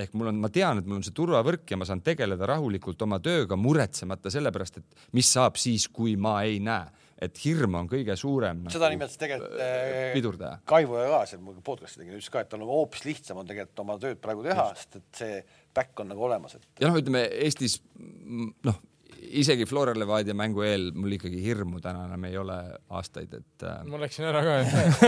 [0.00, 3.02] Ehk mul on, ma tean, et mul on see turvavõrk ja ma saan tegeleda rahulikult
[3.04, 6.88] oma tööga, muretsemata selle pärast, et mis saab siis, kui ma ei näe
[7.20, 8.62] et hirm on kõige suurem.
[8.72, 10.60] seda nagu, nimetas tegelikult äh, pidurdaja.
[10.68, 13.98] Kaivo ja ka seal podcast'i tegin, ütles ka, et on hoopis lihtsam on tegelikult oma
[14.02, 15.40] tööd praegu teha, sest et see
[15.76, 16.68] back on nagu olemas, et.
[16.80, 18.80] ja noh, ütleme Eestis noh,
[19.20, 22.56] isegi Flora Levadia mängu eel mul ikkagi hirmu täna enam ei ole
[22.96, 23.80] aastaid, et äh....
[23.88, 24.54] ma läksin ära ka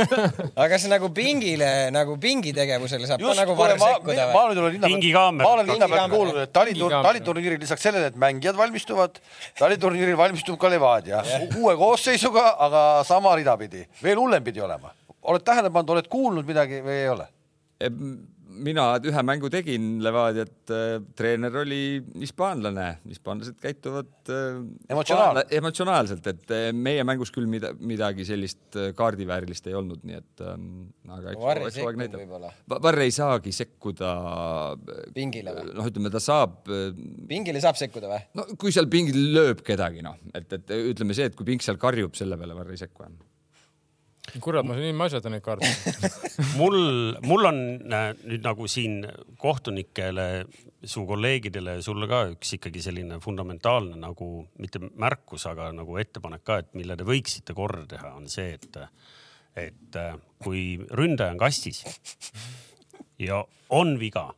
[0.60, 4.34] aga kas nagu pingile nagu pingitegevusele saab Just, ka nagu varem sekkuda või?
[4.36, 8.10] ma nüüd olen linna peal, ma olen linna peal kuulnud, et talitur-, taliturniiril lisaks sellele,
[8.12, 9.20] et mängijad valmistuvad,
[9.60, 11.22] taliturniiril valmistub ka Levadia.
[11.58, 14.92] Uue koosseisuga, aga sama rida pidi, veel hullem pidi olema.
[15.22, 17.28] oled tähele pannud, oled kuulnud midagi või ei ole?
[18.52, 21.80] Mina ühe mängu tegin Levadiat, äh, treener oli
[22.20, 24.60] hispaanlane, hispaanlased käituvad äh,
[24.92, 25.42] Emotsionaal.
[25.58, 30.68] emotsionaalselt, et äh, meie mängus küll mida, midagi sellist kaardiväärilist ei olnud, nii et ähm,
[31.08, 32.52] aga eks, Varri eks sekkub võib-olla.
[32.88, 34.12] Varri ei saagi sekkuda.
[35.16, 35.74] pingile või?
[35.78, 36.62] noh, ütleme ta saab.
[37.28, 38.22] pingile saab sekkuda või?
[38.38, 41.80] no kui seal pingil lööb kedagi, noh, et, et ütleme see, et kui ping seal
[41.80, 43.20] karjub, selle peale Varri ei sekku enam
[44.42, 45.66] kurat, ma ilma asjata neid kaarte
[46.60, 46.78] mul,
[47.26, 49.00] mul on äh, nüüd nagu siin
[49.40, 50.26] kohtunikele,
[50.84, 54.28] su kolleegidele, sulle ka üks ikkagi selline fundamentaalne nagu
[54.62, 58.78] mitte märkus, aga nagu ettepanek ka, et mille te võiksite korda teha, on see, et,
[59.58, 61.82] et äh, kui ründaja on kastis
[63.22, 63.42] ja
[63.74, 64.30] on viga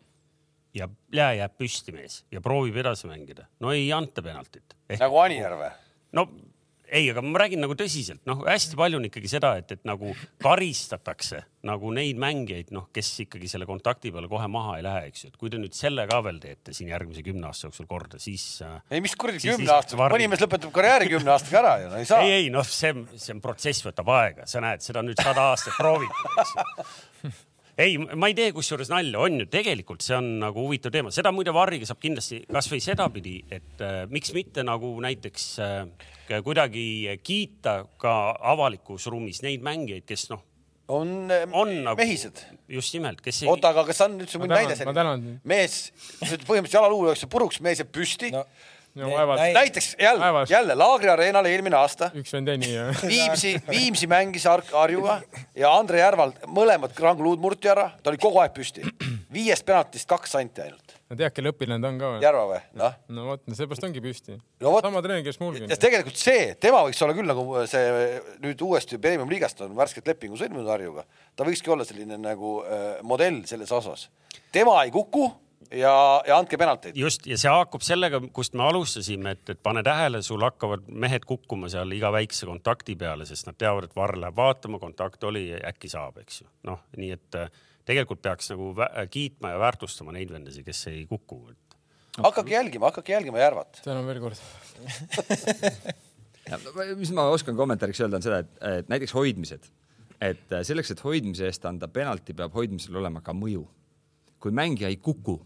[0.74, 4.98] ja jää jääb püsti mees ja proovib edasi mängida, no ei anta penaltit Ehk....
[5.02, 5.70] nagu Anier või?
[6.16, 6.28] no
[6.89, 10.12] ei, aga ma räägin nagu tõsiselt, noh, hästi palju on ikkagi seda, et, et nagu
[10.43, 15.24] karistatakse nagu neid mängijaid, noh, kes ikkagi selle kontakti peale kohe maha ei lähe, eks
[15.24, 18.20] ju, et kui te nüüd selle ka veel teete siin järgmise kümne aasta jooksul korda,
[18.23, 18.44] siis.
[18.65, 22.02] Äh, ei, mis kuradi kümne aasta, mõni mees lõpetab karjääri kümne aastaga ära ju, no
[22.02, 22.20] ei saa.
[22.27, 26.39] ei, ei noh, see, see protsess võtab aega, sa näed, seda nüüd sada aastat proovitud,
[26.44, 27.35] eks ju
[27.80, 31.32] ei, ma ei tee kusjuures nalja, on ju, tegelikult see on nagu huvitav teema, seda
[31.34, 36.86] muide Varriga saab kindlasti kasvõi sedapidi, et äh, miks mitte nagu näiteks äh, kuidagi
[37.26, 38.16] kiita ka
[38.55, 40.44] avalikus ruumis neid mängijaid, kes noh,
[40.94, 42.44] on, äh, on nagu, mehised.
[42.68, 43.51] just nimelt, kes ei.
[43.51, 45.38] oota, aga kas on üldse mõni näide selline?
[45.42, 45.88] mees,
[46.20, 48.46] põhimõtteliselt jalaluu jooksul puruks, mees jääb püsti no
[48.94, 49.40] no vaevalt.
[49.54, 52.10] näiteks jälle, jälle Laagri areenal eelmine aasta.
[52.14, 53.02] üks vend nii jah.
[53.12, 55.20] Viimsi, Viimsi mängis Harjuga
[55.56, 58.86] ja Andre Järval mõlemad krangluud murti ära, ta oli kogu aeg püsti.
[59.34, 60.96] viiest penaltist kaks anti ainult.
[61.10, 62.22] no tead, kelle õpilane ta on ka või?
[62.22, 62.62] Järva või?
[62.80, 62.98] noh.
[63.18, 64.74] no vot, seepärast ongi püsti no,.
[64.80, 65.70] sama treener, kes mulgi.
[65.74, 68.10] tegelikult see, tema võiks olla küll nagu see
[68.44, 71.06] nüüd uuesti Premium liigast on värskelt lepingu sõlminud Harjuga.
[71.34, 74.08] ta võikski olla selline nagu äh, modell selles osas.
[74.54, 75.32] tema ei kuku
[75.70, 76.96] ja, ja andke penalteid.
[76.96, 81.24] just ja see haakub sellega, kust me alustasime, et, et pane tähele, sul hakkavad mehed
[81.28, 85.46] kukkuma seal iga väikse kontakti peale, sest nad teavad, et Varr läheb vaatama, kontakt oli,
[85.56, 86.48] äkki saab, eks ju.
[86.70, 87.52] noh, nii et äh,
[87.88, 88.72] tegelikult peaks nagu
[89.10, 91.40] kiitma ja väärtustama neid vendasid, kes ei kuku.
[92.18, 93.80] hakake jälgima, hakake jälgima Järvat.
[93.84, 94.36] tänan veel kord
[97.00, 99.70] mis ma oskan kommentaariks öelda, on seda, et, et näiteks hoidmised,
[100.20, 103.66] et äh, selleks, et hoidmise eest anda penalti, peab hoidmisel olema ka mõju.
[104.44, 105.38] kui mängija ei kuku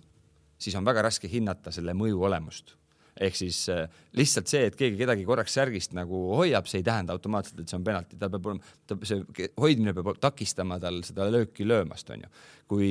[0.59, 2.75] siis on väga raske hinnata selle mõju olemust
[3.19, 7.15] ehk siis äh, lihtsalt see, et keegi kedagi korraks särgist nagu hoiab, see ei tähenda
[7.17, 8.75] automaatselt, et see on penalti, tal peab olema,
[9.09, 12.31] see hoidmine peab takistama tal seda lööki löömast, onju.
[12.71, 12.91] kui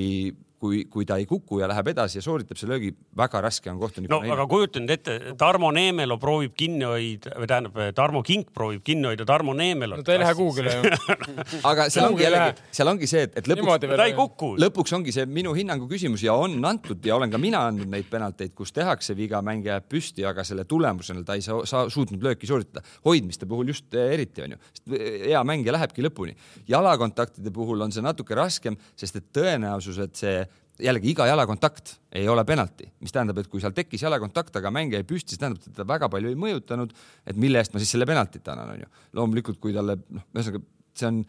[0.60, 3.80] kui, kui ta ei kuku ja läheb edasi ja sooritab selle löögi, väga raske on
[3.82, 4.24] kohtunikul.
[4.26, 8.82] no aga kujuta nüüd ette, Tarmo Neemelo proovib kinni hoida või tähendab, Tarmo Kink proovib
[8.86, 10.02] kinni hoida Tarmo Neemelot.
[10.02, 10.94] no ta ei lähe kuhugile ju
[11.72, 14.52] aga seal ongi jällegi, seal ongi see, et, et lõpuks, ta ei kuku.
[14.64, 18.10] lõpuks ongi see minu hinnangu küsimus ja on antud ja olen ka mina andnud neid
[18.10, 22.24] penalteid, kus tehakse viga, mängija jääb püsti, aga selle tulemusena ta ei saa, saa suutnud
[22.24, 22.82] lööki sooritada.
[23.06, 24.58] hoidmiste puhul just eh, eriti onju,
[24.98, 26.34] hea mängija lähebki lõpuni.
[26.68, 30.47] jalakontaktide puhul on see natuke raskem, sest et tõenäosus, et see
[30.84, 35.02] jällegi iga jalakontakt ei ole penalti, mis tähendab, et kui seal tekkis jalakontakt, aga mängija
[35.02, 36.94] jäi püsti, siis tähendab, et teda väga palju ei mõjutanud.
[37.26, 38.94] et mille eest ma siis selle penaltit annan, onju.
[39.18, 40.64] loomulikult, kui talle noh, ühesõnaga
[40.98, 41.26] see on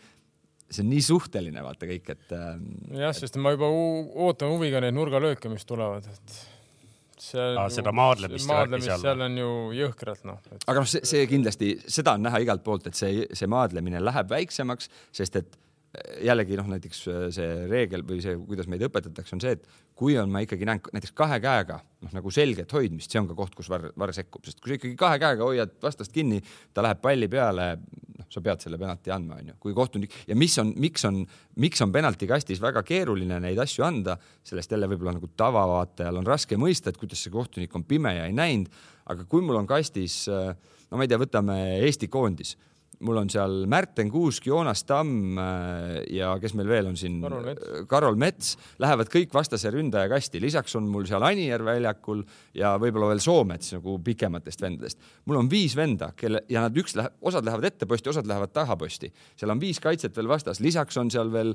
[0.68, 2.36] see on nii suhteline, vaata kõik, et.
[3.00, 6.38] jah, sest ma juba ootan huviga neid nurgalööke, mis tulevad, et
[7.18, 9.48] seal ah, seda maadlemist, maadlemist seal, seal on ju
[9.78, 10.66] jõhkralt noh et....
[10.70, 14.30] aga noh, see, see kindlasti, seda on näha igalt poolt, et see, see maadlemine läheb
[14.30, 15.58] väiksemaks, sest et
[16.20, 19.64] jällegi noh, näiteks äh, see reegel või see, kuidas meid õpetatakse, on see, et
[19.98, 23.36] kui on, ma ikkagi näen näiteks kahe käega noh, nagu selget hoidmist, see on ka
[23.38, 26.42] koht, kus varr, varr sekkub, sest kui sa ikkagi kahe käega hoiad vastast kinni,
[26.76, 27.70] ta läheb palli peale,
[28.18, 29.56] noh, sa pead selle penalti andma, onju.
[29.64, 31.22] kui kohtunik ja mis on, miks on,
[31.64, 36.60] miks on penaltikastis väga keeruline neid asju anda, sellest jälle võib-olla nagu tavavaatajal on raske
[36.60, 38.68] mõista, et kuidas see kohtunik on pime ja ei näinud,
[39.08, 42.58] aga kui mul on kastis, no ma ei tea, võtame Eesti koondis
[43.06, 47.20] mul on seal Märten Kuusk, Joonas Tamm äh, ja kes meil veel on siin,
[47.90, 52.24] Karol Mets, lähevad kõik vastase ründaja kasti, lisaks on mul seal Anier väljakul
[52.58, 54.98] ja võib-olla veel Soomets nagu pikematest vendadest.
[55.28, 58.54] mul on viis venda, kelle ja nad üks läheb, osad lähevad ette posti, osad lähevad
[58.54, 61.54] taha posti, seal on viis kaitset veel vastas, lisaks on seal veel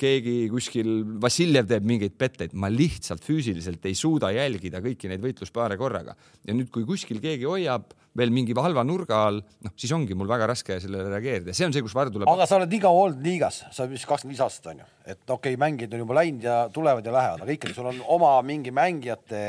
[0.00, 0.90] keegi kuskil,
[1.20, 6.14] Vassiljev teeb mingeid petteid, ma lihtsalt füüsiliselt ei suuda jälgida kõiki neid võitluspaare korraga.
[6.46, 10.28] Ja nüüd, kui kuskil keegi hoiab veel mingi halva nurga all, noh, siis ongi mul
[10.30, 12.28] väga raske sellele reageerida, see on see, kus Varr tuleb.
[12.30, 15.22] aga sa oled nii kaua olnud liigas, sa oled vist kakskümmend viis aastat onju, et
[15.22, 18.34] okei okay,, mängijad on juba läinud ja tulevad ja lähevad, aga ikkagi sul on oma
[18.46, 19.44] mingi mängijate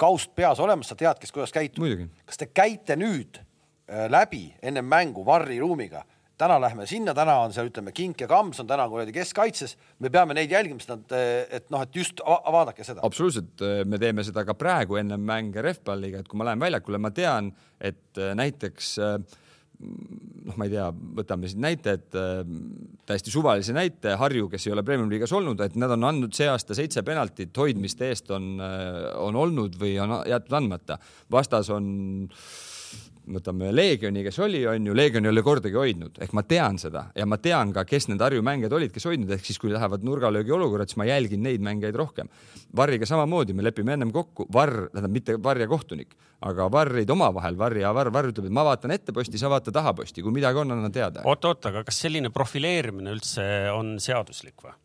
[0.00, 1.86] kaust peas olemas, sa tead, kes kuidas käitub.
[2.28, 3.40] kas te käite nüüd
[4.10, 6.04] läbi ennem mängu Varri ruumiga
[6.40, 10.10] täna lähme sinna, täna on seal, ütleme, Kink ja Kams on täna kuradi keskkaitses, me
[10.14, 11.14] peame neid jälgima, sest nad,
[11.54, 13.04] et noh, et just vaadake seda.
[13.06, 17.12] absoluutselt, me teeme seda ka praegu ennem mänge rehvpalliga, et kui ma lähen väljakule, ma
[17.14, 18.96] tean, et äh, näiteks
[19.84, 20.88] noh, ma ei tea,
[21.18, 22.18] võtame siin näite, et
[23.06, 26.76] täiesti suvalise näite, Harju, kes ei ole Premium-liigas olnud, et nad on andnud see aasta
[26.78, 30.98] seitse penaltit, hoidmiste eest on, on olnud või on jäetud andmata.
[31.34, 31.90] vastas on
[32.30, 32.46] äh,
[33.30, 37.06] võtame Leegioni, kes oli, on ju, Leegion ei ole kordagi hoidnud, ehk ma tean seda
[37.16, 40.04] ja ma tean ka, kes need Harju mängijad olid, kes hoidnud, ehk siis kui lähevad
[40.06, 42.30] nurgalöögi olukorrad, siis ma jälgin neid mängijaid rohkem.
[42.76, 47.58] Varriga samamoodi, me lepime ennem kokku, Varr, tähendab mitte Varr ja kohtunik, aga Varrid omavahel,
[47.60, 50.34] Varr ja Varr, Varr ütleb, et ma vaatan ette posti, sa vaata taha posti, kui
[50.34, 51.24] midagi on, anna teada.
[51.24, 54.76] oot-oot, aga kas selline profileerimine üldse on seaduslik või?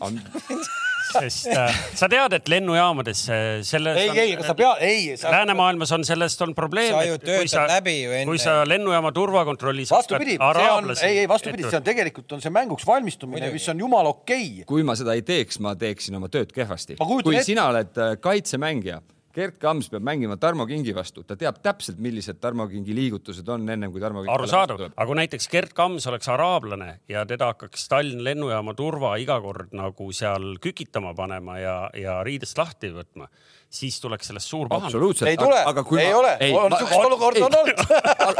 [1.12, 3.22] sest äh, sa tead, et lennujaamades
[3.66, 5.32] selles ei, ei, aga sa pead, ei sa....
[5.34, 6.94] läänemaailmas on sellest on probleem.
[6.94, 8.30] sa ju töötad läbi ju enne.
[8.30, 9.92] kui sa lennujaama turvakontrollis.
[9.94, 13.86] vastupidi, see on, ei, ei vastupidi, see on tegelikult on see mänguks valmistumine, mis on
[13.86, 14.68] jumala okei okay..
[14.70, 16.98] kui ma seda ei teeks, ma teeksin oma tööd kehvasti.
[17.00, 17.46] kui et...
[17.46, 19.00] sina oled äh, kaitsemängija
[19.34, 23.68] Gerd Kams peab mängima Tarmo Kingi vastu, ta teab täpselt, millised Tarmo Kingi liigutused on
[23.70, 24.32] ennem kui Tarmo King.
[24.34, 29.38] arusaadav, aga kui näiteks Gerd Kams oleks araablane ja teda hakkaks Tallinna lennujaama turva iga
[29.44, 33.30] kord nagu seal kükitama panema ja, ja riidest lahti võtma
[33.70, 35.22] siis tuleks sellest suur pahandus.
[35.22, 35.60] ei tule,
[36.02, 36.18] ei ma...
[36.18, 37.82] ole, on niisugust olukorda on olnud.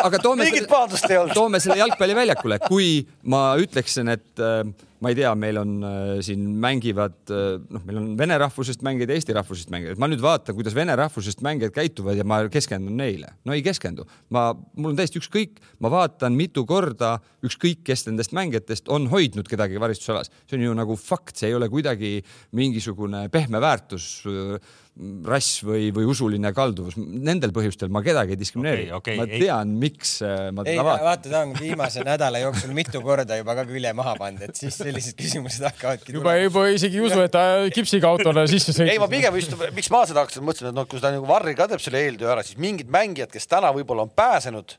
[0.08, 1.34] aga toome mingit pahandust ei olnud.
[1.38, 2.90] toome selle jalgpalliväljakule, kui
[3.30, 4.64] ma ütleksin, et äh,
[5.00, 9.12] ma ei tea, meil on äh, siin mängivad äh,, noh, meil on vene rahvusest mängijaid,
[9.14, 13.32] eesti rahvusest mängijaid, ma nüüd vaatan, kuidas vene rahvusest mängijad käituvad ja ma keskendun neile.
[13.48, 14.04] no ei keskendu,
[14.34, 17.16] ma, mul on täiesti ükskõik, ma vaatan mitu korda,
[17.46, 21.56] ükskõik kes nendest mängijatest on hoidnud kedagi varistusalas, see on ju nagu fakt, see ei
[21.56, 22.18] ole kuidagi
[22.56, 24.78] mingisugune pehme väärtus äh,
[25.24, 29.16] rass või, või usuline kalduvus, nendel põhjustel ma kedagi ei diskrimineeri okay,.
[29.16, 31.06] Okay, ma tean, miks äh, ma teda vaatan.
[31.06, 34.76] vaata, ta on viimase nädala jooksul mitu korda juba ka külje maha pannud, et siis
[34.76, 36.16] sellised küsimused hakkavadki.
[36.18, 38.92] juba, juba isegi ei usu, et ta kipsiga autole sisse sõitis.
[38.92, 41.54] ei, ma pigem just, miks ma seda hakkasin, mõtlesin, et noh, kui ta nagu Varri
[41.56, 44.74] ka teeb selle eeltöö ära, siis mingid mängijad, kes täna võib-olla on pääsenud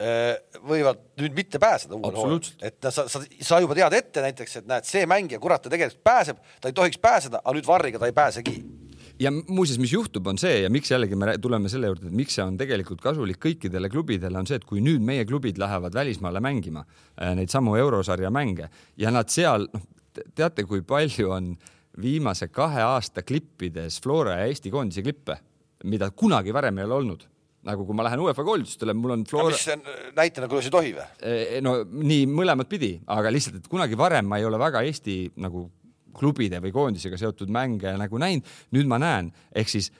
[0.00, 4.56] äh, võivad nüüd mitte pääseda uuele hooajale, et sa, sa, sa juba tead ette näiteks,
[4.62, 8.00] et näed, see mängija, kurat, ta tegelikult pääseb, ta ei tohiks pääseda, aga nüüd Varriga
[8.00, 8.56] ta ei pääsegi
[9.20, 12.36] ja muuseas, mis juhtub, on see ja miks jällegi me tuleme selle juurde, et miks
[12.38, 16.42] see on tegelikult kasulik kõikidele klubidele, on see, et kui nüüd meie klubid lähevad välismaale
[16.44, 18.70] mängima äh, neid samu eurosarja mänge
[19.00, 19.86] ja nad seal, noh,
[20.34, 21.52] teate, kui palju on
[22.02, 25.38] viimase kahe aasta klippides Flora ja Eesti koondise klippe,
[25.90, 27.30] mida kunagi varem ei ole olnud
[27.64, 29.54] nagu kui ma lähen UEFA koolitustele, mul on Flora.
[29.54, 29.64] mis
[30.16, 31.06] näitena, kuidas ei tohi või?
[31.24, 35.16] Äh, no nii mõlemat pidi, aga lihtsalt, et kunagi varem ma ei ole väga Eesti
[35.40, 35.68] nagu
[36.16, 39.90] klubide või koondisega seotud mänge nagu näinud, nüüd ma näen, ehk siis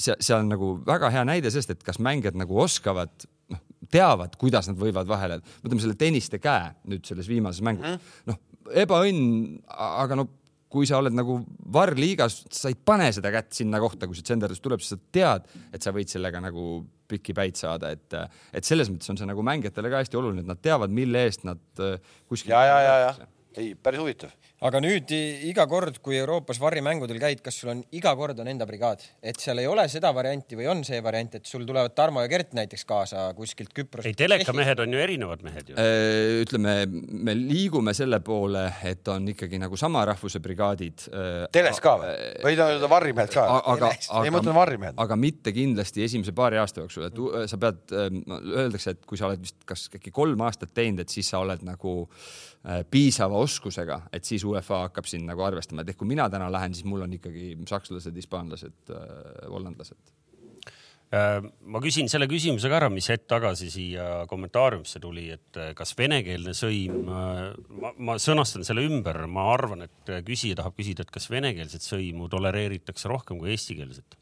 [0.00, 3.12] see, see on nagu väga hea näide sellest, et kas mängijad nagu oskavad,
[3.52, 7.96] noh, teavad, kuidas nad võivad vahele, võtame selle tenniste käe nüüd selles viimases mängus mm
[7.96, 8.40] -hmm., noh,
[8.84, 10.28] ebaõnn, aga no
[10.70, 11.40] kui sa oled nagu
[11.74, 15.48] varrliigas, sa ei pane seda kätt sinna kohta, kui see tsenderdus tuleb, siis sa tead,
[15.74, 18.14] et sa võid sellega nagu pikki päid saada, et,
[18.54, 21.42] et selles mõttes on see nagu mängijatele ka hästi oluline, et nad teavad, mille eest
[21.48, 21.98] nad äh,
[22.30, 22.54] kuskil.
[22.54, 24.34] ja, ja, ja, ja ei, päris huvitav
[24.66, 25.12] aga nüüd
[25.48, 29.40] iga kord, kui Euroopas varrimängudel käid, kas sul on iga kord on enda brigaad, et
[29.40, 32.52] seal ei ole seda varianti või on see variant, et sul tulevad Tarmo ja Gert
[32.56, 34.10] näiteks kaasa kuskilt Küprost?
[34.10, 35.78] ei, telekamehed on ju erinevad mehed ju.
[35.80, 41.06] Äh, ütleme, me liigume selle poole, et on ikkagi nagu sama rahvuse brigaadid.
[41.08, 42.12] Äh, teles ka või?
[42.44, 43.46] või nii-öelda varrimehed ka?
[43.72, 43.90] aga,
[44.20, 45.00] aga, varrimehed.
[45.00, 49.40] aga mitte kindlasti esimese paari aasta jooksul, et sa pead, öeldakse, et kui sa oled
[49.40, 52.49] vist kas äkki kolm aastat teinud, et siis sa oled nagu äh,
[52.92, 56.74] piisava oskusega, et siis UEFA hakkab sind nagu arvestama, et ehk kui mina täna lähen,
[56.76, 60.12] siis mul on ikkagi sakslased, hispaanlased äh,, hollandlased.
[61.10, 65.72] Äh, ma küsin selle küsimuse ka ära, mis hetk tagasi siia kommentaariumisse tuli, et äh,
[65.74, 67.40] kas venekeelne sõim, äh,
[67.82, 72.28] ma, ma sõnastan selle ümber, ma arvan, et küsija tahab küsida, et kas venekeelset sõimu
[72.30, 74.18] tolereeritakse rohkem kui eestikeelset?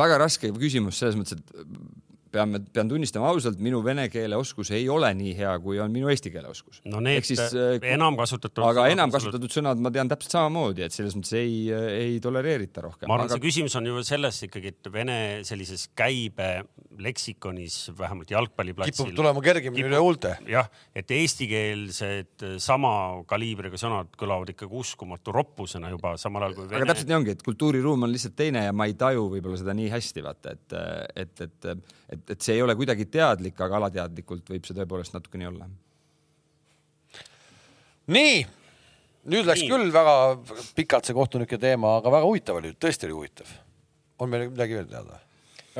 [0.00, 4.88] väga raske küsimus selles mõttes, et peame, pean tunnistama ausalt, minu vene keele oskus ei
[4.92, 6.80] ole nii hea, kui on minu eesti keele oskus.
[6.90, 8.62] no need siis, äh, enam kasutatud.
[8.70, 13.10] aga enam kasutatud sõnad ma tean täpselt samamoodi, et selles mõttes ei, ei tolereerita rohkem.
[13.10, 16.50] ma arvan aga..., see küsimus on ju selles ikkagi, et vene sellises käibe
[17.00, 19.06] leksikonis, vähemalt jalgpalliplatsil.
[19.06, 20.34] kipub tulema kergemini üle huulte.
[20.50, 22.92] jah, et eestikeelsed sama
[23.30, 26.82] kaliibriga sõnad kõlavad ikkagi uskumatu roppusena juba samal ajal kui vene.
[26.82, 29.74] aga täpselt nii ongi, et kultuuriruum on lihtsalt teine ja ma ei taju võib-olla seda
[29.76, 30.76] nii hästi vaata, et,
[31.24, 31.70] et, et,
[32.16, 35.70] et et, et see ei ole kuidagi teadlik, aga alateadlikult võib see tõepoolest natukene olla.
[38.10, 38.44] nii,
[39.32, 39.72] nüüd läks nii.
[39.72, 40.14] küll väga
[40.78, 43.58] pikalt see kohtunike teema, aga väga huvitav oli, tõesti oli huvitav.
[44.20, 45.20] on meil midagi veel teada?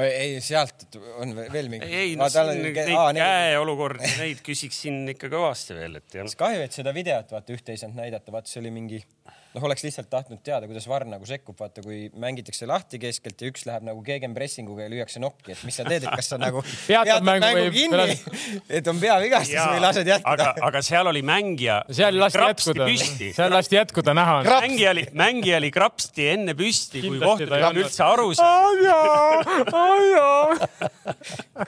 [0.01, 0.87] ei, sealt
[1.19, 1.91] on veel mingi.
[1.91, 2.81] ei, no siin neid
[3.19, 6.35] käeolukordi, neid küsiksin ikka kõvasti veel, et jah.
[6.45, 9.03] kahju, et seda videot vaata ühte ei saanud näidata, vaata see oli mingi
[9.55, 13.51] noh, oleks lihtsalt tahtnud teada, kuidas Varr nagu sekkub, vaata, kui mängitakse lahti keskelt ja
[13.51, 16.63] üks läheb nagu gegenpressinguga ja lüüakse nokki, et mis sa teed, et kas sa nagu
[16.63, 18.17] peatad mängu, mängu kinni,
[18.79, 20.51] et on peavigastus või lased jätkuda.
[20.53, 21.81] aga, aga seal oli mängija.
[21.91, 22.89] seal lasti jätkuda,
[23.41, 24.51] seal lasti jätkuda, näha on.
[24.51, 28.47] mängija oli, mängija oli krapsti enne püsti, kui kohtunik üldse aru sai.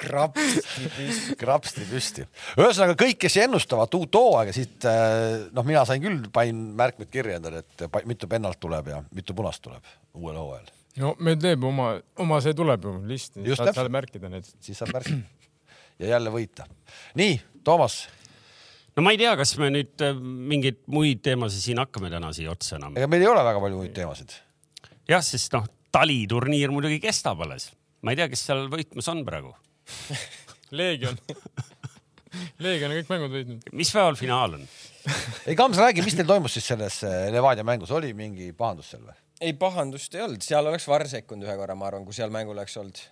[0.06, 0.62] krapsti
[0.96, 1.36] püsti.
[1.42, 2.28] krapsti püsti.
[2.60, 7.42] ühesõnaga kõik, kes ennustavad uut hooaega, siit äh, noh, mina sain küll, panin märkmed kirja
[7.42, 10.72] endale, et et mitu pennalt tuleb ja mitu punast tuleb uuel hooajal.
[11.02, 14.48] no meil teeb oma, oma see tuleb ju list, saad, saad märkida need.
[14.60, 15.22] siis saab märkida
[16.02, 16.66] ja jälle võita.
[17.18, 18.08] nii, Toomas.
[18.96, 20.16] no ma ei tea, kas me nüüd äh,
[20.52, 22.96] mingeid muid teemasid siin hakkame täna siia otsa enam.
[22.98, 24.34] ega meil ei ole väga palju muid teemasid.
[25.10, 27.70] jah, sest noh, taliturniir muidugi kestab alles.
[28.02, 29.54] ma ei tea, kes seal võitmas on praegu
[30.72, 31.18] Leegion
[32.62, 33.72] Leegion on kõik mängud võitnud.
[33.76, 34.68] mis päeval finaal on?
[35.46, 39.04] ei, Kams, räägi, mis teil toimus siis selles eh, Levadia mängus, oli mingi pahandus seal
[39.06, 39.16] või?
[39.42, 42.56] ei, pahandust ei olnud, seal oleks Varr sekkunud ühe korra, ma arvan, kui seal mängul
[42.56, 43.02] oleks olnud.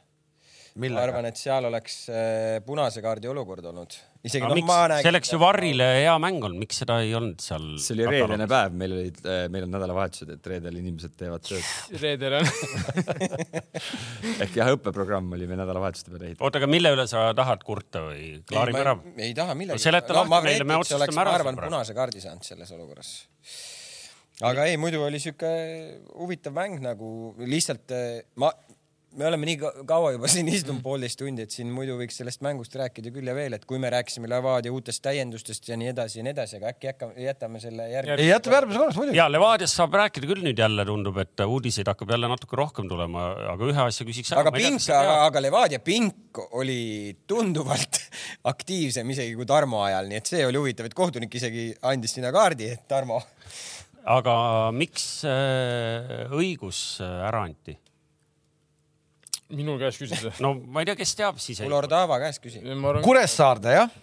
[0.78, 5.02] Ma arvan, et seal oleks äh, punase kaardi olukord olnud isegi noh, ma näen.
[5.02, 7.64] see oleks ju Varrile hea mäng olnud, miks seda ei olnud seal?
[7.80, 11.64] see oli reedene päev, meil olid, äh, meil on nädalavahetused, et reedel inimesed teevad tööd.
[12.05, 12.48] reedel on
[14.44, 16.47] ehk jah, õppeprogramm oli meil nädalavahetuste peale ehitatud.
[16.47, 18.97] oota, aga mille üle sa tahad kurta või klaarime ära?
[19.24, 21.32] ei taha millegi seleta no, lahti meile, me otsustame ära.
[21.32, 23.14] ma arvan, punase kaardi saanud selles olukorras
[24.47, 25.51] aga ei, muidu oli sihuke
[26.12, 28.52] huvitav mäng nagu lihtsalt äh, ma,
[29.18, 29.58] me oleme nii
[29.88, 33.34] kaua juba siin istunud poolteist tundi, et siin muidu võiks sellest mängust rääkida küll ja
[33.34, 36.70] veel, et kui me rääkisime Levadia uutest täiendustest ja nii edasi ja nii edasi, aga
[36.70, 38.22] äkki hakkame, jätame selle järgmise.
[38.22, 39.18] ei, jätame järgmise korras muidugi.
[39.18, 43.26] ja Levadiast saab rääkida küll nüüd jälle tundub, et uudiseid hakkab jälle natuke rohkem tulema,
[43.56, 44.46] aga ühe asja küsiks ära.
[44.46, 46.80] aga pink, aga, aga Levadia pink oli
[47.30, 48.00] tunduvalt
[48.54, 52.30] aktiivsem isegi kui Tarmo ajal, nii et see oli huvitav, et kohtunik isegi andis sinna
[52.34, 53.18] kaardi, et Tarmo.
[54.06, 54.34] aga
[54.70, 57.80] miks äh, õigus äh, ära anti?
[59.51, 60.35] Minu käest küsida?
[60.44, 61.60] no ma ei tea, kes teab siis.
[61.66, 62.62] Ular Taava käest küsi.
[63.05, 63.98] Kuressaarde jah?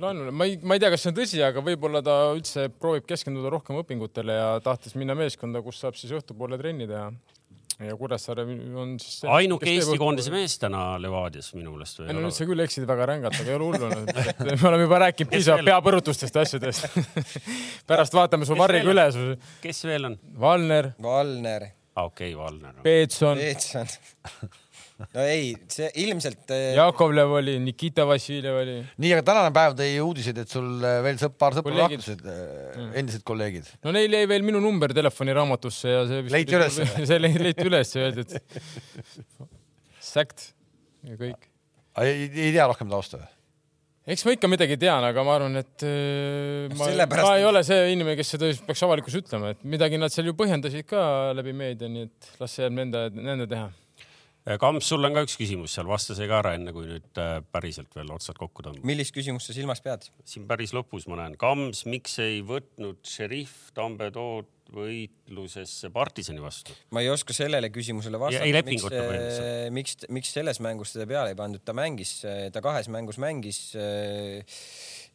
[0.00, 3.06] laenule, ma ei, ma ei tea, kas see on tõsi, aga võib-olla ta üldse proovib
[3.08, 7.10] keskenduda rohkem õpingutele ja tahtis minna meeskonda, kus saab siis õhtupoole trenni teha.
[7.86, 8.44] ja Kuressaare
[8.80, 9.22] on siis.
[9.28, 12.00] ainuke Eesti koondise mees täna Levadias minu meelest.
[12.06, 13.90] ei no nüüd sa küll eksid väga rängalt, aga ei ole hullu
[14.48, 16.88] me oleme juba rääkinud piisavalt peapõrutustest ja asjadest
[17.88, 19.08] pärast vaatame su varriga üle.
[19.64, 20.20] kes veel on?
[20.40, 20.94] Valner.
[21.02, 21.70] Valner.
[21.96, 22.78] Okei okay,, Valner.
[22.84, 23.40] Peetson.
[23.40, 23.86] Peetson
[25.14, 26.48] no ei, see ilmselt.
[26.54, 28.76] Äh, Jakovlev oli, Nikita Vassiljev oli.
[29.02, 32.80] nii, aga tänane päev tõi uudiseid, et sul äh, veel sõp, paar sõpra lahkusid, äh,
[33.02, 33.68] endised kolleegid.
[33.84, 36.24] no neil jäi veel minu number telefoniraamatusse ja see.
[36.36, 36.80] leiti üles?
[36.96, 38.60] see leiti üles ja öeldi, et
[40.14, 40.50] säkt
[41.06, 41.48] ja kõik.
[42.02, 43.32] ei, ei tea rohkem tausta või?
[44.06, 47.90] Eks ma ikka midagi tean, aga ma arvan, et äh, ma, ma ei ole see
[47.94, 51.02] inimene, kes seda peaks avalikkus ütlema, et midagi nad seal ju põhjendasid ka
[51.36, 53.68] läbi meedia, nii et las see jääb nende, nende teha.
[54.62, 57.40] Kams, sul on ka üks küsimus seal, vasta see ka ära, enne kui nüüd äh,
[57.50, 58.84] päriselt veel otsad kokku tõmbad.
[58.86, 60.06] millist küsimust sa silmas pead?
[60.22, 66.74] siin päris lõpus ma näen, Kams, miks ei võtnud šerif Tambedood võitlusesse partisani vastu?
[66.94, 68.62] ma ei oska sellele küsimusele vastata.
[68.66, 69.72] põhimõtteliselt.
[69.76, 72.18] miks, miks selles mängus teda peale ei pandud, ta mängis,
[72.52, 73.60] ta kahes mängus mängis.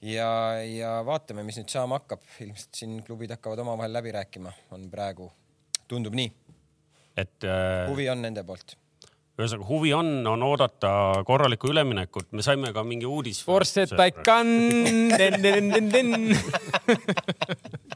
[0.01, 0.31] ja,
[0.65, 5.31] ja vaatame, mis nüüd saama hakkab, ilmselt siin klubid hakkavad omavahel läbi rääkima, on praegu,
[5.91, 6.31] tundub nii.
[7.19, 8.77] et äh, huvi on nende poolt
[9.41, 10.89] ühesõnaga huvi on, on oodata
[11.25, 13.39] korralikku üleminekut, me saime ka mingi uudis.
[13.47, 14.51] Forset Taikan.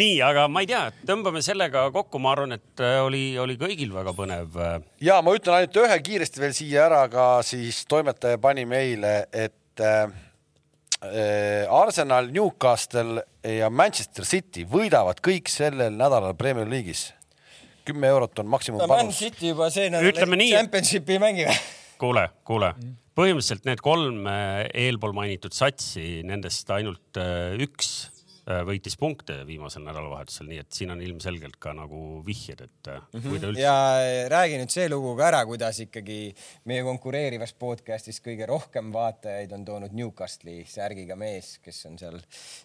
[0.00, 3.92] nii, aga ma ei tea, tõmbame sellega kokku, ma arvan, et äh, oli, oli kõigil
[3.94, 4.56] väga põnev.
[4.56, 4.80] Äh.
[5.06, 9.84] ja ma ütlen ainult ühe kiiresti veel siia ära ka siis toimetaja pani meile, et
[9.84, 10.10] äh,
[11.72, 17.06] Arsenal, Newcastle ja Manchester City võidavad kõik sellel nädalal Premier League'is
[17.90, 19.04] kümme eurot on maksimumpanus.
[19.06, 21.58] Man City juba see nädal Championshipi ei mängi või?
[22.00, 22.70] kuule, kuule,
[23.18, 28.19] põhimõtteliselt need kolm äh, eelpool mainitud satsi, nendest ainult äh, üks äh,
[28.66, 33.20] võitis punkte viimasel nädalavahetusel, nii et siin on ilmselgelt ka nagu vihjed, et mm.
[33.20, 33.48] -hmm.
[33.50, 33.60] Üldse...
[33.62, 33.74] ja
[34.32, 36.20] räägi nüüd see lugu ka ära, kuidas ikkagi
[36.64, 42.20] meie konkureerivas podcast'is kõige rohkem vaatajaid on toonud Newcastle'i särgiga mees, kes on seal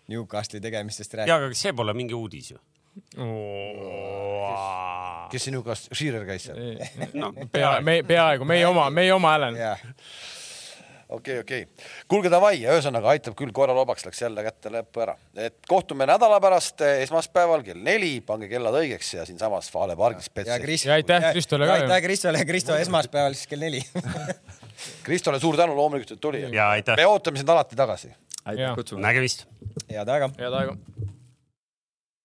[0.07, 1.35] Newcastle'i tegemistest rääkinud.
[1.35, 2.61] ja, aga see pole mingi uudis ju
[5.31, 6.59] kes sinuga, Shearer käis seal?
[7.19, 9.57] no pea, me peaaegu meie oma, meie oma Helen.
[11.09, 11.67] Okei, okei.
[12.07, 15.15] kuulge, davai, ühesõnaga aitab küll, korra lobaks läks jälle kätte lõppu ära.
[15.37, 20.29] et kohtume nädala pärast eh, esmaspäeval kell neli, pange kellad õigeks ja siinsamas Vale pargis.
[20.35, 21.79] ja, ja aitäh Kristole ka.
[21.79, 23.83] aitäh Kristole, Kristo esmaspäeval siis kell neli
[25.07, 26.45] Kristole suur tänu loomulikult, et tuli.
[26.49, 28.13] me ootame sind alati tagasi.
[28.45, 29.07] aitäh kutsumast.
[29.07, 29.45] nägemist.
[29.89, 30.31] head aega.
[30.39, 31.13] head aega